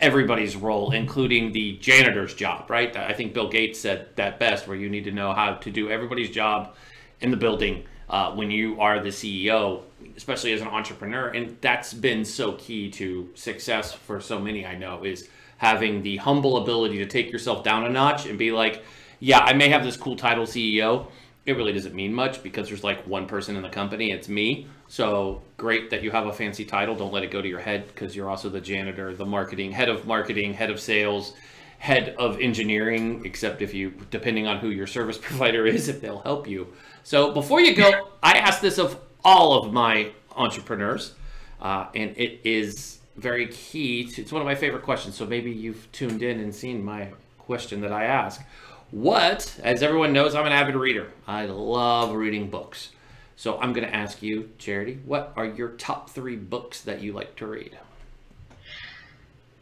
everybody's 0.00 0.56
role, 0.56 0.92
including 0.92 1.52
the 1.52 1.78
janitor's 1.78 2.34
job, 2.34 2.68
right? 2.70 2.94
I 2.96 3.12
think 3.12 3.32
Bill 3.32 3.48
Gates 3.48 3.80
said 3.80 4.08
that 4.16 4.38
best, 4.38 4.68
where 4.68 4.76
you 4.76 4.88
need 4.88 5.04
to 5.04 5.12
know 5.12 5.32
how 5.32 5.54
to 5.54 5.70
do 5.70 5.90
everybody's 5.90 6.30
job 6.30 6.74
in 7.20 7.30
the 7.30 7.36
building 7.36 7.84
uh, 8.08 8.32
when 8.32 8.50
you 8.50 8.80
are 8.80 9.00
the 9.00 9.08
CEO, 9.08 9.82
especially 10.16 10.52
as 10.52 10.60
an 10.60 10.68
entrepreneur. 10.68 11.28
And 11.28 11.56
that's 11.60 11.92
been 11.92 12.24
so 12.24 12.52
key 12.52 12.90
to 12.92 13.30
success 13.34 13.92
for 13.92 14.20
so 14.20 14.38
many 14.38 14.66
I 14.66 14.76
know 14.76 15.04
is 15.04 15.28
having 15.58 16.02
the 16.02 16.16
humble 16.16 16.58
ability 16.58 16.98
to 16.98 17.06
take 17.06 17.30
yourself 17.30 17.64
down 17.64 17.84
a 17.84 17.88
notch 17.88 18.26
and 18.26 18.38
be 18.38 18.50
like, 18.52 18.84
yeah, 19.20 19.38
I 19.38 19.52
may 19.52 19.68
have 19.68 19.84
this 19.84 19.96
cool 19.96 20.16
title 20.16 20.44
CEO, 20.44 21.06
it 21.46 21.56
really 21.56 21.72
doesn't 21.72 21.94
mean 21.94 22.12
much 22.12 22.42
because 22.42 22.68
there's 22.68 22.84
like 22.84 23.06
one 23.06 23.26
person 23.26 23.56
in 23.56 23.62
the 23.62 23.68
company, 23.68 24.10
it's 24.10 24.28
me. 24.28 24.66
So 24.88 25.42
great 25.56 25.90
that 25.90 26.02
you 26.02 26.10
have 26.10 26.26
a 26.26 26.32
fancy 26.32 26.64
title. 26.64 26.94
Don't 26.94 27.12
let 27.12 27.22
it 27.22 27.30
go 27.30 27.42
to 27.42 27.48
your 27.48 27.60
head 27.60 27.86
because 27.88 28.16
you're 28.16 28.30
also 28.30 28.48
the 28.48 28.60
janitor, 28.60 29.14
the 29.14 29.26
marketing, 29.26 29.72
head 29.72 29.88
of 29.88 30.06
marketing, 30.06 30.54
head 30.54 30.70
of 30.70 30.80
sales, 30.80 31.34
head 31.78 32.14
of 32.18 32.40
engineering, 32.40 33.22
except 33.26 33.60
if 33.60 33.74
you, 33.74 33.92
depending 34.10 34.46
on 34.46 34.58
who 34.58 34.70
your 34.70 34.86
service 34.86 35.18
provider 35.22 35.66
is, 35.66 35.88
if 35.88 36.00
they'll 36.00 36.20
help 36.20 36.48
you. 36.48 36.72
So 37.02 37.32
before 37.32 37.60
you 37.60 37.74
go, 37.74 38.08
I 38.22 38.38
ask 38.38 38.60
this 38.60 38.78
of 38.78 38.98
all 39.24 39.54
of 39.54 39.72
my 39.72 40.12
entrepreneurs, 40.36 41.14
uh, 41.60 41.86
and 41.94 42.16
it 42.16 42.40
is 42.44 42.98
very 43.16 43.46
key. 43.48 44.04
To, 44.04 44.22
it's 44.22 44.32
one 44.32 44.42
of 44.42 44.46
my 44.46 44.54
favorite 44.54 44.82
questions. 44.82 45.16
So 45.16 45.26
maybe 45.26 45.50
you've 45.50 45.90
tuned 45.92 46.22
in 46.22 46.40
and 46.40 46.54
seen 46.54 46.84
my 46.84 47.08
question 47.38 47.80
that 47.82 47.92
I 47.92 48.04
ask. 48.04 48.42
What, 48.90 49.58
as 49.62 49.82
everyone 49.82 50.12
knows, 50.12 50.34
I'm 50.34 50.46
an 50.46 50.52
avid 50.52 50.76
reader. 50.76 51.10
I 51.26 51.46
love 51.46 52.12
reading 52.12 52.50
books. 52.50 52.90
So 53.36 53.58
I'm 53.58 53.72
going 53.72 53.86
to 53.86 53.94
ask 53.94 54.22
you, 54.22 54.50
Charity, 54.58 55.00
what 55.04 55.32
are 55.36 55.46
your 55.46 55.70
top 55.70 56.10
three 56.10 56.36
books 56.36 56.82
that 56.82 57.00
you 57.00 57.12
like 57.12 57.34
to 57.36 57.46
read? 57.46 57.76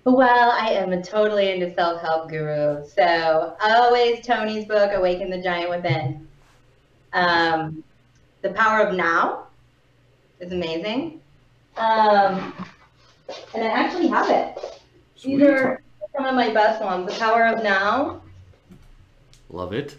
Well, 0.05 0.51
I 0.51 0.70
am 0.70 1.01
totally 1.03 1.53
into 1.53 1.72
self-help 1.75 2.29
guru. 2.29 2.85
So 2.87 3.57
always 3.62 4.27
Tony's 4.27 4.66
book, 4.66 4.90
Awaken 4.92 5.31
the 5.31 5.40
Giant 5.40 5.70
Within. 5.70 6.29
Um, 7.12 7.83
the 8.42 8.51
Power 8.51 8.87
of 8.87 8.94
Now 8.94 9.46
is 10.43 10.53
amazing. 10.53 11.21
Um, 11.77 12.53
and 13.55 13.65
I 13.65 13.69
actually 13.69 14.09
have 14.09 14.29
it. 14.29 14.83
Sweet. 15.17 15.39
These 15.39 15.47
are 15.49 15.83
some 16.15 16.27
of 16.27 16.35
my 16.35 16.53
best 16.53 16.83
ones. 16.83 17.11
The 17.11 17.19
Power 17.19 17.47
of 17.47 17.63
Now 17.63 18.23
Love 19.53 19.75
it. 19.75 19.97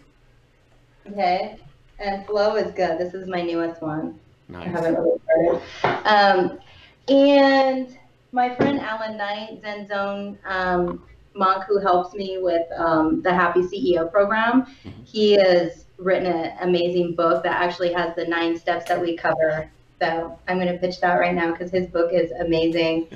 Okay. 1.08 1.58
And 2.00 2.26
Flow 2.26 2.56
is 2.56 2.72
good. 2.74 2.98
This 2.98 3.14
is 3.14 3.28
my 3.28 3.42
newest 3.42 3.82
one. 3.82 4.20
Nice. 4.50 4.68
I 4.68 4.70
haven't 4.70 4.96
really 4.96 5.20
started. 5.24 6.08
Um, 6.08 6.60
and 7.08 7.98
my 8.32 8.54
friend 8.56 8.80
Alan 8.80 9.16
Knight, 9.16 9.62
Zen 9.62 9.88
Zone 9.88 10.40
um, 10.46 11.04
monk 11.36 11.66
who 11.68 11.80
helps 11.80 12.16
me 12.16 12.40
with 12.42 12.66
um, 12.76 13.22
the 13.22 13.32
Happy 13.34 13.62
CEO 13.62 14.12
program, 14.12 14.64
mm-hmm. 14.64 15.04
he 15.04 15.34
has 15.34 15.86
written 15.98 16.26
an 16.26 16.58
amazing 16.62 17.14
book 17.14 17.44
that 17.44 17.62
actually 17.62 17.94
has 17.94 18.16
the 18.16 18.26
nine 18.26 18.58
steps 18.58 18.86
that 18.86 19.00
we 19.00 19.16
cover. 19.16 19.70
So 20.02 20.40
I'm 20.48 20.58
going 20.60 20.72
to 20.72 20.78
pitch 20.78 21.00
that 21.02 21.16
right 21.16 21.34
now 21.34 21.52
because 21.52 21.72
his 21.72 21.88
book 21.88 22.12
is 22.14 22.32
amazing. 22.32 23.08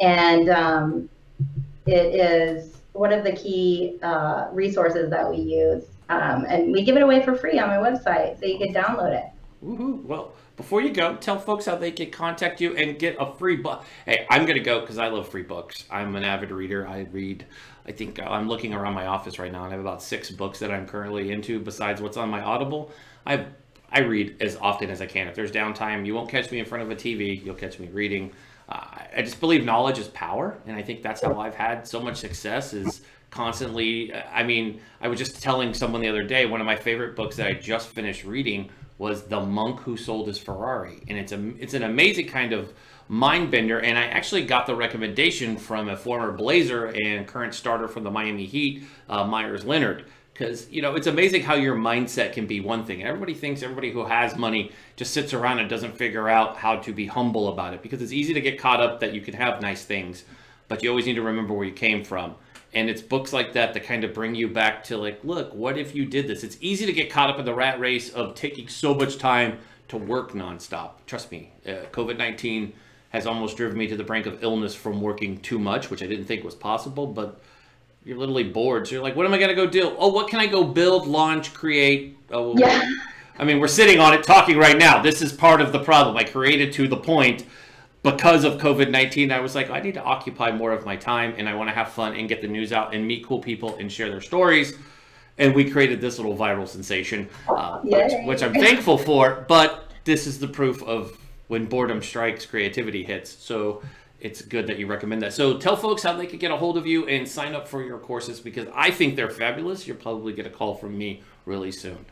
And 0.00 0.48
um, 0.48 1.08
it 1.86 2.14
is 2.14 2.76
one 2.92 3.12
of 3.12 3.24
the 3.24 3.32
key 3.32 3.98
uh, 4.02 4.48
resources 4.52 5.10
that 5.10 5.28
we 5.28 5.36
use. 5.36 5.84
Um, 6.08 6.44
and 6.48 6.72
we 6.72 6.82
give 6.82 6.96
it 6.96 7.02
away 7.02 7.24
for 7.24 7.34
free 7.34 7.58
on 7.58 7.68
my 7.68 7.76
website, 7.76 8.38
so 8.38 8.46
you 8.46 8.58
can 8.58 8.74
download 8.74 9.12
it. 9.14 9.30
Woohoo. 9.64 10.02
Well, 10.04 10.34
before 10.56 10.82
you 10.82 10.90
go, 10.90 11.16
tell 11.16 11.38
folks 11.38 11.64
how 11.64 11.76
they 11.76 11.90
can 11.90 12.10
contact 12.10 12.60
you 12.60 12.76
and 12.76 12.98
get 12.98 13.16
a 13.18 13.32
free 13.34 13.56
book. 13.56 13.84
Hey, 14.04 14.26
I'm 14.28 14.44
going 14.44 14.58
to 14.58 14.64
go 14.64 14.80
because 14.80 14.98
I 14.98 15.08
love 15.08 15.28
free 15.28 15.42
books. 15.42 15.84
I'm 15.90 16.14
an 16.16 16.24
avid 16.24 16.50
reader. 16.50 16.86
I 16.86 17.06
read, 17.12 17.46
I 17.86 17.92
think 17.92 18.18
uh, 18.18 18.24
I'm 18.24 18.48
looking 18.48 18.74
around 18.74 18.94
my 18.94 19.06
office 19.06 19.38
right 19.38 19.50
now 19.50 19.64
and 19.64 19.68
I 19.68 19.76
have 19.76 19.80
about 19.80 20.02
six 20.02 20.30
books 20.30 20.58
that 20.58 20.70
I'm 20.70 20.86
currently 20.86 21.32
into 21.32 21.58
besides 21.58 22.02
what's 22.02 22.16
on 22.16 22.28
my 22.28 22.42
Audible. 22.42 22.92
I 23.24 23.46
I 23.92 24.00
read 24.00 24.36
as 24.40 24.56
often 24.56 24.90
as 24.90 25.00
I 25.00 25.06
can. 25.06 25.28
If 25.28 25.34
there's 25.34 25.52
downtime, 25.52 26.06
you 26.06 26.14
won't 26.14 26.30
catch 26.30 26.50
me 26.50 26.58
in 26.58 26.64
front 26.64 26.82
of 26.82 26.90
a 26.90 26.96
TV. 26.96 27.44
You'll 27.44 27.54
catch 27.54 27.78
me 27.78 27.88
reading 27.88 28.32
uh, 28.68 28.86
I 29.16 29.22
just 29.22 29.40
believe 29.40 29.64
knowledge 29.64 29.98
is 29.98 30.08
power, 30.08 30.56
and 30.66 30.76
I 30.76 30.82
think 30.82 31.02
that's 31.02 31.22
how 31.22 31.38
I've 31.38 31.54
had 31.54 31.86
so 31.86 32.00
much 32.00 32.16
success. 32.16 32.72
Is 32.72 33.02
constantly. 33.30 34.14
I 34.14 34.42
mean, 34.42 34.80
I 35.00 35.08
was 35.08 35.18
just 35.18 35.42
telling 35.42 35.74
someone 35.74 36.00
the 36.00 36.08
other 36.08 36.22
day 36.22 36.46
one 36.46 36.60
of 36.60 36.66
my 36.66 36.76
favorite 36.76 37.16
books 37.16 37.36
that 37.36 37.46
I 37.46 37.54
just 37.54 37.88
finished 37.88 38.24
reading 38.24 38.70
was 38.98 39.24
The 39.24 39.40
Monk 39.40 39.80
Who 39.80 39.96
Sold 39.96 40.28
His 40.28 40.38
Ferrari, 40.38 41.02
and 41.08 41.18
it's 41.18 41.32
a 41.32 41.52
it's 41.58 41.74
an 41.74 41.82
amazing 41.82 42.28
kind 42.28 42.52
of 42.52 42.72
mind 43.08 43.50
bender. 43.50 43.80
And 43.80 43.98
I 43.98 44.04
actually 44.04 44.46
got 44.46 44.66
the 44.66 44.74
recommendation 44.74 45.56
from 45.56 45.88
a 45.88 45.96
former 45.96 46.32
Blazer 46.32 46.94
and 47.04 47.26
current 47.26 47.54
starter 47.54 47.88
from 47.88 48.04
the 48.04 48.10
Miami 48.10 48.46
Heat, 48.46 48.84
uh, 49.08 49.24
Meyers 49.24 49.64
Leonard 49.64 50.06
because 50.42 50.70
you 50.70 50.82
know 50.82 50.94
it's 50.94 51.06
amazing 51.06 51.42
how 51.42 51.54
your 51.54 51.76
mindset 51.76 52.32
can 52.32 52.46
be 52.46 52.60
one 52.60 52.84
thing 52.84 53.02
everybody 53.02 53.34
thinks 53.34 53.62
everybody 53.62 53.90
who 53.90 54.04
has 54.04 54.36
money 54.36 54.70
just 54.96 55.12
sits 55.12 55.32
around 55.32 55.58
and 55.58 55.68
doesn't 55.68 55.96
figure 55.96 56.28
out 56.28 56.56
how 56.56 56.76
to 56.76 56.92
be 56.92 57.06
humble 57.06 57.48
about 57.48 57.74
it 57.74 57.82
because 57.82 58.02
it's 58.02 58.12
easy 58.12 58.34
to 58.34 58.40
get 58.40 58.58
caught 58.58 58.80
up 58.80 59.00
that 59.00 59.12
you 59.14 59.20
can 59.20 59.34
have 59.34 59.60
nice 59.60 59.84
things 59.84 60.24
but 60.72 60.82
you 60.82 60.88
always 60.88 61.04
need 61.04 61.16
to 61.16 61.22
remember 61.22 61.52
where 61.52 61.66
you 61.66 61.72
came 61.72 62.02
from. 62.02 62.34
And 62.72 62.88
it's 62.88 63.02
books 63.02 63.34
like 63.34 63.52
that 63.52 63.74
that 63.74 63.84
kind 63.84 64.04
of 64.04 64.14
bring 64.14 64.34
you 64.34 64.48
back 64.48 64.82
to 64.84 64.96
like, 64.96 65.20
look, 65.22 65.52
what 65.52 65.76
if 65.76 65.94
you 65.94 66.06
did 66.06 66.26
this? 66.26 66.42
It's 66.42 66.56
easy 66.62 66.86
to 66.86 66.94
get 66.94 67.10
caught 67.10 67.28
up 67.28 67.38
in 67.38 67.44
the 67.44 67.52
rat 67.52 67.78
race 67.78 68.08
of 68.08 68.34
taking 68.34 68.68
so 68.68 68.94
much 68.94 69.18
time 69.18 69.58
to 69.88 69.98
work 69.98 70.32
nonstop. 70.32 70.92
Trust 71.06 71.30
me, 71.30 71.52
uh, 71.66 71.84
COVID 71.92 72.16
19 72.16 72.72
has 73.10 73.26
almost 73.26 73.58
driven 73.58 73.76
me 73.76 73.86
to 73.86 73.96
the 73.98 74.02
brink 74.02 74.24
of 74.24 74.42
illness 74.42 74.74
from 74.74 75.02
working 75.02 75.36
too 75.42 75.58
much, 75.58 75.90
which 75.90 76.02
I 76.02 76.06
didn't 76.06 76.24
think 76.24 76.42
was 76.42 76.54
possible. 76.54 77.06
But 77.06 77.38
you're 78.04 78.18
literally 78.18 78.44
bored. 78.44 78.86
So 78.86 78.94
you're 78.94 79.02
like, 79.02 79.16
what 79.16 79.26
am 79.26 79.34
I 79.34 79.38
going 79.38 79.50
to 79.50 79.54
go 79.54 79.66
do? 79.66 79.94
Oh, 79.98 80.08
what 80.08 80.28
can 80.28 80.40
I 80.40 80.46
go 80.46 80.64
build, 80.64 81.06
launch, 81.06 81.54
create? 81.54 82.18
Oh, 82.30 82.56
yeah. 82.58 82.90
I 83.38 83.44
mean, 83.44 83.60
we're 83.60 83.68
sitting 83.68 83.98
on 83.98 84.12
it 84.12 84.24
talking 84.24 84.58
right 84.58 84.76
now. 84.76 85.02
This 85.02 85.22
is 85.22 85.32
part 85.32 85.60
of 85.60 85.72
the 85.72 85.78
problem. 85.78 86.16
I 86.16 86.24
created 86.24 86.72
to 86.74 86.86
the 86.86 86.96
point 86.96 87.44
because 88.02 88.44
of 88.44 88.54
COVID 88.54 88.90
19. 88.90 89.32
I 89.32 89.40
was 89.40 89.54
like, 89.54 89.70
I 89.70 89.80
need 89.80 89.94
to 89.94 90.02
occupy 90.02 90.52
more 90.52 90.72
of 90.72 90.84
my 90.84 90.96
time 90.96 91.34
and 91.38 91.48
I 91.48 91.54
want 91.54 91.68
to 91.70 91.74
have 91.74 91.92
fun 91.92 92.14
and 92.14 92.28
get 92.28 92.40
the 92.40 92.48
news 92.48 92.72
out 92.72 92.94
and 92.94 93.06
meet 93.06 93.24
cool 93.26 93.40
people 93.40 93.76
and 93.76 93.90
share 93.90 94.10
their 94.10 94.20
stories. 94.20 94.74
And 95.38 95.54
we 95.54 95.70
created 95.70 96.00
this 96.00 96.18
little 96.18 96.36
viral 96.36 96.68
sensation, 96.68 97.28
uh, 97.48 97.80
which, 97.80 98.12
which 98.24 98.42
I'm 98.42 98.52
thankful 98.52 98.98
for. 98.98 99.46
But 99.48 99.90
this 100.04 100.26
is 100.26 100.38
the 100.38 100.48
proof 100.48 100.82
of 100.82 101.16
when 101.48 101.64
boredom 101.64 102.02
strikes, 102.02 102.44
creativity 102.44 103.02
hits. 103.02 103.30
So 103.30 103.82
it's 104.22 104.40
good 104.40 104.68
that 104.68 104.78
you 104.78 104.86
recommend 104.86 105.20
that. 105.22 105.32
So 105.32 105.58
tell 105.58 105.74
folks 105.74 106.02
how 106.04 106.12
they 106.12 106.26
can 106.26 106.38
get 106.38 106.52
a 106.52 106.56
hold 106.56 106.78
of 106.78 106.86
you 106.86 107.06
and 107.08 107.26
sign 107.28 107.56
up 107.56 107.66
for 107.66 107.82
your 107.82 107.98
courses 107.98 108.38
because 108.38 108.68
I 108.72 108.92
think 108.92 109.16
they're 109.16 109.28
fabulous. 109.28 109.86
You'll 109.86 109.96
probably 109.96 110.32
get 110.32 110.46
a 110.46 110.50
call 110.50 110.76
from 110.76 110.96
me 110.96 111.22
really 111.44 111.72
soon. 111.72 112.06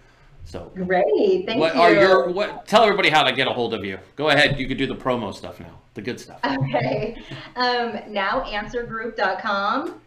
So 0.45 0.73
great, 0.75 1.47
thank 1.47 1.61
what 1.61 1.77
you. 1.77 1.81
Are 1.81 1.93
your 1.93 2.31
what? 2.31 2.67
Tell 2.67 2.83
everybody 2.83 3.11
how 3.11 3.23
to 3.23 3.33
get 3.33 3.47
a 3.47 3.53
hold 3.53 3.75
of 3.75 3.85
you. 3.85 3.99
Go 4.17 4.31
ahead. 4.31 4.59
You 4.59 4.67
could 4.67 4.79
do 4.79 4.87
the 4.87 4.97
promo 4.97 5.33
stuff 5.33 5.61
now, 5.61 5.79
the 5.95 6.03
good 6.03 6.19
stuff. 6.19 6.41
Okay. 6.45 7.23
Um, 7.55 7.93
nowanswergroup.com, 8.13 10.01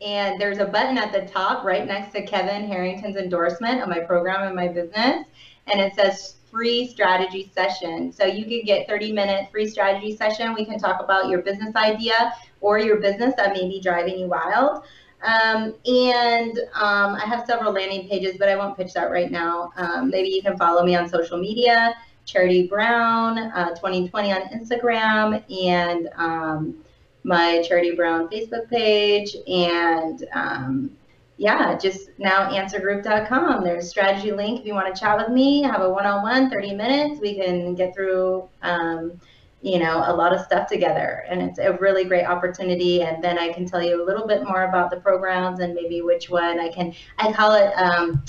and 0.00 0.40
there's 0.40 0.58
a 0.58 0.66
button 0.66 0.96
at 0.98 1.10
the 1.10 1.22
top 1.22 1.64
right 1.64 1.84
next 1.86 2.12
to 2.12 2.22
Kevin 2.24 2.68
Harrington's 2.68 3.16
endorsement 3.16 3.82
of 3.82 3.88
my 3.88 3.98
program 3.98 4.46
and 4.46 4.54
my 4.54 4.68
business, 4.68 5.26
and 5.66 5.80
it 5.80 5.94
says 5.96 6.36
free 6.50 6.86
strategy 6.86 7.50
session. 7.54 8.12
So 8.12 8.24
you 8.24 8.44
can 8.44 8.62
get 8.64 8.88
30 8.88 9.12
minute 9.12 9.50
free 9.50 9.68
strategy 9.68 10.16
session. 10.16 10.54
We 10.54 10.64
can 10.64 10.78
talk 10.78 11.02
about 11.02 11.28
your 11.28 11.42
business 11.42 11.74
idea 11.76 12.32
or 12.60 12.78
your 12.78 13.00
business 13.00 13.34
that 13.36 13.52
may 13.52 13.68
be 13.68 13.80
driving 13.80 14.18
you 14.18 14.26
wild. 14.26 14.84
Um, 15.22 15.74
and 15.84 16.58
um, 16.74 17.14
I 17.16 17.24
have 17.26 17.44
several 17.46 17.72
landing 17.72 18.08
pages, 18.08 18.36
but 18.38 18.48
I 18.48 18.56
won't 18.56 18.76
pitch 18.76 18.92
that 18.94 19.10
right 19.10 19.30
now. 19.30 19.72
Um, 19.76 20.10
maybe 20.10 20.28
you 20.28 20.42
can 20.42 20.56
follow 20.56 20.84
me 20.84 20.94
on 20.94 21.08
social 21.08 21.38
media, 21.38 21.94
Charity 22.24 22.66
Brown 22.66 23.38
uh, 23.38 23.70
2020 23.70 24.32
on 24.32 24.42
Instagram, 24.48 25.42
and 25.66 26.08
um, 26.16 26.76
my 27.24 27.62
Charity 27.62 27.96
Brown 27.96 28.28
Facebook 28.28 28.70
page, 28.70 29.34
and 29.48 30.24
um, 30.34 30.90
yeah, 31.38 31.78
just 31.78 32.10
now 32.18 32.50
answergroup.com. 32.50 33.62
There's 33.62 33.84
a 33.84 33.88
strategy 33.88 34.32
link 34.32 34.60
if 34.60 34.66
you 34.66 34.74
want 34.74 34.92
to 34.92 35.00
chat 35.00 35.16
with 35.16 35.28
me, 35.28 35.62
have 35.62 35.80
a 35.80 35.88
one-on-one, 35.88 36.50
30 36.50 36.74
minutes. 36.74 37.20
We 37.20 37.36
can 37.36 37.76
get 37.76 37.94
through, 37.94 38.48
um, 38.62 39.20
you 39.62 39.78
know, 39.78 40.02
a 40.04 40.12
lot 40.12 40.34
of 40.34 40.40
stuff 40.40 40.68
together. 40.68 41.24
And 41.28 41.40
it's 41.40 41.60
a 41.60 41.74
really 41.74 42.04
great 42.04 42.24
opportunity. 42.24 43.02
And 43.02 43.22
then 43.22 43.38
I 43.38 43.52
can 43.52 43.66
tell 43.66 43.80
you 43.80 44.02
a 44.02 44.04
little 44.04 44.26
bit 44.26 44.42
more 44.42 44.64
about 44.64 44.90
the 44.90 44.96
programs 44.96 45.60
and 45.60 45.74
maybe 45.74 46.02
which 46.02 46.28
one 46.28 46.58
I 46.58 46.70
can, 46.70 46.92
I 47.18 47.32
call 47.32 47.54
it, 47.54 47.72
um, 47.74 48.24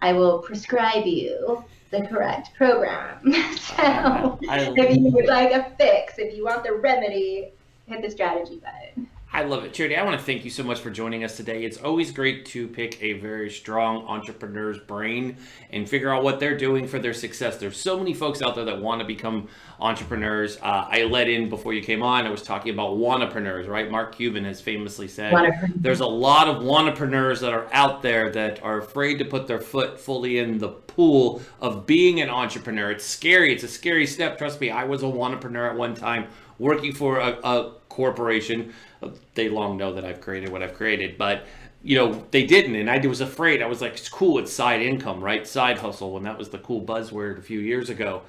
I 0.00 0.14
will 0.14 0.38
prescribe 0.38 1.04
you 1.04 1.62
the 1.90 2.06
correct 2.06 2.54
program. 2.54 3.20
so 3.56 4.38
if 4.42 4.96
you 4.96 5.10
would 5.10 5.26
like 5.26 5.52
a 5.52 5.70
fix, 5.76 6.18
if 6.18 6.34
you 6.34 6.44
want 6.44 6.64
the 6.64 6.72
remedy, 6.72 7.52
hit 7.86 8.00
the 8.00 8.10
strategy 8.10 8.58
button. 8.58 9.10
I 9.34 9.42
love 9.42 9.64
it. 9.64 9.74
Charity, 9.74 9.96
I 9.96 10.04
want 10.04 10.16
to 10.16 10.24
thank 10.24 10.44
you 10.44 10.50
so 10.50 10.62
much 10.62 10.78
for 10.78 10.92
joining 10.92 11.24
us 11.24 11.36
today. 11.36 11.64
It's 11.64 11.78
always 11.78 12.12
great 12.12 12.46
to 12.46 12.68
pick 12.68 13.02
a 13.02 13.14
very 13.14 13.50
strong 13.50 14.06
entrepreneur's 14.06 14.78
brain 14.78 15.38
and 15.70 15.88
figure 15.88 16.14
out 16.14 16.22
what 16.22 16.38
they're 16.38 16.56
doing 16.56 16.86
for 16.86 17.00
their 17.00 17.12
success. 17.12 17.56
There's 17.56 17.76
so 17.76 17.98
many 17.98 18.14
folks 18.14 18.42
out 18.42 18.54
there 18.54 18.64
that 18.64 18.80
want 18.80 19.00
to 19.00 19.04
become 19.04 19.48
entrepreneurs. 19.80 20.56
Uh, 20.58 20.86
I 20.88 21.02
let 21.02 21.28
in 21.28 21.48
before 21.48 21.74
you 21.74 21.82
came 21.82 22.00
on, 22.00 22.28
I 22.28 22.30
was 22.30 22.44
talking 22.44 22.72
about 22.72 22.96
wannapreneurs, 22.96 23.66
right? 23.66 23.90
Mark 23.90 24.14
Cuban 24.14 24.44
has 24.44 24.60
famously 24.60 25.08
said 25.08 25.34
there's 25.74 25.98
a 25.98 26.06
lot 26.06 26.46
of 26.46 26.62
wannapreneurs 26.62 27.40
that 27.40 27.52
are 27.52 27.66
out 27.72 28.02
there 28.02 28.30
that 28.30 28.62
are 28.62 28.78
afraid 28.78 29.18
to 29.18 29.24
put 29.24 29.48
their 29.48 29.60
foot 29.60 29.98
fully 29.98 30.38
in 30.38 30.58
the 30.58 30.68
pool 30.68 31.42
of 31.60 31.86
being 31.86 32.20
an 32.20 32.30
entrepreneur. 32.30 32.92
It's 32.92 33.04
scary. 33.04 33.52
It's 33.52 33.64
a 33.64 33.68
scary 33.68 34.06
step. 34.06 34.38
Trust 34.38 34.60
me, 34.60 34.70
I 34.70 34.84
was 34.84 35.02
a 35.02 35.06
wannapreneur 35.06 35.70
at 35.70 35.76
one 35.76 35.96
time 35.96 36.28
working 36.58 36.92
for 36.92 37.18
a, 37.18 37.30
a 37.42 37.72
corporation 37.94 38.74
uh, 39.02 39.08
they 39.34 39.48
long 39.48 39.76
know 39.76 39.94
that 39.94 40.04
I've 40.04 40.20
created 40.20 40.50
what 40.50 40.62
I've 40.62 40.74
created, 40.74 41.16
but 41.16 41.46
you 41.82 41.96
know 41.96 42.24
they 42.32 42.44
didn't, 42.44 42.74
and 42.74 42.90
I 42.90 42.98
was 43.06 43.20
afraid. 43.20 43.62
I 43.62 43.66
was 43.66 43.80
like, 43.80 43.92
it's 43.92 44.08
cool, 44.08 44.38
it's 44.38 44.52
side 44.52 44.82
income, 44.82 45.22
right? 45.22 45.46
Side 45.46 45.78
hustle, 45.78 46.12
when 46.12 46.24
that 46.24 46.36
was 46.36 46.48
the 46.48 46.58
cool 46.58 46.82
buzzword 46.82 47.38
a 47.38 47.42
few 47.42 47.60
years 47.60 47.90
ago. 47.90 48.22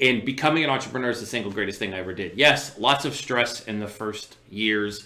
And 0.00 0.24
becoming 0.24 0.62
an 0.62 0.70
entrepreneur 0.70 1.10
is 1.10 1.18
the 1.18 1.26
single 1.26 1.50
greatest 1.50 1.80
thing 1.80 1.92
I 1.92 1.98
ever 1.98 2.14
did. 2.14 2.38
Yes, 2.38 2.78
lots 2.78 3.04
of 3.04 3.16
stress 3.16 3.66
in 3.66 3.80
the 3.80 3.88
first 3.88 4.36
years, 4.48 5.04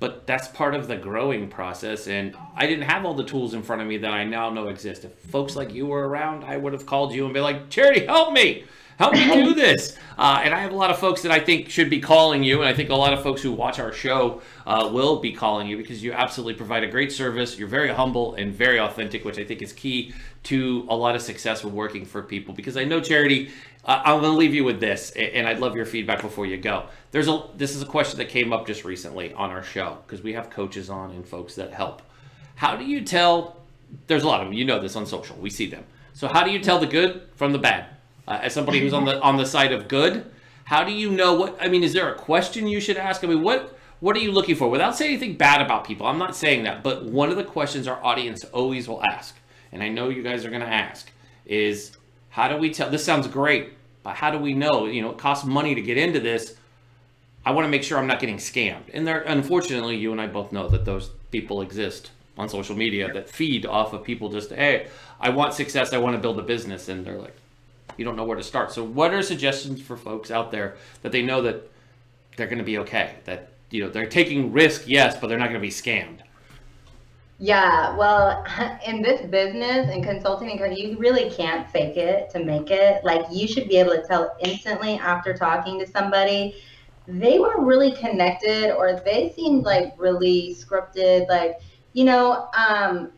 but 0.00 0.26
that's 0.26 0.48
part 0.48 0.74
of 0.74 0.88
the 0.88 0.96
growing 0.96 1.48
process. 1.48 2.08
And 2.08 2.34
I 2.56 2.66
didn't 2.66 2.88
have 2.88 3.04
all 3.04 3.14
the 3.14 3.22
tools 3.22 3.54
in 3.54 3.62
front 3.62 3.82
of 3.82 3.86
me 3.86 3.98
that 3.98 4.10
I 4.10 4.24
now 4.24 4.50
know 4.50 4.66
exist. 4.66 5.04
If 5.04 5.12
folks 5.30 5.54
like 5.54 5.72
you 5.72 5.86
were 5.86 6.08
around, 6.08 6.42
I 6.42 6.56
would 6.56 6.72
have 6.72 6.86
called 6.86 7.12
you 7.12 7.24
and 7.24 7.32
be 7.32 7.38
like, 7.38 7.70
Charity, 7.70 8.06
help 8.06 8.32
me 8.32 8.64
help 8.98 9.14
me 9.14 9.26
do 9.26 9.54
this. 9.62 9.96
Uh, 10.18 10.40
and 10.44 10.54
I 10.54 10.60
have 10.60 10.72
a 10.72 10.76
lot 10.76 10.90
of 10.90 10.98
folks 10.98 11.22
that 11.22 11.32
I 11.32 11.40
think 11.40 11.70
should 11.70 11.90
be 11.90 12.00
calling 12.00 12.42
you, 12.42 12.60
and 12.60 12.68
I 12.68 12.74
think 12.74 12.90
a 12.90 12.94
lot 12.94 13.12
of 13.12 13.22
folks 13.22 13.42
who 13.42 13.52
watch 13.52 13.78
our 13.78 13.92
show 13.92 14.42
uh, 14.66 14.88
will 14.92 15.20
be 15.20 15.32
calling 15.32 15.66
you 15.66 15.76
because 15.76 16.02
you 16.02 16.12
absolutely 16.12 16.54
provide 16.54 16.84
a 16.84 16.86
great 16.86 17.10
service. 17.12 17.58
You're 17.58 17.68
very 17.68 17.88
humble 17.88 18.34
and 18.34 18.52
very 18.52 18.78
authentic, 18.78 19.24
which 19.24 19.38
I 19.38 19.44
think 19.44 19.62
is 19.62 19.72
key 19.72 20.14
to 20.44 20.86
a 20.88 20.96
lot 20.96 21.14
of 21.14 21.22
success 21.22 21.64
with 21.64 21.72
working 21.72 22.04
for 22.04 22.22
people. 22.22 22.54
Because 22.54 22.76
I 22.76 22.84
know 22.84 23.00
charity. 23.00 23.50
Uh, 23.84 24.00
I'm 24.04 24.20
going 24.20 24.32
to 24.32 24.38
leave 24.38 24.54
you 24.54 24.62
with 24.62 24.78
this, 24.78 25.10
and 25.12 25.46
I'd 25.46 25.58
love 25.58 25.74
your 25.74 25.86
feedback 25.86 26.22
before 26.22 26.46
you 26.46 26.56
go. 26.56 26.86
There's 27.10 27.26
a 27.26 27.42
this 27.56 27.74
is 27.74 27.82
a 27.82 27.86
question 27.86 28.18
that 28.18 28.28
came 28.28 28.52
up 28.52 28.66
just 28.66 28.84
recently 28.84 29.32
on 29.32 29.50
our 29.50 29.64
show 29.64 29.98
because 30.06 30.22
we 30.22 30.34
have 30.34 30.50
coaches 30.50 30.88
on 30.88 31.10
and 31.10 31.26
folks 31.26 31.56
that 31.56 31.72
help. 31.72 32.02
How 32.54 32.76
do 32.76 32.84
you 32.84 33.00
tell? 33.00 33.56
There's 34.06 34.22
a 34.22 34.26
lot 34.28 34.40
of 34.40 34.46
them. 34.46 34.54
You 34.54 34.64
know 34.64 34.78
this 34.78 34.94
on 34.94 35.04
social. 35.04 35.36
We 35.36 35.50
see 35.50 35.66
them. 35.66 35.84
So 36.14 36.28
how 36.28 36.44
do 36.44 36.50
you 36.50 36.60
tell 36.60 36.78
the 36.78 36.86
good 36.86 37.28
from 37.34 37.52
the 37.52 37.58
bad? 37.58 37.86
Uh, 38.28 38.38
as 38.42 38.52
somebody 38.52 38.80
who's 38.80 38.92
on 38.92 39.04
the 39.04 39.20
on 39.20 39.36
the 39.36 39.46
side 39.46 39.72
of 39.72 39.88
good 39.88 40.30
how 40.64 40.84
do 40.84 40.92
you 40.92 41.10
know 41.10 41.34
what 41.34 41.56
i 41.60 41.68
mean 41.68 41.82
is 41.82 41.92
there 41.92 42.12
a 42.12 42.18
question 42.18 42.66
you 42.66 42.80
should 42.80 42.96
ask? 42.96 43.22
I 43.24 43.26
mean 43.26 43.42
what 43.42 43.76
what 44.00 44.16
are 44.16 44.20
you 44.20 44.32
looking 44.32 44.56
for? 44.56 44.68
Without 44.68 44.96
saying 44.96 45.12
anything 45.12 45.36
bad 45.36 45.60
about 45.60 45.84
people 45.84 46.06
i'm 46.06 46.18
not 46.18 46.36
saying 46.36 46.64
that 46.64 46.82
but 46.82 47.04
one 47.04 47.30
of 47.30 47.36
the 47.36 47.44
questions 47.44 47.86
our 47.86 48.02
audience 48.04 48.44
always 48.46 48.88
will 48.88 49.02
ask 49.04 49.36
and 49.72 49.82
i 49.82 49.88
know 49.88 50.08
you 50.08 50.22
guys 50.22 50.44
are 50.44 50.50
going 50.50 50.62
to 50.62 50.66
ask 50.66 51.10
is 51.46 51.96
how 52.30 52.48
do 52.48 52.56
we 52.56 52.72
tell 52.72 52.90
this 52.90 53.04
sounds 53.04 53.26
great 53.26 53.72
but 54.02 54.14
how 54.16 54.30
do 54.30 54.38
we 54.38 54.54
know 54.54 54.86
you 54.86 55.02
know 55.02 55.10
it 55.10 55.18
costs 55.18 55.44
money 55.44 55.74
to 55.74 55.82
get 55.82 55.96
into 55.98 56.20
this. 56.20 56.56
I 57.44 57.50
want 57.50 57.64
to 57.64 57.68
make 57.68 57.82
sure 57.82 57.98
i'm 57.98 58.06
not 58.06 58.20
getting 58.20 58.36
scammed. 58.36 58.84
And 58.92 59.06
there 59.06 59.20
unfortunately 59.22 59.96
you 59.96 60.12
and 60.12 60.20
i 60.20 60.26
both 60.26 60.52
know 60.52 60.68
that 60.68 60.84
those 60.84 61.10
people 61.30 61.62
exist 61.62 62.10
on 62.38 62.48
social 62.48 62.76
media 62.76 63.12
that 63.12 63.28
feed 63.28 63.66
off 63.66 63.92
of 63.92 64.04
people 64.04 64.28
just 64.28 64.50
hey 64.50 64.86
i 65.20 65.28
want 65.28 65.54
success 65.54 65.92
i 65.92 65.98
want 65.98 66.14
to 66.14 66.20
build 66.20 66.38
a 66.38 66.42
business 66.42 66.88
and 66.88 67.04
they're 67.04 67.18
like 67.18 67.36
you 67.96 68.04
don't 68.04 68.16
know 68.16 68.24
where 68.24 68.36
to 68.36 68.42
start. 68.42 68.72
So, 68.72 68.84
what 68.84 69.12
are 69.12 69.22
suggestions 69.22 69.80
for 69.80 69.96
folks 69.96 70.30
out 70.30 70.50
there 70.50 70.76
that 71.02 71.12
they 71.12 71.22
know 71.22 71.42
that 71.42 71.70
they're 72.36 72.46
going 72.46 72.58
to 72.58 72.64
be 72.64 72.78
okay? 72.78 73.16
That 73.24 73.50
you 73.70 73.84
know 73.84 73.90
they're 73.90 74.06
taking 74.06 74.52
risk, 74.52 74.84
yes, 74.86 75.16
but 75.18 75.28
they're 75.28 75.38
not 75.38 75.48
going 75.48 75.60
to 75.60 75.66
be 75.66 75.70
scammed. 75.70 76.18
Yeah, 77.38 77.96
well, 77.96 78.44
in 78.86 79.02
this 79.02 79.26
business 79.26 79.88
and 79.90 80.04
consulting, 80.04 80.50
you 80.76 80.96
really 80.98 81.30
can't 81.30 81.68
fake 81.70 81.96
it 81.96 82.30
to 82.30 82.44
make 82.44 82.70
it. 82.70 83.04
Like 83.04 83.26
you 83.30 83.48
should 83.48 83.68
be 83.68 83.78
able 83.78 83.92
to 83.92 84.02
tell 84.06 84.36
instantly 84.40 84.94
after 84.94 85.34
talking 85.34 85.78
to 85.80 85.86
somebody 85.86 86.56
they 87.06 87.38
were 87.38 87.64
really 87.64 87.92
connected 87.92 88.74
or 88.74 89.00
they 89.04 89.32
seemed 89.34 89.64
like 89.64 89.94
really 89.96 90.54
scripted. 90.54 91.28
Like, 91.28 91.60
you 91.92 92.04
know, 92.04 92.48
um, 92.56 93.12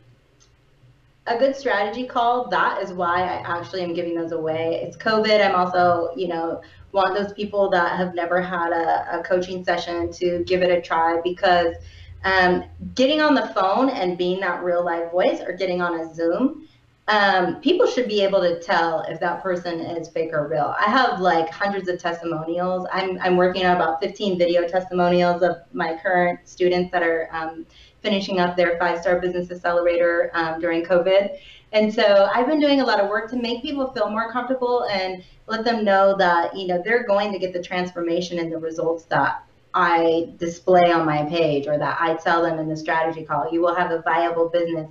a 1.27 1.37
good 1.37 1.55
strategy 1.55 2.05
call, 2.05 2.47
that 2.49 2.81
is 2.81 2.93
why 2.93 3.21
I 3.21 3.57
actually 3.57 3.81
am 3.81 3.93
giving 3.93 4.15
those 4.15 4.31
away. 4.31 4.79
It's 4.83 4.95
COVID. 4.95 5.43
I'm 5.43 5.55
also, 5.55 6.11
you 6.15 6.27
know, 6.27 6.61
want 6.91 7.15
those 7.15 7.33
people 7.33 7.69
that 7.71 7.97
have 7.97 8.13
never 8.13 8.41
had 8.41 8.71
a, 8.71 9.19
a 9.19 9.23
coaching 9.23 9.63
session 9.63 10.11
to 10.13 10.43
give 10.45 10.61
it 10.61 10.69
a 10.69 10.81
try 10.81 11.19
because 11.23 11.75
um, 12.23 12.63
getting 12.93 13.21
on 13.21 13.33
the 13.33 13.47
phone 13.49 13.89
and 13.89 14.17
being 14.17 14.39
that 14.41 14.63
real 14.63 14.83
live 14.83 15.11
voice 15.11 15.41
or 15.41 15.53
getting 15.53 15.81
on 15.81 15.99
a 15.99 16.13
Zoom, 16.13 16.67
um, 17.07 17.61
people 17.61 17.85
should 17.85 18.07
be 18.07 18.21
able 18.21 18.41
to 18.41 18.59
tell 18.59 19.01
if 19.01 19.19
that 19.19 19.43
person 19.43 19.79
is 19.79 20.07
fake 20.09 20.31
or 20.33 20.47
real. 20.47 20.75
I 20.79 20.89
have 20.89 21.19
like 21.19 21.49
hundreds 21.49 21.87
of 21.87 21.99
testimonials. 21.99 22.87
I'm, 22.91 23.19
I'm 23.19 23.37
working 23.37 23.65
on 23.65 23.75
about 23.75 24.01
15 24.01 24.39
video 24.39 24.67
testimonials 24.67 25.43
of 25.43 25.57
my 25.71 25.99
current 26.01 26.39
students 26.45 26.91
that 26.91 27.03
are 27.03 27.29
um, 27.31 27.67
finishing 28.05 28.39
up 28.39 28.55
their 28.55 28.77
five 28.77 29.01
star 29.01 29.19
business 29.19 29.49
accelerator 29.51 30.29
um, 30.35 30.61
during 30.61 30.85
COVID. 30.85 31.37
And 31.73 31.93
so 31.93 32.29
I've 32.33 32.47
been 32.47 32.61
doing 32.61 32.79
a 32.79 32.85
lot 32.85 33.01
of 33.01 33.09
work 33.09 33.29
to 33.31 33.35
make 33.35 33.63
people 33.63 33.91
feel 33.91 34.09
more 34.09 34.31
comfortable 34.31 34.85
and 34.85 35.23
let 35.47 35.65
them 35.65 35.83
know 35.83 36.15
that, 36.17 36.55
you 36.55 36.67
know, 36.67 36.81
they're 36.85 37.05
going 37.05 37.33
to 37.33 37.39
get 37.39 37.51
the 37.51 37.61
transformation 37.61 38.39
and 38.39 38.51
the 38.51 38.59
results 38.59 39.05
that 39.05 39.43
I 39.73 40.29
display 40.37 40.91
on 40.91 41.05
my 41.05 41.25
page 41.25 41.67
or 41.67 41.77
that 41.77 41.97
I 41.99 42.13
tell 42.15 42.43
them 42.43 42.59
in 42.59 42.69
the 42.69 42.77
strategy 42.77 43.23
call. 43.23 43.51
You 43.51 43.59
will 43.61 43.75
have 43.75 43.91
a 43.91 44.01
viable 44.03 44.47
business. 44.47 44.89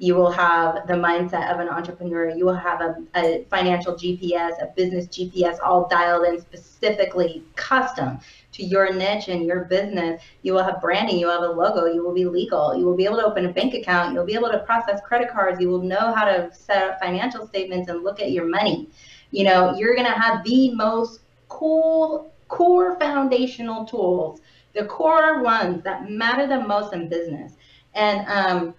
You 0.00 0.14
will 0.14 0.30
have 0.30 0.86
the 0.86 0.94
mindset 0.94 1.52
of 1.52 1.60
an 1.60 1.68
entrepreneur. 1.68 2.30
You 2.30 2.46
will 2.46 2.54
have 2.54 2.80
a, 2.80 2.96
a 3.14 3.44
financial 3.50 3.92
GPS, 3.92 4.52
a 4.62 4.72
business 4.74 5.06
GPS, 5.08 5.58
all 5.62 5.88
dialed 5.88 6.24
in 6.24 6.40
specifically 6.40 7.44
custom 7.54 8.18
to 8.52 8.64
your 8.64 8.94
niche 8.94 9.28
and 9.28 9.44
your 9.44 9.66
business. 9.66 10.22
You 10.40 10.54
will 10.54 10.64
have 10.64 10.80
branding. 10.80 11.18
You 11.18 11.26
will 11.26 11.42
have 11.42 11.50
a 11.50 11.52
logo. 11.52 11.84
You 11.84 12.02
will 12.02 12.14
be 12.14 12.24
legal. 12.24 12.74
You 12.74 12.86
will 12.86 12.96
be 12.96 13.04
able 13.04 13.18
to 13.18 13.26
open 13.26 13.44
a 13.44 13.52
bank 13.52 13.74
account. 13.74 14.14
You'll 14.14 14.24
be 14.24 14.32
able 14.32 14.50
to 14.50 14.60
process 14.60 15.02
credit 15.04 15.30
cards. 15.30 15.60
You 15.60 15.68
will 15.68 15.82
know 15.82 16.14
how 16.14 16.24
to 16.24 16.50
set 16.50 16.82
up 16.82 16.98
financial 16.98 17.46
statements 17.46 17.90
and 17.90 18.02
look 18.02 18.20
at 18.20 18.30
your 18.30 18.48
money. 18.48 18.88
You 19.32 19.44
know, 19.44 19.76
you're 19.76 19.94
going 19.94 20.08
to 20.08 20.18
have 20.18 20.42
the 20.44 20.74
most 20.74 21.20
cool 21.48 22.32
core 22.48 22.98
foundational 22.98 23.84
tools, 23.84 24.40
the 24.74 24.86
core 24.86 25.42
ones 25.42 25.84
that 25.84 26.10
matter 26.10 26.46
the 26.46 26.66
most 26.66 26.94
in 26.94 27.10
business. 27.10 27.52
And 27.92 28.26
um, 28.28 28.74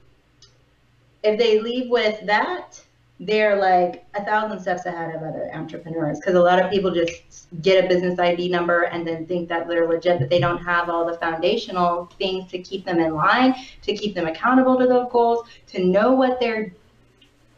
if 1.24 1.38
they 1.38 1.60
leave 1.60 1.90
with 1.90 2.26
that, 2.26 2.82
they're 3.20 3.56
like 3.56 4.04
a 4.16 4.26
thousand 4.26 4.60
steps 4.60 4.88
ahead 4.88 5.14
of 5.14 5.22
other 5.22 5.52
entrepreneurs 5.54 6.20
because 6.20 6.34
a 6.34 6.42
lot 6.42 6.60
of 6.60 6.72
people 6.72 6.90
just 6.90 7.48
get 7.62 7.86
a 7.86 7.88
business 7.88 8.18
ID 8.18 8.50
number 8.50 8.84
and 8.84 9.08
then 9.08 9.28
think 9.28 9.48
that 9.48 9.68
they're 9.68 9.88
legit, 9.88 10.20
but 10.20 10.28
they 10.28 10.40
don't 10.40 10.58
have 10.58 10.90
all 10.90 11.06
the 11.06 11.14
foundational 11.20 12.10
things 12.18 12.50
to 12.50 12.58
keep 12.60 12.84
them 12.84 13.00
in 13.00 13.14
line, 13.14 13.54
to 13.84 13.96
keep 13.96 14.16
them 14.16 14.26
accountable 14.26 14.76
to 14.76 14.88
those 14.88 15.08
goals, 15.12 15.48
to 15.68 15.86
know 15.86 16.14
what 16.14 16.40
their 16.40 16.74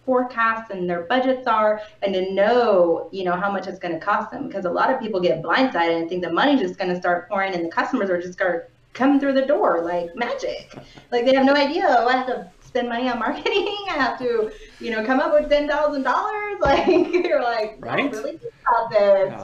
forecasts 0.06 0.70
and 0.70 0.90
their 0.90 1.04
budgets 1.04 1.48
are, 1.48 1.82
and 2.02 2.14
to 2.14 2.34
know, 2.34 3.08
you 3.14 3.24
know, 3.24 3.34
how 3.34 3.50
much 3.50 3.66
it's 3.66 3.80
going 3.80 3.94
to 3.94 4.06
cost 4.06 4.32
them. 4.32 4.48
Because 4.48 4.66
a 4.66 4.70
lot 4.70 4.92
of 4.92 5.00
people 5.00 5.22
get 5.22 5.42
blindsided 5.42 5.98
and 5.98 6.10
think 6.10 6.22
the 6.22 6.34
money's 6.34 6.60
just 6.60 6.78
going 6.78 6.90
to 6.90 7.00
start 7.00 7.30
pouring 7.30 7.54
and 7.54 7.64
the 7.64 7.70
customers 7.70 8.10
are 8.10 8.22
just 8.22 8.38
going 8.38 8.52
to 8.52 8.62
come 8.92 9.18
through 9.20 9.34
the 9.34 9.46
door 9.46 9.82
like 9.82 10.16
magic. 10.16 10.76
Like 11.10 11.26
they 11.26 11.34
have 11.36 11.46
no 11.46 11.54
idea. 11.54 11.84
To 11.84 12.52
spend 12.74 12.90
money 12.90 13.08
on 13.08 13.20
marketing. 13.20 13.68
I 13.90 13.94
have 13.94 14.18
to, 14.20 14.52
you 14.80 14.92
know, 14.92 15.06
come 15.06 15.20
up 15.20 15.32
with 15.32 15.50
ten 15.50 15.68
thousand 15.68 16.04
dollars. 16.04 16.40
Like 16.64 16.88
you're 16.88 17.42
like, 17.42 17.80
oh, 17.84 17.88
right? 17.88 18.10
really 18.10 18.40
about 18.40 18.90
this. 18.90 19.44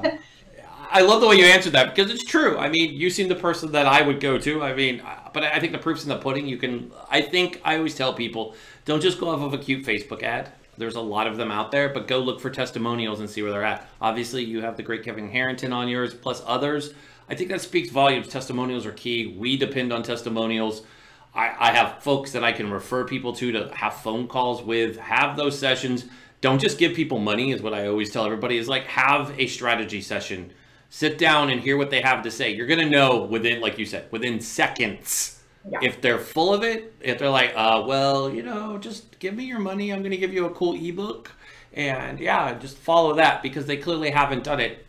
Yeah. 0.56 0.66
I 0.90 1.02
love 1.02 1.20
the 1.20 1.28
way 1.28 1.36
you 1.36 1.44
answered 1.44 1.74
that 1.74 1.94
because 1.94 2.10
it's 2.10 2.24
true. 2.24 2.58
I 2.58 2.70
mean, 2.70 2.94
you 2.94 3.10
seem 3.10 3.28
the 3.28 3.36
person 3.36 3.74
that 3.74 3.86
I 3.86 4.02
would 4.02 4.22
go 4.22 4.38
to. 4.38 4.64
I 4.64 4.74
mean, 4.74 5.04
but 5.34 5.44
I 5.44 5.60
think 5.60 5.74
the 5.74 5.80
proof's 5.80 6.04
in 6.04 6.10
the 6.10 6.18
pudding. 6.18 6.48
You 6.48 6.58
can. 6.58 6.92
I 7.10 7.22
think 7.22 7.62
I 7.66 7.76
always 7.76 7.94
tell 7.94 8.14
people, 8.14 8.56
don't 8.86 9.02
just 9.02 9.20
go 9.20 9.30
off 9.30 9.42
of 9.42 9.54
a 9.54 9.58
cute 9.58 9.86
Facebook 9.86 10.24
ad. 10.24 10.52
There's 10.78 10.96
a 10.96 11.02
lot 11.02 11.28
of 11.28 11.36
them 11.36 11.52
out 11.52 11.72
there, 11.72 11.90
but 11.90 12.08
go 12.08 12.20
look 12.20 12.40
for 12.40 12.50
testimonials 12.50 13.20
and 13.20 13.30
see 13.30 13.42
where 13.42 13.52
they're 13.52 13.66
at. 13.66 13.90
Obviously, 14.00 14.46
you 14.46 14.62
have 14.62 14.78
the 14.78 14.84
great 14.84 15.04
Kevin 15.04 15.30
Harrington 15.30 15.74
on 15.74 15.90
yours, 15.90 16.14
plus 16.14 16.42
others. 16.46 16.94
I 17.30 17.36
think 17.36 17.50
that 17.50 17.60
speaks 17.60 17.90
volumes. 17.90 18.30
Testimonials 18.30 18.86
are 18.86 18.94
key. 18.94 19.36
We 19.38 19.58
depend 19.58 19.92
on 19.92 20.04
testimonials. 20.04 20.84
I, 21.34 21.70
I 21.70 21.72
have 21.72 22.02
folks 22.02 22.32
that 22.32 22.44
I 22.44 22.52
can 22.52 22.72
refer 22.72 23.06
people 23.06 23.34
to 23.34 23.52
to 23.52 23.76
have 23.76 23.96
phone 23.96 24.28
calls 24.28 24.62
with, 24.64 24.98
have 24.98 25.38
those 25.38 25.58
sessions. 25.58 26.06
Don't 26.42 26.60
just 26.60 26.78
give 26.78 26.96
people 26.96 27.20
money, 27.20 27.52
is 27.52 27.62
what 27.62 27.74
I 27.74 27.88
always 27.88 28.12
tell 28.12 28.26
everybody, 28.26 28.58
is 28.58 28.68
like 28.68 28.86
have 28.86 29.38
a 29.40 29.48
strategy 29.48 30.02
session. 30.02 30.52
Sit 30.90 31.18
down 31.18 31.50
and 31.50 31.62
hear 31.62 31.78
what 31.78 31.92
they 31.92 32.02
have 32.02 32.24
to 32.24 32.32
say. 32.32 32.54
You're 32.54 32.66
going 32.66 32.80
to 32.80 32.90
know 32.90 33.24
within, 33.24 33.62
like 33.62 33.78
you 33.78 33.86
said, 33.86 34.12
within 34.12 34.40
seconds. 34.40 35.40
Yeah. 35.70 35.80
If 35.82 36.02
they're 36.02 36.20
full 36.20 36.54
of 36.54 36.64
it, 36.64 36.96
if 37.02 37.20
they're 37.20 37.30
like, 37.30 37.54
uh, 37.56 37.84
well, 37.86 38.34
you 38.34 38.42
know, 38.42 38.78
just 38.78 39.20
give 39.20 39.36
me 39.36 39.44
your 39.44 39.60
money. 39.60 39.92
I'm 39.92 40.00
going 40.00 40.12
to 40.12 40.18
give 40.18 40.34
you 40.34 40.46
a 40.46 40.50
cool 40.52 40.74
ebook. 40.74 41.32
And 41.74 42.20
yeah, 42.20 42.54
just 42.56 42.78
follow 42.78 43.14
that 43.16 43.44
because 43.44 43.66
they 43.66 43.78
clearly 43.78 44.10
haven't 44.10 44.44
done 44.44 44.60
it, 44.60 44.86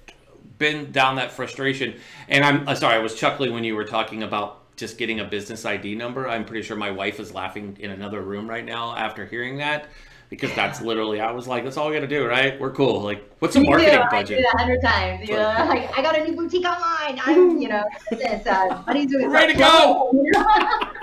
been 0.59 0.91
down 0.93 1.17
that 1.17 1.33
frustration. 1.33 1.97
And 2.29 2.45
I'm 2.45 2.67
uh, 2.67 2.75
sorry, 2.77 2.95
I 2.95 2.99
was 3.01 3.15
chuckling 3.15 3.53
when 3.53 3.65
you 3.65 3.75
were 3.75 3.85
talking 3.85 4.23
about 4.23 4.60
just 4.81 4.99
getting 4.99 5.21
a 5.21 5.25
business 5.25 5.65
ID 5.65 5.95
number. 5.95 6.27
I'm 6.27 6.45
pretty 6.45 6.63
sure 6.63 6.77
my 6.77 6.91
wife 6.91 7.21
is 7.21 7.33
laughing 7.35 7.77
in 7.79 7.91
another 7.91 8.23
room 8.23 8.49
right 8.49 8.65
now 8.65 8.97
after 8.97 9.27
hearing 9.27 9.59
that 9.59 9.89
because 10.31 10.53
that's 10.55 10.81
literally 10.81 11.21
I 11.21 11.31
was 11.33 11.47
like, 11.47 11.65
that's 11.65 11.77
all 11.77 11.89
we 11.89 11.95
got 11.95 12.01
to 12.01 12.07
do, 12.07 12.27
right? 12.27 12.59
We're 12.59 12.73
cool. 12.73 13.03
Like, 13.03 13.31
what's 13.41 13.55
a 13.57 13.61
marketing 13.61 14.01
budget? 14.11 14.39
I 14.39 14.41
do 14.41 14.59
hundred 14.59 14.83
times. 14.83 15.29
You 15.29 15.35
know, 15.35 15.67
like 15.69 15.97
I 15.97 16.03
got 16.03 16.19
a 16.19 16.25
new 16.25 16.35
boutique 16.35 16.65
online. 16.65 17.21
I'm, 17.25 17.59
you 17.59 17.69
know, 17.69 17.85
this. 18.11 18.47
Uh, 18.47 18.83
doing. 18.93 19.31
Ready 19.31 19.53
to 19.53 19.59
go. 19.59 20.91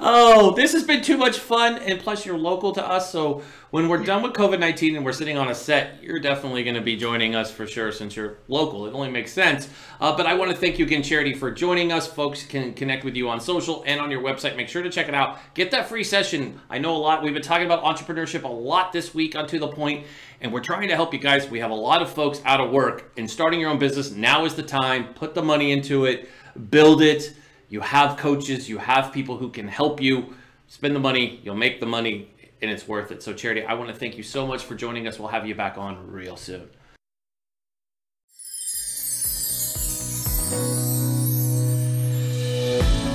oh, 0.00 0.54
this 0.54 0.72
has 0.72 0.84
been 0.84 1.02
too 1.02 1.16
much 1.16 1.38
fun, 1.38 1.78
and 1.78 1.98
plus 1.98 2.24
you're 2.24 2.38
local 2.38 2.72
to 2.72 2.86
us, 2.86 3.10
so 3.10 3.42
when 3.70 3.88
we're 3.88 4.02
done 4.02 4.22
with 4.22 4.32
COVID 4.32 4.58
19 4.58 4.96
and 4.96 5.04
we're 5.04 5.12
sitting 5.12 5.38
on 5.38 5.48
a 5.48 5.54
set, 5.54 6.02
you're 6.02 6.18
definitely 6.18 6.64
going 6.64 6.74
to 6.74 6.80
be 6.80 6.96
joining 6.96 7.36
us 7.36 7.52
for 7.52 7.66
sure 7.66 7.92
since 7.92 8.16
you're 8.16 8.38
local. 8.48 8.86
It 8.86 8.94
only 8.94 9.10
makes 9.10 9.32
sense. 9.32 9.68
Uh, 10.00 10.16
but 10.16 10.26
I 10.26 10.34
want 10.34 10.50
to 10.50 10.56
thank 10.56 10.78
you 10.78 10.84
again, 10.84 11.02
Charity, 11.04 11.34
for 11.34 11.52
joining 11.52 11.92
us. 11.92 12.06
Folks 12.06 12.44
can 12.44 12.74
connect 12.74 13.04
with 13.04 13.14
you 13.14 13.28
on 13.28 13.40
social 13.40 13.84
and 13.86 14.00
on 14.00 14.10
your 14.10 14.22
website. 14.22 14.56
Make 14.56 14.68
sure 14.68 14.82
to 14.82 14.90
check 14.90 15.08
it 15.08 15.14
out. 15.14 15.38
Get 15.54 15.70
that 15.70 15.88
free 15.88 16.02
session. 16.02 16.60
I 16.68 16.78
know 16.78 16.96
a 16.96 16.98
lot. 16.98 17.22
We've 17.22 17.32
been 17.32 17.42
talking 17.42 17.66
about 17.66 17.84
entrepreneurship 17.84 18.42
a 18.42 18.48
lot 18.48 18.92
this 18.92 19.14
week 19.14 19.36
on 19.36 19.46
To 19.46 19.58
The 19.60 19.68
Point, 19.68 20.04
and 20.40 20.52
we're 20.52 20.60
trying 20.60 20.88
to 20.88 20.96
help 20.96 21.14
you 21.14 21.20
guys. 21.20 21.48
We 21.48 21.60
have 21.60 21.70
a 21.70 21.74
lot 21.74 22.02
of 22.02 22.12
folks 22.12 22.42
out 22.44 22.60
of 22.60 22.70
work 22.70 23.12
and 23.16 23.30
starting 23.30 23.60
your 23.60 23.70
own 23.70 23.78
business. 23.78 24.10
Now 24.10 24.44
is 24.44 24.54
the 24.56 24.64
time. 24.64 25.14
Put 25.14 25.34
the 25.34 25.42
money 25.42 25.70
into 25.70 26.06
it, 26.06 26.28
build 26.70 27.02
it. 27.02 27.34
You 27.70 27.80
have 27.82 28.16
coaches, 28.16 28.68
you 28.68 28.78
have 28.78 29.12
people 29.12 29.36
who 29.36 29.48
can 29.48 29.68
help 29.68 30.02
you. 30.02 30.34
Spend 30.66 30.94
the 30.94 31.00
money, 31.00 31.40
you'll 31.44 31.54
make 31.54 31.78
the 31.78 31.86
money 31.86 32.28
and 32.60 32.68
it's 32.68 32.86
worth 32.88 33.12
it. 33.12 33.22
So, 33.22 33.32
Charity, 33.32 33.62
I 33.64 33.74
want 33.74 33.90
to 33.90 33.94
thank 33.94 34.16
you 34.16 34.24
so 34.24 34.44
much 34.44 34.64
for 34.64 34.74
joining 34.74 35.06
us. 35.06 35.20
We'll 35.20 35.28
have 35.28 35.46
you 35.46 35.54
back 35.54 35.78
on 35.78 36.10
real 36.10 36.36
soon. 36.36 36.68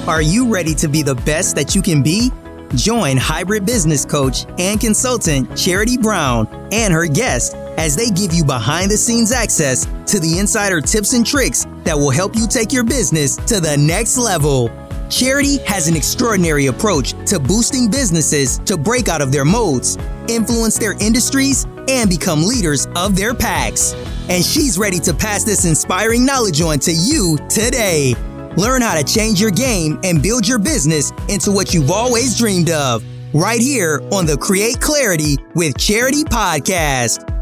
Are 0.08 0.22
you 0.22 0.47
ready 0.47 0.74
to 0.76 0.88
be 0.88 1.01
the 1.01 1.16
best 1.26 1.58
that 1.58 1.76
you 1.76 1.82
can 1.82 2.01
be? 2.01 2.32
Join 2.76 3.18
hybrid 3.18 3.66
business 3.66 4.06
coach 4.06 4.45
and 4.58 4.80
consultant 4.80 5.58
Charity 5.58 5.97
Brown 5.97 6.47
and 6.72 6.93
her 6.93 7.08
guest 7.08 7.58
as 7.78 7.95
they 7.95 8.09
give 8.09 8.34
you 8.34 8.43
behind 8.43 8.91
the 8.91 8.97
scenes 8.97 9.32
access 9.32 9.86
to 10.05 10.19
the 10.19 10.39
insider 10.39 10.82
tips 10.82 11.13
and 11.13 11.26
tricks 11.26 11.65
that 11.84 11.97
will 11.97 12.11
help 12.11 12.36
you 12.36 12.47
take 12.47 12.71
your 12.71 12.84
business 12.84 13.36
to 13.36 13.59
the 13.59 13.78
next 13.78 14.17
level. 14.17 14.69
Charity 15.09 15.57
has 15.65 15.88
an 15.88 15.95
extraordinary 15.95 16.65
approach 16.67 17.13
to 17.28 17.39
boosting 17.39 17.89
businesses 17.89 18.57
to 18.59 18.76
break 18.76 19.07
out 19.07 19.21
of 19.21 19.32
their 19.32 19.45
modes, 19.45 19.97
influence 20.28 20.80
their 20.80 20.93
industries, 20.99 21.65
and 21.88 22.09
become 22.09 22.43
leaders 22.43 22.88
of 22.95 23.15
their 23.15 23.34
packs. 23.34 23.93
And 24.30 24.43
she's 24.43 24.80
ready 24.80 24.99
to 24.99 25.13
pass 25.13 25.43
this 25.43 25.65
inspiring 25.65 26.26
knowledge 26.26 26.59
on 26.61 26.80
to 26.80 26.91
you 26.91 27.38
today. 27.49 28.15
Learn 28.57 28.82
how 28.82 28.95
to 28.95 29.03
change 29.03 29.39
your 29.39 29.51
game 29.51 29.99
and 30.03 30.23
build 30.23 30.47
your 30.47 30.57
business 30.57 31.11
into 31.30 31.51
what 31.51 31.73
you've 31.73 31.91
always 31.91 32.38
dreamed 32.38 32.71
of, 32.71 33.03
right 33.34 33.59
here 33.59 34.01
on 34.11 34.26
the 34.26 34.38
Create 34.38 34.80
Clarity 34.82 35.38
with 35.53 35.78
Charity 35.78 36.23
podcast. 36.23 37.34